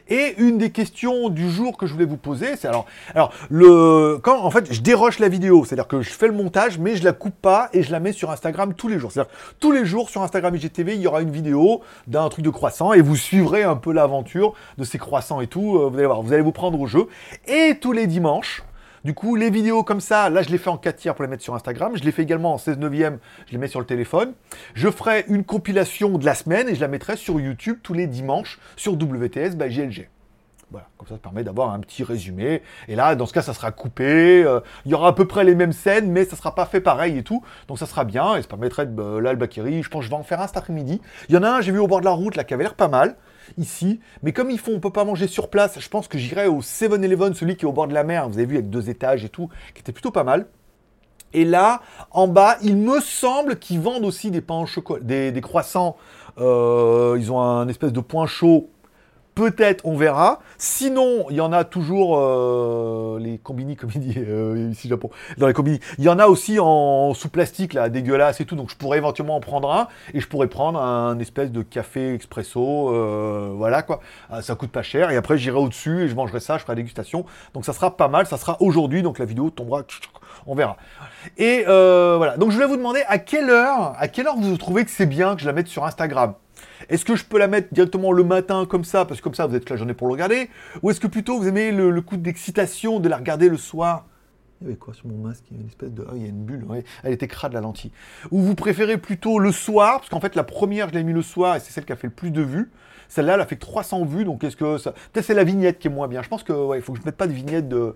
Et 0.09 0.35
une 0.37 0.57
des 0.57 0.71
questions 0.71 1.29
du 1.29 1.49
jour 1.49 1.77
que 1.77 1.85
je 1.85 1.93
voulais 1.93 2.05
vous 2.05 2.17
poser, 2.17 2.55
c'est 2.55 2.67
alors, 2.67 2.85
alors 3.13 3.33
le, 3.49 4.19
quand 4.21 4.41
en 4.41 4.51
fait 4.51 4.71
je 4.71 4.81
déroche 4.81 5.19
la 5.19 5.29
vidéo, 5.29 5.63
c'est-à-dire 5.65 5.87
que 5.87 6.01
je 6.01 6.09
fais 6.09 6.27
le 6.27 6.33
montage, 6.33 6.77
mais 6.77 6.95
je 6.95 7.03
la 7.03 7.13
coupe 7.13 7.35
pas 7.41 7.69
et 7.73 7.81
je 7.81 7.91
la 7.91 7.99
mets 7.99 8.11
sur 8.11 8.29
Instagram 8.31 8.73
tous 8.73 8.87
les 8.87 8.99
jours. 8.99 9.11
C'est-à-dire 9.11 9.31
tous 9.59 9.71
les 9.71 9.85
jours 9.85 10.09
sur 10.09 10.21
Instagram 10.21 10.55
IGTV, 10.55 10.95
il 10.95 11.01
y 11.01 11.07
aura 11.07 11.21
une 11.21 11.31
vidéo 11.31 11.81
d'un 12.07 12.27
truc 12.29 12.43
de 12.43 12.49
croissant 12.49 12.93
et 12.93 13.01
vous 13.01 13.15
suivrez 13.15 13.63
un 13.63 13.75
peu 13.75 13.93
l'aventure 13.93 14.53
de 14.77 14.83
ces 14.83 14.97
croissants 14.97 15.41
et 15.41 15.47
tout. 15.47 15.77
Euh, 15.77 15.89
vous 15.89 15.97
allez 15.97 16.07
voir, 16.07 16.21
vous 16.21 16.33
allez 16.33 16.43
vous 16.43 16.51
prendre 16.51 16.79
au 16.79 16.87
jeu. 16.87 17.07
Et 17.47 17.77
tous 17.79 17.91
les 17.91 18.07
dimanches, 18.07 18.63
du 19.05 19.13
coup, 19.13 19.35
les 19.35 19.51
vidéos 19.51 19.83
comme 19.83 20.01
ça, 20.01 20.31
là, 20.31 20.41
je 20.41 20.49
les 20.49 20.57
fais 20.57 20.71
en 20.71 20.77
4 20.77 20.95
tiers 20.95 21.13
pour 21.13 21.23
les 21.23 21.29
mettre 21.29 21.43
sur 21.43 21.53
Instagram. 21.53 21.91
Je 21.95 22.03
les 22.03 22.11
fais 22.11 22.23
également 22.23 22.55
en 22.55 22.57
16 22.57 22.79
neuvième, 22.79 23.19
je 23.45 23.51
les 23.51 23.59
mets 23.59 23.67
sur 23.67 23.79
le 23.79 23.85
téléphone. 23.85 24.33
Je 24.73 24.89
ferai 24.89 25.25
une 25.27 25.43
compilation 25.43 26.17
de 26.17 26.25
la 26.25 26.33
semaine 26.33 26.67
et 26.67 26.73
je 26.73 26.81
la 26.81 26.87
mettrai 26.87 27.15
sur 27.15 27.39
YouTube 27.39 27.77
tous 27.83 27.93
les 27.93 28.07
dimanches 28.07 28.59
sur 28.75 28.93
WTS 28.93 29.57
by 29.57 29.69
GLG. 29.69 30.09
Voilà, 30.71 30.87
comme 30.97 31.07
ça, 31.07 31.13
ça 31.13 31.19
permet 31.19 31.43
d'avoir 31.43 31.69
un 31.69 31.79
petit 31.81 32.03
résumé. 32.03 32.63
Et 32.87 32.95
là, 32.95 33.13
dans 33.13 33.27
ce 33.27 33.33
cas, 33.33 33.43
ça 33.43 33.53
sera 33.53 33.71
coupé. 33.71 34.43
Euh, 34.43 34.61
il 34.85 34.91
y 34.91 34.95
aura 34.95 35.09
à 35.09 35.13
peu 35.13 35.27
près 35.27 35.43
les 35.43 35.53
mêmes 35.53 35.71
scènes, 35.71 36.11
mais 36.11 36.25
ça 36.25 36.35
sera 36.35 36.55
pas 36.55 36.65
fait 36.65 36.81
pareil 36.81 37.19
et 37.19 37.23
tout. 37.23 37.43
Donc 37.67 37.77
ça 37.77 37.85
sera 37.85 38.05
bien 38.05 38.35
et 38.35 38.41
ça 38.41 38.47
permettrait 38.47 38.87
de 38.87 38.99
euh, 38.99 39.21
là 39.21 39.33
le 39.33 39.37
Bakiri. 39.37 39.83
Je 39.83 39.89
pense 39.89 39.99
que 39.99 40.05
je 40.05 40.09
vais 40.09 40.17
en 40.17 40.23
faire 40.23 40.41
un 40.41 40.47
cet 40.47 40.57
après-midi. 40.57 40.99
Il 41.29 41.35
y 41.35 41.37
en 41.37 41.43
a 41.43 41.49
un, 41.49 41.61
j'ai 41.61 41.71
vu 41.71 41.77
au 41.77 41.85
bord 41.85 41.99
de 41.99 42.05
la 42.05 42.11
route 42.11 42.35
là 42.35 42.43
qui 42.43 42.55
avait 42.55 42.63
l'air 42.63 42.73
pas 42.73 42.87
mal 42.87 43.15
ici. 43.57 43.99
Mais 44.23 44.33
comme 44.33 44.49
ils 44.49 44.59
font, 44.59 44.73
on 44.73 44.79
peut 44.79 44.91
pas 44.91 45.05
manger 45.05 45.27
sur 45.27 45.49
place, 45.49 45.79
je 45.79 45.89
pense 45.89 46.07
que 46.07 46.17
j'irai 46.17 46.47
au 46.47 46.61
7-Eleven, 46.61 47.33
celui 47.33 47.55
qui 47.55 47.65
est 47.65 47.67
au 47.67 47.73
bord 47.73 47.87
de 47.87 47.93
la 47.93 48.03
mer. 48.03 48.27
Vous 48.29 48.37
avez 48.37 48.45
vu 48.45 48.55
avec 48.55 48.69
deux 48.69 48.89
étages 48.89 49.23
et 49.25 49.29
tout, 49.29 49.49
qui 49.73 49.81
était 49.81 49.91
plutôt 49.91 50.11
pas 50.11 50.23
mal. 50.23 50.47
Et 51.33 51.43
là, 51.43 51.81
en 52.11 52.27
bas, 52.27 52.57
il 52.61 52.77
me 52.77 53.01
semble 53.01 53.59
qu'ils 53.59 53.81
vendent 53.81 54.05
aussi 54.05 54.31
des 54.31 54.41
pains 54.41 54.59
au 54.59 54.65
chocolat, 54.65 55.03
des, 55.03 55.41
croissants. 55.41 55.97
Euh, 56.37 57.17
ils 57.19 57.31
ont 57.31 57.41
un 57.41 57.67
espèce 57.67 57.91
de 57.91 57.99
point 57.99 58.25
chaud 58.25 58.69
Peut-être, 59.35 59.85
on 59.85 59.97
verra. 59.97 60.39
Sinon, 60.57 61.25
il 61.29 61.35
y 61.35 61.41
en 61.41 61.51
a 61.51 61.65
toujours 61.65 62.17
euh, 62.17 63.19
les 63.19 63.37
combini, 63.37 63.75
comme 63.75 63.89
il 63.93 63.99
dit 63.99 64.15
euh, 64.17 64.69
ici 64.71 64.87
Japon, 64.87 65.09
dans 65.37 65.47
les 65.47 65.53
combini. 65.53 65.81
Il 65.97 66.05
y 66.05 66.09
en 66.09 66.19
a 66.19 66.27
aussi 66.27 66.57
en 66.57 67.13
sous 67.13 67.27
plastique 67.27 67.73
là, 67.73 67.89
dégueulasse 67.89 68.39
et 68.39 68.45
tout. 68.45 68.55
Donc 68.55 68.69
je 68.69 68.77
pourrais 68.77 68.97
éventuellement 68.97 69.35
en 69.35 69.41
prendre 69.41 69.69
un 69.69 69.89
et 70.13 70.21
je 70.21 70.27
pourrais 70.29 70.47
prendre 70.47 70.79
un 70.79 71.19
espèce 71.19 71.51
de 71.51 71.63
café 71.63 72.13
expresso, 72.13 72.93
euh, 72.93 73.51
voilà 73.57 73.81
quoi. 73.81 73.99
Ah, 74.29 74.41
ça 74.41 74.55
coûte 74.55 74.71
pas 74.71 74.83
cher. 74.83 75.11
Et 75.11 75.17
après 75.17 75.37
j'irai 75.37 75.59
au-dessus 75.59 76.03
et 76.03 76.07
je 76.07 76.15
mangerai 76.15 76.39
ça, 76.39 76.57
je 76.57 76.63
ferai 76.63 76.71
la 76.71 76.77
dégustation. 76.77 77.25
Donc 77.53 77.65
ça 77.65 77.73
sera 77.73 77.97
pas 77.97 78.07
mal. 78.07 78.27
Ça 78.27 78.37
sera 78.37 78.55
aujourd'hui. 78.61 79.03
Donc 79.03 79.19
la 79.19 79.25
vidéo 79.25 79.49
tombera. 79.49 79.81
On 80.47 80.55
verra. 80.55 80.77
Et 81.37 81.65
voilà. 81.65 82.37
Donc 82.37 82.51
je 82.51 82.55
voulais 82.55 82.67
vous 82.67 82.77
demander 82.77 83.03
à 83.09 83.17
quelle 83.17 83.49
heure, 83.49 83.95
à 83.99 84.07
quelle 84.07 84.27
heure 84.27 84.37
vous 84.37 84.55
trouvez 84.55 84.85
que 84.85 84.91
c'est 84.91 85.05
bien 85.05 85.35
que 85.35 85.41
je 85.41 85.45
la 85.45 85.51
mette 85.51 85.67
sur 85.67 85.83
Instagram? 85.83 86.35
Est-ce 86.89 87.05
que 87.05 87.15
je 87.15 87.25
peux 87.25 87.37
la 87.37 87.47
mettre 87.47 87.73
directement 87.73 88.11
le 88.11 88.23
matin 88.23 88.65
comme 88.65 88.83
ça, 88.83 89.05
parce 89.05 89.19
que 89.19 89.23
comme 89.23 89.33
ça 89.33 89.47
vous 89.47 89.55
êtes 89.55 89.69
la 89.69 89.75
journée 89.75 89.93
pour 89.93 90.07
le 90.07 90.13
regarder 90.13 90.49
Ou 90.81 90.91
est-ce 90.91 90.99
que 90.99 91.07
plutôt 91.07 91.39
vous 91.39 91.47
aimez 91.47 91.71
le, 91.71 92.01
coup 92.01 92.17
d'excitation 92.17 92.99
de 92.99 93.09
la 93.09 93.17
regarder 93.17 93.49
le 93.49 93.57
soir? 93.57 94.05
Il 94.61 94.65
y 94.65 94.67
avait 94.69 94.77
quoi 94.77 94.93
sur 94.93 95.07
mon 95.07 95.17
masque? 95.17 95.43
Il 95.51 95.57
y 95.57 95.59
a 95.59 95.61
une 95.61 95.67
espèce 95.67 95.91
de. 95.91 96.05
Ah, 96.07 96.13
il 96.15 96.21
y 96.21 96.25
a 96.25 96.29
une 96.29 96.45
bulle, 96.45 96.65
elle 97.03 97.13
était 97.13 97.27
crade 97.27 97.53
la 97.53 97.61
lentille. 97.61 97.91
Ou 98.31 98.41
vous 98.41 98.55
préférez 98.55 98.97
plutôt 98.97 99.39
le 99.39 99.51
soir, 99.51 99.99
parce 99.99 100.09
qu'en 100.09 100.21
fait 100.21 100.35
la 100.35 100.43
première 100.43 100.89
je 100.89 100.93
l'ai 100.93 101.03
mis 101.03 101.13
le 101.13 101.21
soir 101.21 101.55
et 101.55 101.59
c'est 101.59 101.71
celle 101.71 101.85
qui 101.85 101.91
a 101.91 101.95
fait 101.95 102.07
le 102.07 102.13
plus 102.13 102.31
de 102.31 102.41
vues. 102.41 102.71
Celle-là, 103.07 103.35
elle 103.35 103.41
a 103.41 103.45
fait 103.45 103.55
300 103.55 104.05
vues, 104.05 104.25
donc 104.25 104.43
est-ce 104.43 104.55
que 104.55 104.77
ça. 104.77 104.93
Peut-être 105.13 105.25
c'est 105.25 105.33
la 105.33 105.43
vignette 105.43 105.79
qui 105.79 105.87
est 105.87 105.91
moins 105.91 106.07
bien. 106.07 106.21
Je 106.21 106.29
pense 106.29 106.43
que 106.43 106.75
il 106.75 106.81
faut 106.81 106.93
que 106.93 106.99
je 106.99 107.05
mette 107.05 107.17
pas 107.17 107.27
de 107.27 107.33
vignette 107.33 107.67
de. 107.67 107.95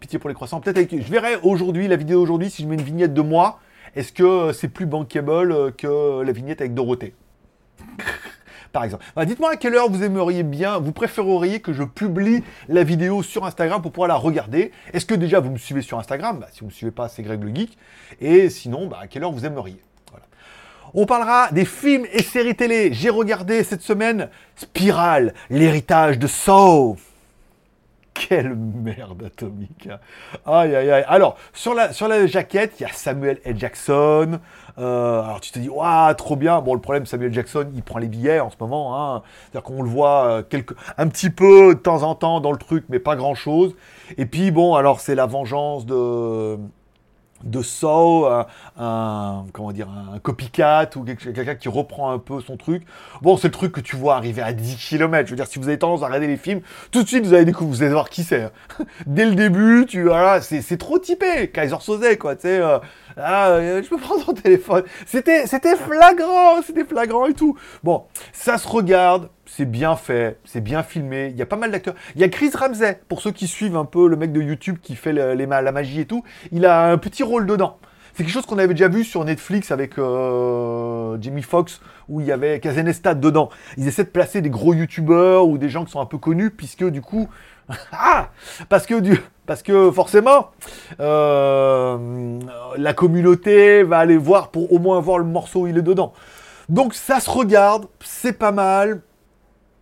pitié 0.00 0.18
pour 0.18 0.28
les 0.28 0.34
croissants. 0.34 0.60
Peut-être 0.60 0.90
Je 0.90 1.10
verrai 1.10 1.36
aujourd'hui, 1.42 1.88
la 1.88 1.96
vidéo 1.96 2.20
aujourd'hui, 2.20 2.50
si 2.50 2.62
je 2.62 2.68
mets 2.68 2.76
une 2.76 2.82
vignette 2.82 3.14
de 3.14 3.22
moi, 3.22 3.60
est-ce 3.94 4.12
que 4.12 4.52
c'est 4.52 4.68
plus 4.68 4.86
bankable 4.86 5.72
que 5.72 6.22
la 6.22 6.32
vignette 6.32 6.60
avec 6.60 6.74
Dorothée? 6.74 7.14
par 8.72 8.84
exemple. 8.84 9.04
Dites-moi 9.24 9.52
à 9.52 9.56
quelle 9.56 9.74
heure 9.74 9.90
vous 9.90 10.02
aimeriez 10.02 10.42
bien, 10.42 10.78
vous 10.78 10.92
préféreriez 10.92 11.60
que 11.60 11.72
je 11.72 11.82
publie 11.82 12.44
la 12.68 12.84
vidéo 12.84 13.22
sur 13.22 13.44
Instagram 13.44 13.82
pour 13.82 13.92
pouvoir 13.92 14.08
la 14.08 14.16
regarder. 14.16 14.72
Est-ce 14.92 15.06
que 15.06 15.14
déjà 15.14 15.40
vous 15.40 15.50
me 15.50 15.58
suivez 15.58 15.82
sur 15.82 15.98
Instagram? 15.98 16.38
Bah, 16.40 16.48
Si 16.52 16.60
vous 16.60 16.66
ne 16.66 16.70
me 16.70 16.74
suivez 16.74 16.92
pas, 16.92 17.08
c'est 17.08 17.22
Greg 17.22 17.42
le 17.42 17.54
Geek. 17.54 17.76
Et 18.20 18.50
sinon, 18.50 18.86
bah, 18.86 18.98
à 19.02 19.06
quelle 19.06 19.24
heure 19.24 19.32
vous 19.32 19.46
aimeriez? 19.46 19.80
On 20.94 21.04
parlera 21.04 21.50
des 21.52 21.66
films 21.66 22.06
et 22.12 22.22
séries 22.22 22.56
télé. 22.56 22.94
J'ai 22.94 23.10
regardé 23.10 23.62
cette 23.62 23.82
semaine 23.82 24.30
Spiral, 24.56 25.34
l'héritage 25.50 26.18
de 26.18 26.26
Saw 26.26 26.96
quelle 28.18 28.54
merde 28.54 29.22
atomique. 29.24 29.88
Hein. 29.90 29.98
Aïe, 30.44 30.74
aïe, 30.74 30.90
aïe. 30.90 31.04
Alors, 31.06 31.38
sur 31.52 31.74
la, 31.74 31.92
sur 31.92 32.08
la 32.08 32.26
jaquette, 32.26 32.74
il 32.80 32.82
y 32.82 32.86
a 32.86 32.92
Samuel 32.92 33.38
L. 33.44 33.58
Jackson. 33.58 34.40
Euh, 34.78 35.22
alors, 35.22 35.40
tu 35.40 35.50
te 35.50 35.58
dis, 35.58 35.68
waouh, 35.68 36.14
trop 36.14 36.36
bien. 36.36 36.60
Bon, 36.60 36.74
le 36.74 36.80
problème, 36.80 37.06
Samuel 37.06 37.32
Jackson, 37.32 37.68
il 37.74 37.82
prend 37.82 37.98
les 37.98 38.08
billets 38.08 38.40
en 38.40 38.50
ce 38.50 38.56
moment. 38.60 38.96
Hein. 38.96 39.22
C'est-à-dire 39.42 39.62
qu'on 39.62 39.82
le 39.82 39.88
voit 39.88 40.24
euh, 40.26 40.42
quelque, 40.42 40.74
un 40.96 41.08
petit 41.08 41.30
peu 41.30 41.74
de 41.74 41.80
temps 41.80 42.02
en 42.02 42.14
temps 42.14 42.40
dans 42.40 42.52
le 42.52 42.58
truc, 42.58 42.84
mais 42.88 42.98
pas 42.98 43.16
grand-chose. 43.16 43.74
Et 44.16 44.26
puis, 44.26 44.50
bon, 44.50 44.74
alors, 44.74 45.00
c'est 45.00 45.14
la 45.14 45.26
vengeance 45.26 45.86
de 45.86 46.58
de 47.44 47.62
Saw, 47.62 48.26
un, 48.78 49.44
comment 49.52 49.72
dire, 49.72 49.88
un 49.88 50.18
copycat 50.18 50.90
ou 50.96 51.04
quelqu'un 51.04 51.54
qui 51.54 51.68
reprend 51.68 52.10
un 52.10 52.18
peu 52.18 52.40
son 52.40 52.56
truc. 52.56 52.82
Bon, 53.22 53.36
c'est 53.36 53.48
le 53.48 53.52
truc 53.52 53.72
que 53.72 53.80
tu 53.80 53.96
vois 53.96 54.16
arriver 54.16 54.42
à 54.42 54.52
10 54.52 54.76
km. 54.76 55.26
Je 55.26 55.30
veux 55.30 55.36
dire, 55.36 55.46
si 55.46 55.58
vous 55.58 55.68
avez 55.68 55.78
tendance 55.78 56.02
à 56.02 56.06
regarder 56.06 56.26
les 56.26 56.36
films, 56.36 56.60
tout 56.90 57.02
de 57.02 57.08
suite 57.08 57.24
vous 57.24 57.34
allez 57.34 57.44
découvrir, 57.44 57.76
vous 57.76 57.82
allez 57.82 57.92
voir 57.92 58.10
qui 58.10 58.24
c'est. 58.24 58.44
Hein. 58.44 58.50
Dès 59.06 59.26
le 59.26 59.34
début, 59.34 59.86
tu 59.86 60.04
voilà, 60.04 60.40
c'est 60.40 60.78
trop 60.78 60.98
typé, 60.98 61.50
Kaiser 61.50 61.76
Soze, 61.80 62.16
quoi. 62.18 62.34
Tu 62.34 62.42
sais, 62.42 62.60
euh, 62.60 62.78
ah, 63.20 63.48
euh, 63.50 63.82
je 63.82 63.88
peux 63.88 63.98
prendre 63.98 64.24
ton 64.24 64.32
téléphone. 64.32 64.84
C'était, 65.06 65.46
c'était 65.46 65.76
flagrant, 65.76 66.62
c'était 66.62 66.84
flagrant 66.84 67.26
et 67.26 67.34
tout. 67.34 67.56
Bon, 67.82 68.04
ça 68.32 68.58
se 68.58 68.68
regarde, 68.68 69.28
c'est 69.46 69.64
bien 69.64 69.96
fait, 69.96 70.38
c'est 70.44 70.60
bien 70.60 70.82
filmé. 70.82 71.28
Il 71.30 71.36
y 71.36 71.42
a 71.42 71.46
pas 71.46 71.56
mal 71.56 71.70
d'acteurs. 71.70 71.94
Il 72.14 72.20
y 72.20 72.24
a 72.24 72.28
Chris 72.28 72.50
Ramsey, 72.54 73.00
pour 73.08 73.20
ceux 73.20 73.32
qui 73.32 73.46
suivent 73.46 73.76
un 73.76 73.84
peu 73.84 74.08
le 74.08 74.16
mec 74.16 74.32
de 74.32 74.40
YouTube 74.40 74.78
qui 74.82 74.94
fait 74.94 75.12
les, 75.12 75.46
la 75.46 75.72
magie 75.72 76.00
et 76.00 76.06
tout. 76.06 76.22
Il 76.52 76.64
a 76.66 76.90
un 76.90 76.98
petit 76.98 77.22
rôle 77.22 77.46
dedans. 77.46 77.78
C'est 78.14 78.24
quelque 78.24 78.32
chose 78.32 78.46
qu'on 78.46 78.58
avait 78.58 78.74
déjà 78.74 78.88
vu 78.88 79.04
sur 79.04 79.24
Netflix 79.24 79.70
avec 79.70 79.96
euh, 79.96 81.16
Jamie 81.20 81.42
Foxx, 81.42 81.80
où 82.08 82.20
il 82.20 82.26
y 82.26 82.32
avait 82.32 82.58
Kazenestat 82.58 83.14
dedans. 83.14 83.48
Ils 83.76 83.86
essaient 83.86 84.02
de 84.02 84.08
placer 84.08 84.40
des 84.40 84.50
gros 84.50 84.74
youtubeurs 84.74 85.46
ou 85.46 85.56
des 85.56 85.68
gens 85.68 85.84
qui 85.84 85.92
sont 85.92 86.00
un 86.00 86.06
peu 86.06 86.18
connus, 86.18 86.50
puisque 86.50 86.84
du 86.84 87.00
coup, 87.00 87.28
ah 87.92 88.30
Parce 88.68 88.86
que 88.86 88.98
du, 88.98 89.20
parce 89.48 89.62
que 89.62 89.90
forcément, 89.90 90.50
euh, 91.00 92.38
la 92.76 92.92
communauté 92.92 93.82
va 93.82 93.98
aller 93.98 94.18
voir 94.18 94.50
pour 94.50 94.70
au 94.74 94.78
moins 94.78 95.00
voir 95.00 95.18
le 95.18 95.24
morceau 95.24 95.60
où 95.60 95.66
il 95.66 95.78
est 95.78 95.82
dedans. 95.82 96.12
Donc 96.68 96.92
ça 96.92 97.18
se 97.18 97.30
regarde, 97.30 97.86
c'est 98.04 98.34
pas 98.34 98.52
mal, 98.52 99.00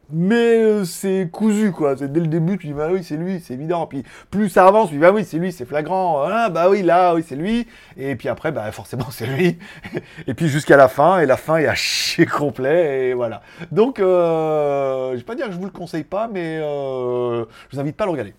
mais 0.09 0.63
euh, 0.63 0.85
c'est 0.85 1.29
cousu 1.33 1.73
quoi. 1.73 1.97
C'est 1.97 2.13
dès 2.13 2.21
le 2.21 2.29
début, 2.29 2.59
tu 2.59 2.69
dis 2.69 2.75
bah 2.75 2.91
oui 2.93 3.03
c'est 3.03 3.17
lui, 3.17 3.41
c'est 3.41 3.55
évident. 3.55 3.89
Puis 3.89 4.05
plus 4.31 4.51
ça 4.51 4.69
avance, 4.69 4.91
tu 4.91 4.95
dis 4.95 5.01
bah 5.01 5.11
oui 5.13 5.25
c'est 5.25 5.39
lui, 5.39 5.51
c'est 5.51 5.65
flagrant. 5.65 6.23
Ah 6.23 6.49
bah 6.49 6.71
oui 6.71 6.83
là, 6.83 7.17
oui 7.17 7.25
c'est 7.27 7.35
lui. 7.35 7.67
Et 7.97 8.15
puis 8.15 8.29
après 8.29 8.53
bah 8.53 8.71
forcément 8.71 9.11
c'est 9.11 9.27
lui. 9.27 9.59
et 10.29 10.35
puis 10.35 10.47
jusqu'à 10.47 10.77
la 10.77 10.87
fin, 10.87 11.19
et 11.19 11.27
la 11.27 11.37
fin 11.37 11.57
est 11.57 11.67
à 11.67 11.75
chier 11.75 12.27
complet 12.27 13.09
et 13.09 13.15
voilà. 13.15 13.43
Donc 13.73 13.99
euh, 13.99 15.11
je 15.15 15.17
vais 15.17 15.25
pas 15.25 15.35
dire 15.35 15.47
que 15.47 15.53
je 15.53 15.59
vous 15.59 15.65
le 15.65 15.73
conseille 15.73 16.05
pas, 16.05 16.31
mais 16.33 16.61
euh, 16.63 17.45
je 17.69 17.75
vous 17.75 17.81
invite 17.81 17.97
pas 17.97 18.05
à 18.05 18.07
le 18.07 18.13
regarder. 18.13 18.35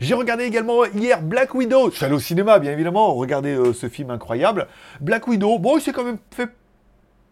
J'ai 0.00 0.14
regardé 0.14 0.44
également 0.44 0.84
hier 0.84 1.22
Black 1.22 1.54
Widow. 1.54 1.90
Je 1.90 1.96
suis 1.96 2.04
allé 2.04 2.14
au 2.14 2.20
cinéma 2.20 2.58
bien 2.58 2.72
évidemment, 2.72 3.14
regarder 3.14 3.54
euh, 3.54 3.72
ce 3.72 3.88
film 3.88 4.10
incroyable. 4.10 4.66
Black 5.00 5.26
Widow. 5.26 5.58
Bon 5.58 5.76
il 5.76 5.80
s'est 5.80 5.92
quand 5.92 6.04
même 6.04 6.18
fait 6.30 6.50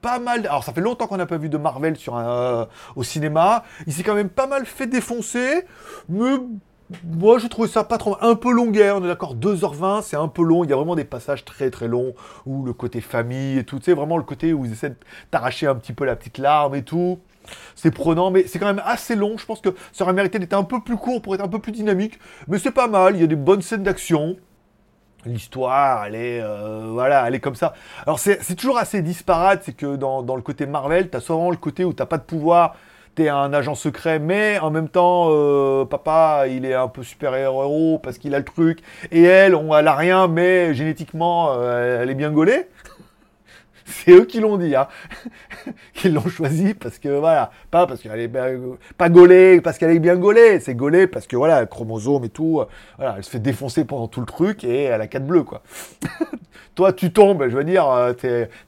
pas 0.01 0.19
mal. 0.19 0.47
Alors 0.47 0.65
ça 0.65 0.73
fait 0.73 0.81
longtemps 0.81 1.07
qu'on 1.07 1.17
n'a 1.17 1.27
pas 1.27 1.39
vu 1.39 1.49
de 1.49 1.59
Marvel 1.59 1.97
sur 1.97 2.17
un, 2.17 2.69
au 2.95 3.03
cinéma. 3.03 3.65
Il 3.87 3.93
s'est 3.93 4.03
quand 4.03 4.15
même 4.15 4.31
pas 4.31 4.47
mal 4.47 4.67
fait 4.67 4.87
défoncer, 4.87 5.65
mais 6.09 6.37
moi, 7.05 7.39
je 7.39 7.49
trouve 7.49 7.67
ça 7.67 7.85
pas 7.85 7.99
trop. 7.99 8.17
Un 8.21 8.37
peu 8.37 8.53
longueur, 8.53 8.99
on 8.99 9.05
est 9.05 9.09
d'accord, 9.09 9.35
2h20, 9.35 10.03
c'est 10.03 10.17
un 10.17 10.29
peu 10.29 10.43
long. 10.43 10.63
Il 10.63 10.71
y 10.71 10.73
a 10.73 10.77
vraiment 10.77 10.95
des 10.95 11.05
passages 11.05 11.45
très 11.45 11.71
très 11.71 11.89
longs 11.89 12.15
où 12.45 12.65
le 12.65 12.73
côté 12.73 13.01
famille 13.01 13.59
et 13.59 13.65
tout, 13.65 13.81
sais, 13.81 13.93
vraiment 13.93 14.17
le 14.17 14.23
côté 14.23 14.53
où 14.53 14.65
ils 14.65 14.73
essaient 14.73 14.91
de 14.91 14.97
t'arracher 15.31 15.67
un 15.67 15.75
petit 15.75 15.93
peu 15.93 16.05
la 16.05 16.15
petite 16.15 16.39
larme 16.39 16.75
et 16.75 16.83
tout. 16.83 17.19
C'est 17.75 17.91
prenant, 17.91 18.31
mais 18.31 18.47
c'est 18.47 18.59
quand 18.59 18.67
même 18.67 18.83
assez 18.85 19.17
long. 19.17 19.37
Je 19.39 19.47
pense 19.47 19.61
que 19.61 19.71
ça 19.93 20.05
aurait 20.05 20.13
mérité 20.13 20.39
d'être 20.39 20.55
un 20.55 20.65
peu 20.65 20.81
plus 20.81 20.97
court 20.97 21.23
pour 21.23 21.35
être 21.35 21.45
un 21.45 21.49
peu 21.49 21.59
plus 21.59 21.73
dynamique. 21.73 22.19
Mais 22.49 22.59
c'est 22.59 22.71
pas 22.71 22.89
mal, 22.89 23.17
il 23.17 23.21
y 23.21 23.25
a 23.25 23.29
des 23.29 23.37
bonnes 23.37 23.63
scènes 23.63 23.83
d'action. 23.83 24.37
L'histoire, 25.25 26.07
elle 26.07 26.15
est, 26.15 26.41
euh, 26.41 26.89
voilà, 26.93 27.27
elle 27.27 27.35
est 27.35 27.41
comme 27.41 27.57
ça. 27.57 27.75
Alors 28.05 28.19
c'est 28.21 28.55
toujours 28.55 28.79
assez 28.79 29.03
disparate, 29.03 29.63
c'est 29.65 29.77
que 29.77 29.97
dans, 29.97 30.23
dans, 30.23 30.37
le 30.37 30.43
côté 30.43 30.67
Marvel, 30.67 31.11
t'as 31.11 31.21
souvent 31.21 31.51
le 31.51 31.57
côté 31.57 31.85
où 31.85 31.93
t'as 31.93 32.07
pas 32.07 32.19
de 32.19 32.23
pouvoir, 32.23 32.77
t'es 33.17 33.29
un 33.29 33.53
agent 33.53 33.75
secret, 33.75 34.21
mais 34.21 34.59
en 34.61 34.71
même 34.71 34.89
temps, 34.89 35.29
euh, 35.31 35.85
papa, 35.85 36.45
il 36.49 36.65
est 36.65 36.75
un 36.75 36.87
peu 36.87 37.03
super-héros 37.03 37.99
parce 38.01 38.19
qu'il 38.19 38.35
a 38.35 38.39
le 38.39 38.45
truc, 38.45 38.81
et 39.11 39.23
elle, 39.23 39.57
on, 39.57 39.77
elle 39.77 39.89
a 39.89 39.97
rien, 39.97 40.29
mais 40.29 40.75
génétiquement, 40.75 41.55
euh, 41.55 42.03
elle 42.03 42.11
est 42.11 42.15
bien 42.15 42.31
gaulée. 42.31 42.69
C'est 43.87 44.11
eux 44.11 44.25
qui 44.25 44.41
l'ont 44.41 44.57
dit, 44.57 44.75
hein. 44.75 44.89
Qu'ils 45.95 46.13
l'ont 46.13 46.29
choisi 46.29 46.75
parce 46.75 46.99
que, 46.99 47.09
voilà, 47.09 47.51
pas 47.71 47.87
parce 47.87 48.01
qu'elle 48.01 48.19
est 48.19 48.33
pas 48.99 49.09
gaulée, 49.09 49.61
parce 49.61 49.79
qu'elle 49.79 49.91
est 49.91 50.01
bien 50.01 50.17
gaulée, 50.17 50.59
c'est 50.61 50.75
gaulée 50.75 51.07
parce 51.07 51.27
que, 51.27 51.37
voilà, 51.37 51.65
chromosome 51.67 52.25
et 52.25 52.29
tout, 52.29 52.63
voilà, 52.97 53.15
elle 53.17 53.25
se 53.25 53.31
fait 53.31 53.39
défoncer 53.39 53.85
pendant 53.85 54.09
tout 54.09 54.21
le 54.21 54.27
truc 54.27 54.65
et 54.65 54.85
elle 54.85 55.01
a 55.01 55.07
quatre 55.07 55.27
bleus, 55.27 55.45
quoi. 55.45 55.63
Toi, 56.75 56.93
tu 56.93 57.13
tombes, 57.13 57.45
je 57.49 57.57
veux 57.57 57.65
dire, 57.65 57.89
euh, 57.89 58.13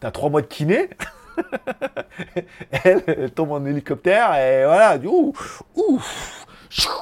t'as 0.00 0.11
trois 0.11 0.31
mois 0.31 0.40
de 0.40 0.46
kiné. 0.46 0.88
elle, 2.85 3.31
tombe 3.33 3.52
en 3.52 3.64
hélicoptère 3.66 4.35
et 4.35 4.64
voilà, 4.64 4.96
ouf, 5.04 5.62
ouf. 5.74 6.46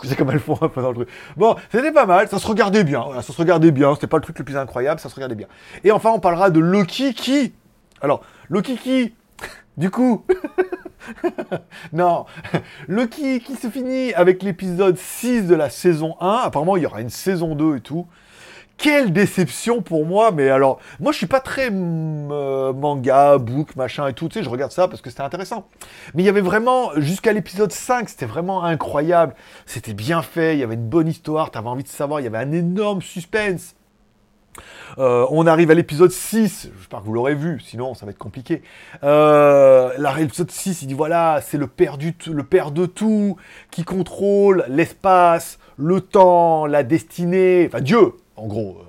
C'est 0.05 0.17
comme 0.17 0.31
elles 0.31 0.41
font 0.41 0.59
un 0.61 0.69
peu 0.69 0.81
dans 0.81 0.91
le 0.91 0.95
truc. 0.95 1.09
Bon, 1.37 1.57
c'était 1.71 1.93
pas 1.93 2.07
mal, 2.07 2.29
ça 2.29 2.39
se 2.39 2.47
regardait 2.47 2.85
bien, 2.85 3.05
ça 3.17 3.33
se 3.33 3.33
regardait 3.33 3.73
bien, 3.73 3.95
c'était 3.95 4.07
pas 4.07 4.17
le 4.17 4.23
truc 4.23 4.39
le 4.39 4.45
plus 4.45 4.57
incroyable, 4.57 5.01
ça 5.01 5.09
se 5.09 5.15
regardait 5.15 5.35
bien. 5.35 5.49
Et 5.85 5.91
enfin, 5.91 6.11
on 6.11 6.21
parlera 6.21 6.51
de 6.51 6.61
Loki 6.61 7.15
qui. 7.15 7.53
Alors, 8.01 8.23
Loki 8.49 8.77
qui. 8.77 9.15
Du 9.77 9.91
coup. 9.91 10.25
non. 11.93 12.27
Loki 12.89 13.41
qui 13.41 13.57
se 13.57 13.69
finit 13.69 14.15
avec 14.15 14.43
l'épisode 14.43 14.97
6 14.97 15.47
de 15.47 15.55
la 15.55 15.71
saison 15.71 16.17
1. 16.21 16.43
Apparemment, 16.45 16.77
il 16.77 16.83
y 16.83 16.87
aura 16.87 17.01
une 17.01 17.11
saison 17.11 17.55
2 17.55 17.77
et 17.77 17.81
tout. 17.81 18.07
Quelle 18.79 19.11
déception 19.11 19.81
pour 19.81 20.05
moi, 20.05 20.33
mais 20.33 20.51
alors, 20.51 20.81
moi 21.01 21.11
je 21.11 21.17
suis 21.17 21.27
pas 21.27 21.41
très 21.41 21.71
mm, 21.71 22.29
euh, 22.31 22.73
manga, 22.75 23.39
book, 23.39 23.75
machin 23.75 24.07
et 24.07 24.13
tout, 24.13 24.29
tu 24.29 24.35
sais, 24.35 24.45
je 24.45 24.51
regarde 24.51 24.71
ça 24.71 24.87
parce 24.87 25.01
que 25.01 25.09
c'était 25.09 25.23
intéressant. 25.23 25.67
Mais 26.15 26.23
il 26.23 26.27
y 26.27 26.29
avait 26.29 26.43
vraiment, 26.43 26.91
jusqu'à 26.97 27.33
l'épisode 27.33 27.73
5, 27.73 28.11
c'était 28.11 28.27
vraiment 28.27 28.65
incroyable, 28.65 29.35
c'était 29.65 29.95
bien 29.95 30.21
fait, 30.21 30.57
il 30.57 30.61
y 30.61 30.63
avait 30.63 30.75
une 30.75 30.89
bonne 30.89 31.09
histoire, 31.09 31.51
t'avais 31.51 31.69
envie 31.69 31.85
de 31.85 31.89
savoir, 31.89 32.21
il 32.21 32.25
y 32.25 32.27
avait 32.27 32.37
un 32.37 32.53
énorme 32.53 33.01
suspense. 33.01 33.76
Euh, 34.99 35.27
on 35.31 35.47
arrive 35.47 35.71
à 35.71 35.75
l'épisode 35.75 36.11
6, 36.11 36.71
j'espère 36.77 37.01
que 37.01 37.05
vous 37.05 37.13
l'aurez 37.13 37.35
vu, 37.35 37.61
sinon 37.61 37.95
ça 37.95 38.07
va 38.07 38.11
être 38.11 38.19
compliqué. 38.19 38.63
Euh, 39.05 39.91
l'épisode 40.19 40.51
6, 40.51 40.83
il 40.83 40.89
dit 40.89 40.95
voilà, 40.95 41.41
c'est 41.43 41.59
le 41.59 41.67
père, 41.67 41.99
le 42.27 42.43
père 42.43 42.71
de 42.71 42.87
tout, 42.87 43.37
qui 43.71 43.85
contrôle 43.85 44.65
l'espace, 44.69 45.59
le 45.77 46.01
temps, 46.01 46.67
la 46.67 46.83
destinée, 46.83 47.67
enfin 47.67 47.81
Dieu, 47.81 48.15
en 48.37 48.47
gros. 48.47 48.86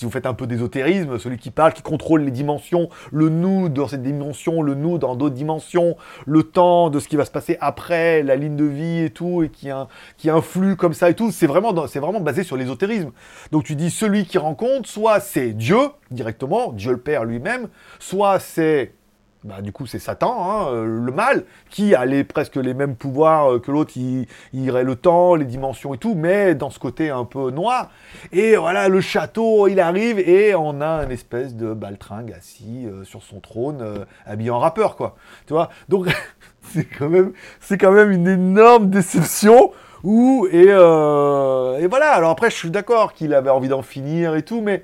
Si 0.00 0.06
vous 0.06 0.10
faites 0.10 0.24
un 0.24 0.32
peu 0.32 0.46
d'ésotérisme, 0.46 1.18
celui 1.18 1.36
qui 1.36 1.50
parle, 1.50 1.74
qui 1.74 1.82
contrôle 1.82 2.22
les 2.22 2.30
dimensions, 2.30 2.88
le 3.12 3.28
nous 3.28 3.68
dans 3.68 3.86
cette 3.86 4.02
dimension, 4.02 4.62
le 4.62 4.74
nous 4.74 4.96
dans 4.96 5.14
d'autres 5.14 5.34
dimensions, 5.34 5.94
le 6.24 6.42
temps 6.42 6.88
de 6.88 6.98
ce 7.00 7.06
qui 7.06 7.16
va 7.16 7.26
se 7.26 7.30
passer 7.30 7.58
après, 7.60 8.22
la 8.22 8.34
ligne 8.34 8.56
de 8.56 8.64
vie 8.64 9.00
et 9.00 9.10
tout, 9.10 9.42
et 9.42 9.50
qui, 9.50 9.68
qui 10.16 10.30
influe 10.30 10.74
comme 10.76 10.94
ça 10.94 11.10
et 11.10 11.14
tout, 11.14 11.30
c'est 11.32 11.46
vraiment, 11.46 11.86
c'est 11.86 11.98
vraiment 11.98 12.20
basé 12.20 12.44
sur 12.44 12.56
l'ésotérisme. 12.56 13.10
Donc 13.52 13.64
tu 13.64 13.76
dis 13.76 13.90
celui 13.90 14.24
qui 14.24 14.38
rencontre, 14.38 14.88
soit 14.88 15.20
c'est 15.20 15.50
Dieu 15.50 15.90
directement, 16.10 16.72
Dieu 16.72 16.92
le 16.92 16.96
Père 16.96 17.26
lui-même, 17.26 17.68
soit 17.98 18.38
c'est 18.38 18.94
bah, 19.42 19.62
du 19.62 19.72
coup, 19.72 19.86
c'est 19.86 19.98
Satan, 19.98 20.36
hein, 20.38 20.68
euh, 20.68 20.84
le 20.84 21.12
mal, 21.12 21.44
qui 21.70 21.94
a 21.94 22.04
presque 22.24 22.56
les 22.56 22.74
mêmes 22.74 22.94
pouvoirs 22.94 23.52
euh, 23.52 23.58
que 23.58 23.70
l'autre, 23.70 23.92
il, 23.96 24.26
il 24.52 24.64
irait 24.66 24.84
le 24.84 24.96
temps, 24.96 25.34
les 25.34 25.46
dimensions 25.46 25.94
et 25.94 25.98
tout, 25.98 26.14
mais 26.14 26.54
dans 26.54 26.68
ce 26.68 26.78
côté 26.78 27.08
un 27.08 27.24
peu 27.24 27.50
noir. 27.50 27.90
Et 28.32 28.56
voilà, 28.56 28.88
le 28.88 29.00
château, 29.00 29.66
il 29.66 29.80
arrive 29.80 30.18
et 30.18 30.54
on 30.54 30.82
a 30.82 31.04
une 31.04 31.10
espèce 31.10 31.54
de 31.54 31.72
baltringue 31.72 32.32
assis 32.32 32.86
euh, 32.86 33.02
sur 33.04 33.22
son 33.22 33.40
trône, 33.40 33.82
habillé 34.26 34.50
en 34.50 34.58
rappeur, 34.58 34.94
quoi. 34.94 35.16
Tu 35.46 35.54
vois? 35.54 35.70
Donc, 35.88 36.08
c'est 36.62 36.84
quand, 36.84 37.08
même, 37.08 37.32
quand 37.70 37.92
même 37.92 38.10
une 38.10 38.28
énorme 38.28 38.90
déception. 38.90 39.72
Où, 40.02 40.46
et, 40.50 40.68
et 40.68 41.86
voilà, 41.86 42.12
alors 42.12 42.30
après, 42.30 42.50
je 42.50 42.56
suis 42.56 42.70
d'accord 42.70 43.12
qu'il 43.12 43.34
avait 43.34 43.50
envie 43.50 43.68
d'en 43.68 43.82
finir 43.82 44.34
et 44.34 44.42
tout, 44.42 44.62
mais 44.62 44.82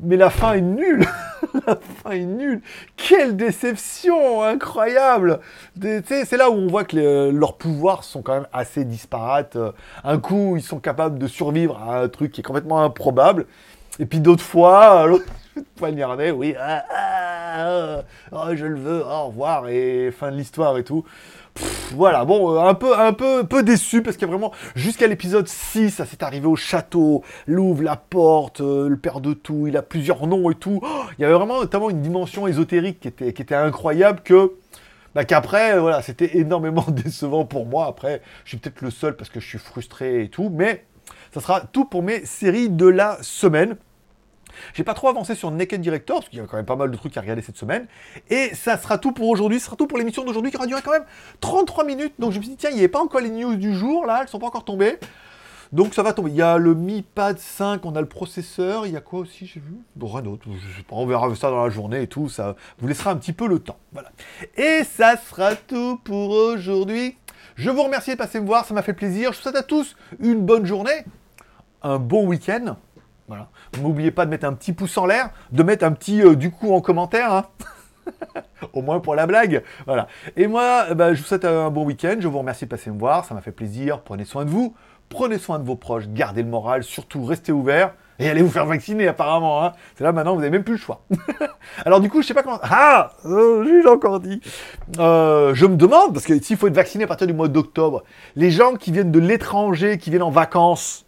mais 0.00 0.16
la 0.16 0.30
fin 0.30 0.54
est 0.54 0.60
nulle. 0.60 1.06
la 1.66 1.76
fin 1.76 2.10
est 2.12 2.24
nulle. 2.24 2.60
Quelle 2.96 3.36
déception 3.36 4.42
incroyable. 4.42 5.40
C'est 5.80 6.36
là 6.36 6.50
où 6.50 6.54
on 6.54 6.66
voit 6.66 6.84
que 6.84 7.30
leurs 7.30 7.56
pouvoirs 7.56 8.04
sont 8.04 8.22
quand 8.22 8.34
même 8.34 8.48
assez 8.52 8.84
disparates. 8.84 9.56
Un 10.04 10.18
coup, 10.18 10.56
ils 10.56 10.62
sont 10.62 10.80
capables 10.80 11.18
de 11.18 11.26
survivre 11.26 11.80
à 11.82 12.00
un 12.00 12.08
truc 12.08 12.32
qui 12.32 12.40
est 12.40 12.44
complètement 12.44 12.82
improbable. 12.82 13.46
Et 13.98 14.06
puis 14.06 14.20
d'autres 14.20 14.44
fois, 14.44 15.06
l'autre 15.08 15.24
poignardé, 15.76 16.30
oui, 16.30 16.54
ah, 16.58 16.84
ah, 16.90 17.05
ah, 17.56 18.54
je 18.54 18.66
le 18.66 18.78
veux, 18.78 19.04
au 19.04 19.26
revoir, 19.26 19.68
et 19.68 20.10
fin 20.10 20.30
de 20.30 20.36
l'histoire 20.36 20.76
et 20.78 20.84
tout 20.84 21.04
voilà, 21.92 22.24
bon, 22.24 22.54
euh, 22.54 22.60
un 22.60 22.74
peu, 22.74 22.98
un 22.98 23.12
peu, 23.12 23.62
déçu 23.62 24.02
parce 24.02 24.16
qu'il 24.16 24.26
y 24.26 24.30
a 24.30 24.32
vraiment 24.32 24.52
jusqu'à 24.74 25.06
l'épisode 25.06 25.48
6, 25.48 25.90
ça 25.90 26.04
s'est 26.06 26.22
arrivé 26.22 26.46
au 26.46 26.56
château, 26.56 27.22
l'ouvre 27.46 27.82
la 27.82 27.96
porte, 27.96 28.60
euh, 28.60 28.88
le 28.88 28.96
père 28.96 29.20
de 29.20 29.32
tout, 29.32 29.66
il 29.66 29.76
a 29.76 29.82
plusieurs 29.82 30.26
noms 30.26 30.50
et 30.50 30.54
tout. 30.54 30.80
Oh, 30.82 31.02
il 31.18 31.22
y 31.22 31.24
avait 31.24 31.34
vraiment 31.34 31.60
notamment 31.60 31.90
une 31.90 32.02
dimension 32.02 32.46
ésotérique 32.46 33.00
qui 33.00 33.08
était, 33.08 33.32
qui 33.32 33.42
était 33.42 33.54
incroyable 33.54 34.20
que. 34.22 34.52
Bah, 35.14 35.24
qu'après, 35.24 35.74
euh, 35.74 35.80
voilà, 35.80 36.02
c'était 36.02 36.36
énormément 36.36 36.84
décevant 36.88 37.46
pour 37.46 37.64
moi. 37.66 37.86
Après, 37.86 38.20
je 38.44 38.50
suis 38.50 38.58
peut-être 38.58 38.82
le 38.82 38.90
seul 38.90 39.16
parce 39.16 39.30
que 39.30 39.40
je 39.40 39.46
suis 39.46 39.58
frustré 39.58 40.24
et 40.24 40.28
tout, 40.28 40.50
mais 40.52 40.84
ça 41.32 41.40
sera 41.40 41.60
tout 41.60 41.86
pour 41.86 42.02
mes 42.02 42.24
séries 42.26 42.68
de 42.68 42.86
la 42.86 43.16
semaine. 43.22 43.76
J'ai 44.74 44.84
pas 44.84 44.94
trop 44.94 45.08
avancé 45.08 45.34
sur 45.34 45.50
Naked 45.50 45.80
Director, 45.80 46.20
parce 46.20 46.28
qu'il 46.28 46.38
y 46.38 46.42
a 46.42 46.46
quand 46.46 46.56
même 46.56 46.66
pas 46.66 46.76
mal 46.76 46.90
de 46.90 46.96
trucs 46.96 47.16
à 47.16 47.20
regarder 47.20 47.42
cette 47.42 47.56
semaine. 47.56 47.86
Et 48.30 48.54
ça 48.54 48.78
sera 48.78 48.98
tout 48.98 49.12
pour 49.12 49.28
aujourd'hui, 49.28 49.60
ça 49.60 49.66
sera 49.66 49.76
tout 49.76 49.86
pour 49.86 49.98
l'émission 49.98 50.24
d'aujourd'hui 50.24 50.50
qui 50.50 50.56
aura 50.56 50.66
duré 50.66 50.82
quand 50.82 50.92
même 50.92 51.06
33 51.40 51.84
minutes. 51.84 52.14
Donc 52.18 52.32
je 52.32 52.38
me 52.38 52.42
suis 52.42 52.52
dit, 52.52 52.56
tiens, 52.56 52.70
il 52.70 52.74
n'y 52.74 52.80
avait 52.80 52.88
pas 52.88 53.00
encore 53.00 53.20
les 53.20 53.30
news 53.30 53.56
du 53.56 53.74
jour, 53.74 54.06
là, 54.06 54.20
elles 54.22 54.28
sont 54.28 54.38
pas 54.38 54.46
encore 54.46 54.64
tombées. 54.64 54.98
Donc 55.72 55.94
ça 55.94 56.04
va 56.04 56.12
tomber. 56.12 56.30
Il 56.30 56.36
y 56.36 56.42
a 56.42 56.58
le 56.58 56.74
Mi 56.74 57.02
Pad 57.02 57.38
5, 57.38 57.84
on 57.84 57.96
a 57.96 58.00
le 58.00 58.06
processeur, 58.06 58.86
il 58.86 58.92
y 58.92 58.96
a 58.96 59.00
quoi 59.00 59.18
aussi, 59.18 59.46
j'ai 59.46 59.58
vu? 59.58 59.74
Bon, 59.96 60.06
rien 60.06 60.22
d'autre, 60.22 60.46
on 60.90 61.06
verra 61.06 61.34
ça 61.34 61.50
dans 61.50 61.64
la 61.64 61.70
journée 61.70 62.02
et 62.02 62.06
tout, 62.06 62.28
ça 62.28 62.54
vous 62.78 62.86
laissera 62.86 63.10
un 63.10 63.16
petit 63.16 63.32
peu 63.32 63.48
le 63.48 63.58
temps. 63.58 63.76
Voilà. 63.92 64.12
Et 64.56 64.84
ça 64.84 65.16
sera 65.16 65.56
tout 65.56 66.00
pour 66.04 66.30
aujourd'hui. 66.30 67.16
Je 67.56 67.70
vous 67.70 67.82
remercie 67.82 68.12
de 68.12 68.16
passer 68.16 68.38
me 68.38 68.46
voir, 68.46 68.64
ça 68.64 68.74
m'a 68.74 68.82
fait 68.82 68.92
plaisir. 68.92 69.32
Je 69.32 69.38
vous 69.38 69.42
souhaite 69.42 69.56
à 69.56 69.62
tous 69.62 69.96
une 70.20 70.40
bonne 70.40 70.66
journée, 70.66 71.04
un 71.82 71.98
bon 71.98 72.26
week-end. 72.26 72.76
Voilà. 73.28 73.48
N'oubliez 73.80 74.10
pas 74.10 74.24
de 74.24 74.30
mettre 74.30 74.46
un 74.46 74.52
petit 74.52 74.72
pouce 74.72 74.96
en 74.98 75.06
l'air, 75.06 75.30
de 75.52 75.62
mettre 75.62 75.84
un 75.84 75.92
petit 75.92 76.22
euh, 76.22 76.36
du 76.36 76.50
coup 76.50 76.72
en 76.72 76.80
commentaire. 76.80 77.32
Hein. 77.32 77.44
Au 78.72 78.82
moins 78.82 79.00
pour 79.00 79.14
la 79.14 79.26
blague. 79.26 79.62
Voilà. 79.86 80.06
Et 80.36 80.46
moi, 80.46 80.94
bah, 80.94 81.12
je 81.14 81.20
vous 81.20 81.26
souhaite 81.26 81.44
un 81.44 81.70
bon 81.70 81.84
week-end. 81.84 82.16
Je 82.20 82.28
vous 82.28 82.38
remercie 82.38 82.64
de 82.64 82.70
passer 82.70 82.90
me 82.90 82.98
voir. 82.98 83.24
Ça 83.24 83.34
m'a 83.34 83.40
fait 83.40 83.52
plaisir. 83.52 84.02
Prenez 84.02 84.24
soin 84.24 84.44
de 84.44 84.50
vous. 84.50 84.74
Prenez 85.08 85.38
soin 85.38 85.58
de 85.58 85.64
vos 85.64 85.76
proches. 85.76 86.08
Gardez 86.08 86.42
le 86.42 86.48
moral. 86.48 86.82
Surtout, 86.82 87.24
restez 87.24 87.52
ouverts. 87.52 87.92
Et 88.18 88.30
allez 88.30 88.42
vous 88.42 88.50
faire 88.50 88.66
vacciner 88.66 89.08
apparemment. 89.08 89.64
Hein. 89.64 89.72
C'est 89.94 90.04
là 90.04 90.12
maintenant, 90.12 90.34
vous 90.34 90.40
n'avez 90.40 90.50
même 90.50 90.64
plus 90.64 90.74
le 90.74 90.80
choix. 90.80 91.02
Alors 91.84 92.00
du 92.00 92.08
coup, 92.08 92.22
je 92.22 92.26
sais 92.26 92.34
pas 92.34 92.42
comment... 92.42 92.58
Ah 92.62 93.12
euh, 93.26 93.82
J'ai 93.82 93.88
encore 93.88 94.20
dit. 94.20 94.40
Euh, 94.98 95.54
je 95.54 95.66
me 95.66 95.76
demande, 95.76 96.14
parce 96.14 96.24
que 96.24 96.40
s'il 96.40 96.56
faut 96.56 96.66
être 96.66 96.74
vacciné 96.74 97.04
à 97.04 97.06
partir 97.06 97.26
du 97.26 97.34
mois 97.34 97.48
d'octobre, 97.48 98.04
les 98.34 98.50
gens 98.50 98.74
qui 98.74 98.90
viennent 98.90 99.12
de 99.12 99.18
l'étranger, 99.18 99.98
qui 99.98 100.10
viennent 100.10 100.22
en 100.22 100.30
vacances, 100.30 101.05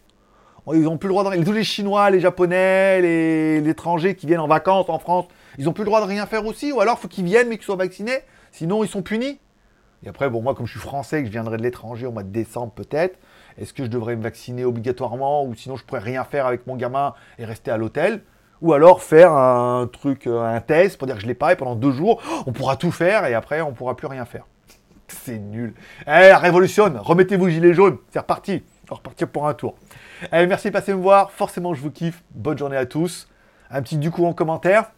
ils 0.73 0.83
n'ont 0.83 0.97
plus 0.97 1.07
le 1.07 1.13
droit 1.13 1.35
de... 1.35 1.43
Tous 1.43 1.51
les 1.51 1.63
Chinois, 1.63 2.09
les 2.09 2.19
Japonais, 2.19 3.01
les, 3.01 3.69
étrangers 3.69 4.15
qui 4.15 4.27
viennent 4.27 4.39
en 4.39 4.47
vacances 4.47 4.89
en 4.89 4.99
France, 4.99 5.25
ils 5.57 5.65
n'ont 5.65 5.73
plus 5.73 5.83
le 5.83 5.89
droit 5.89 6.01
de 6.01 6.05
rien 6.05 6.25
faire 6.25 6.45
aussi 6.45 6.71
Ou 6.71 6.81
alors, 6.81 6.97
il 6.97 7.01
faut 7.01 7.07
qu'ils 7.07 7.25
viennent 7.25 7.49
mais 7.49 7.57
qu'ils 7.57 7.65
soient 7.65 7.75
vaccinés 7.75 8.19
Sinon, 8.51 8.83
ils 8.83 8.89
sont 8.89 9.01
punis 9.01 9.39
Et 10.03 10.09
après, 10.09 10.29
bon, 10.29 10.41
moi, 10.41 10.55
comme 10.55 10.65
je 10.65 10.71
suis 10.71 10.79
français, 10.79 11.21
que 11.21 11.27
je 11.27 11.31
viendrai 11.31 11.57
de 11.57 11.63
l'étranger 11.63 12.05
au 12.05 12.11
mois 12.11 12.23
de 12.23 12.29
décembre 12.29 12.71
peut-être, 12.71 13.17
est-ce 13.57 13.73
que 13.73 13.83
je 13.83 13.89
devrais 13.89 14.15
me 14.15 14.23
vacciner 14.23 14.63
obligatoirement 14.65 15.43
Ou 15.45 15.53
sinon, 15.55 15.75
je 15.75 15.83
pourrais 15.83 15.99
rien 15.99 16.23
faire 16.23 16.45
avec 16.45 16.65
mon 16.65 16.75
gamin 16.75 17.13
et 17.37 17.45
rester 17.45 17.71
à 17.71 17.77
l'hôtel? 17.77 18.21
Ou 18.61 18.73
alors 18.73 19.01
faire 19.01 19.31
un 19.31 19.87
truc, 19.87 20.27
euh, 20.27 20.41
un 20.41 20.59
test 20.59 20.97
pour 20.97 21.07
dire 21.07 21.15
que 21.15 21.21
je 21.21 21.27
l'ai 21.27 21.33
pas 21.33 21.53
et 21.53 21.55
pendant 21.55 21.75
deux 21.75 21.91
jours, 21.91 22.21
on 22.45 22.51
pourra 22.51 22.75
tout 22.75 22.91
faire 22.91 23.25
et 23.25 23.33
après 23.33 23.61
on 23.61 23.71
pourra 23.71 23.95
plus 23.95 24.07
rien 24.07 24.25
faire. 24.25 24.45
C'est 25.07 25.39
nul. 25.39 25.73
Eh, 26.05 26.33
révolutionne, 26.33 26.97
remettez-vous 26.97 27.49
gilet 27.49 27.73
jaune, 27.73 27.97
c'est 28.11 28.19
reparti. 28.19 28.61
On 28.83 28.95
va 28.95 28.97
repartir 28.97 29.27
pour 29.27 29.47
un 29.47 29.53
tour. 29.53 29.75
Allez, 30.31 30.47
merci 30.47 30.67
de 30.67 30.73
passer 30.73 30.93
me 30.93 31.01
voir. 31.01 31.31
Forcément, 31.31 31.73
je 31.73 31.81
vous 31.81 31.91
kiffe. 31.91 32.23
Bonne 32.31 32.57
journée 32.57 32.77
à 32.77 32.85
tous. 32.85 33.27
Un 33.69 33.81
petit 33.81 33.97
du 33.97 34.11
coup 34.11 34.25
en 34.25 34.33
commentaire. 34.33 34.91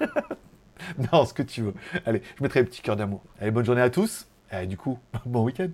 non, 1.12 1.24
ce 1.24 1.34
que 1.34 1.42
tu 1.42 1.62
veux. 1.62 1.74
Allez, 2.06 2.22
je 2.36 2.42
mettrai 2.42 2.60
un 2.60 2.64
petit 2.64 2.82
cœur 2.82 2.96
d'amour. 2.96 3.22
Allez, 3.40 3.50
bonne 3.50 3.64
journée 3.64 3.82
à 3.82 3.90
tous. 3.90 4.28
Et 4.52 4.66
du 4.66 4.76
coup, 4.76 4.98
bon 5.26 5.44
week-end. 5.44 5.70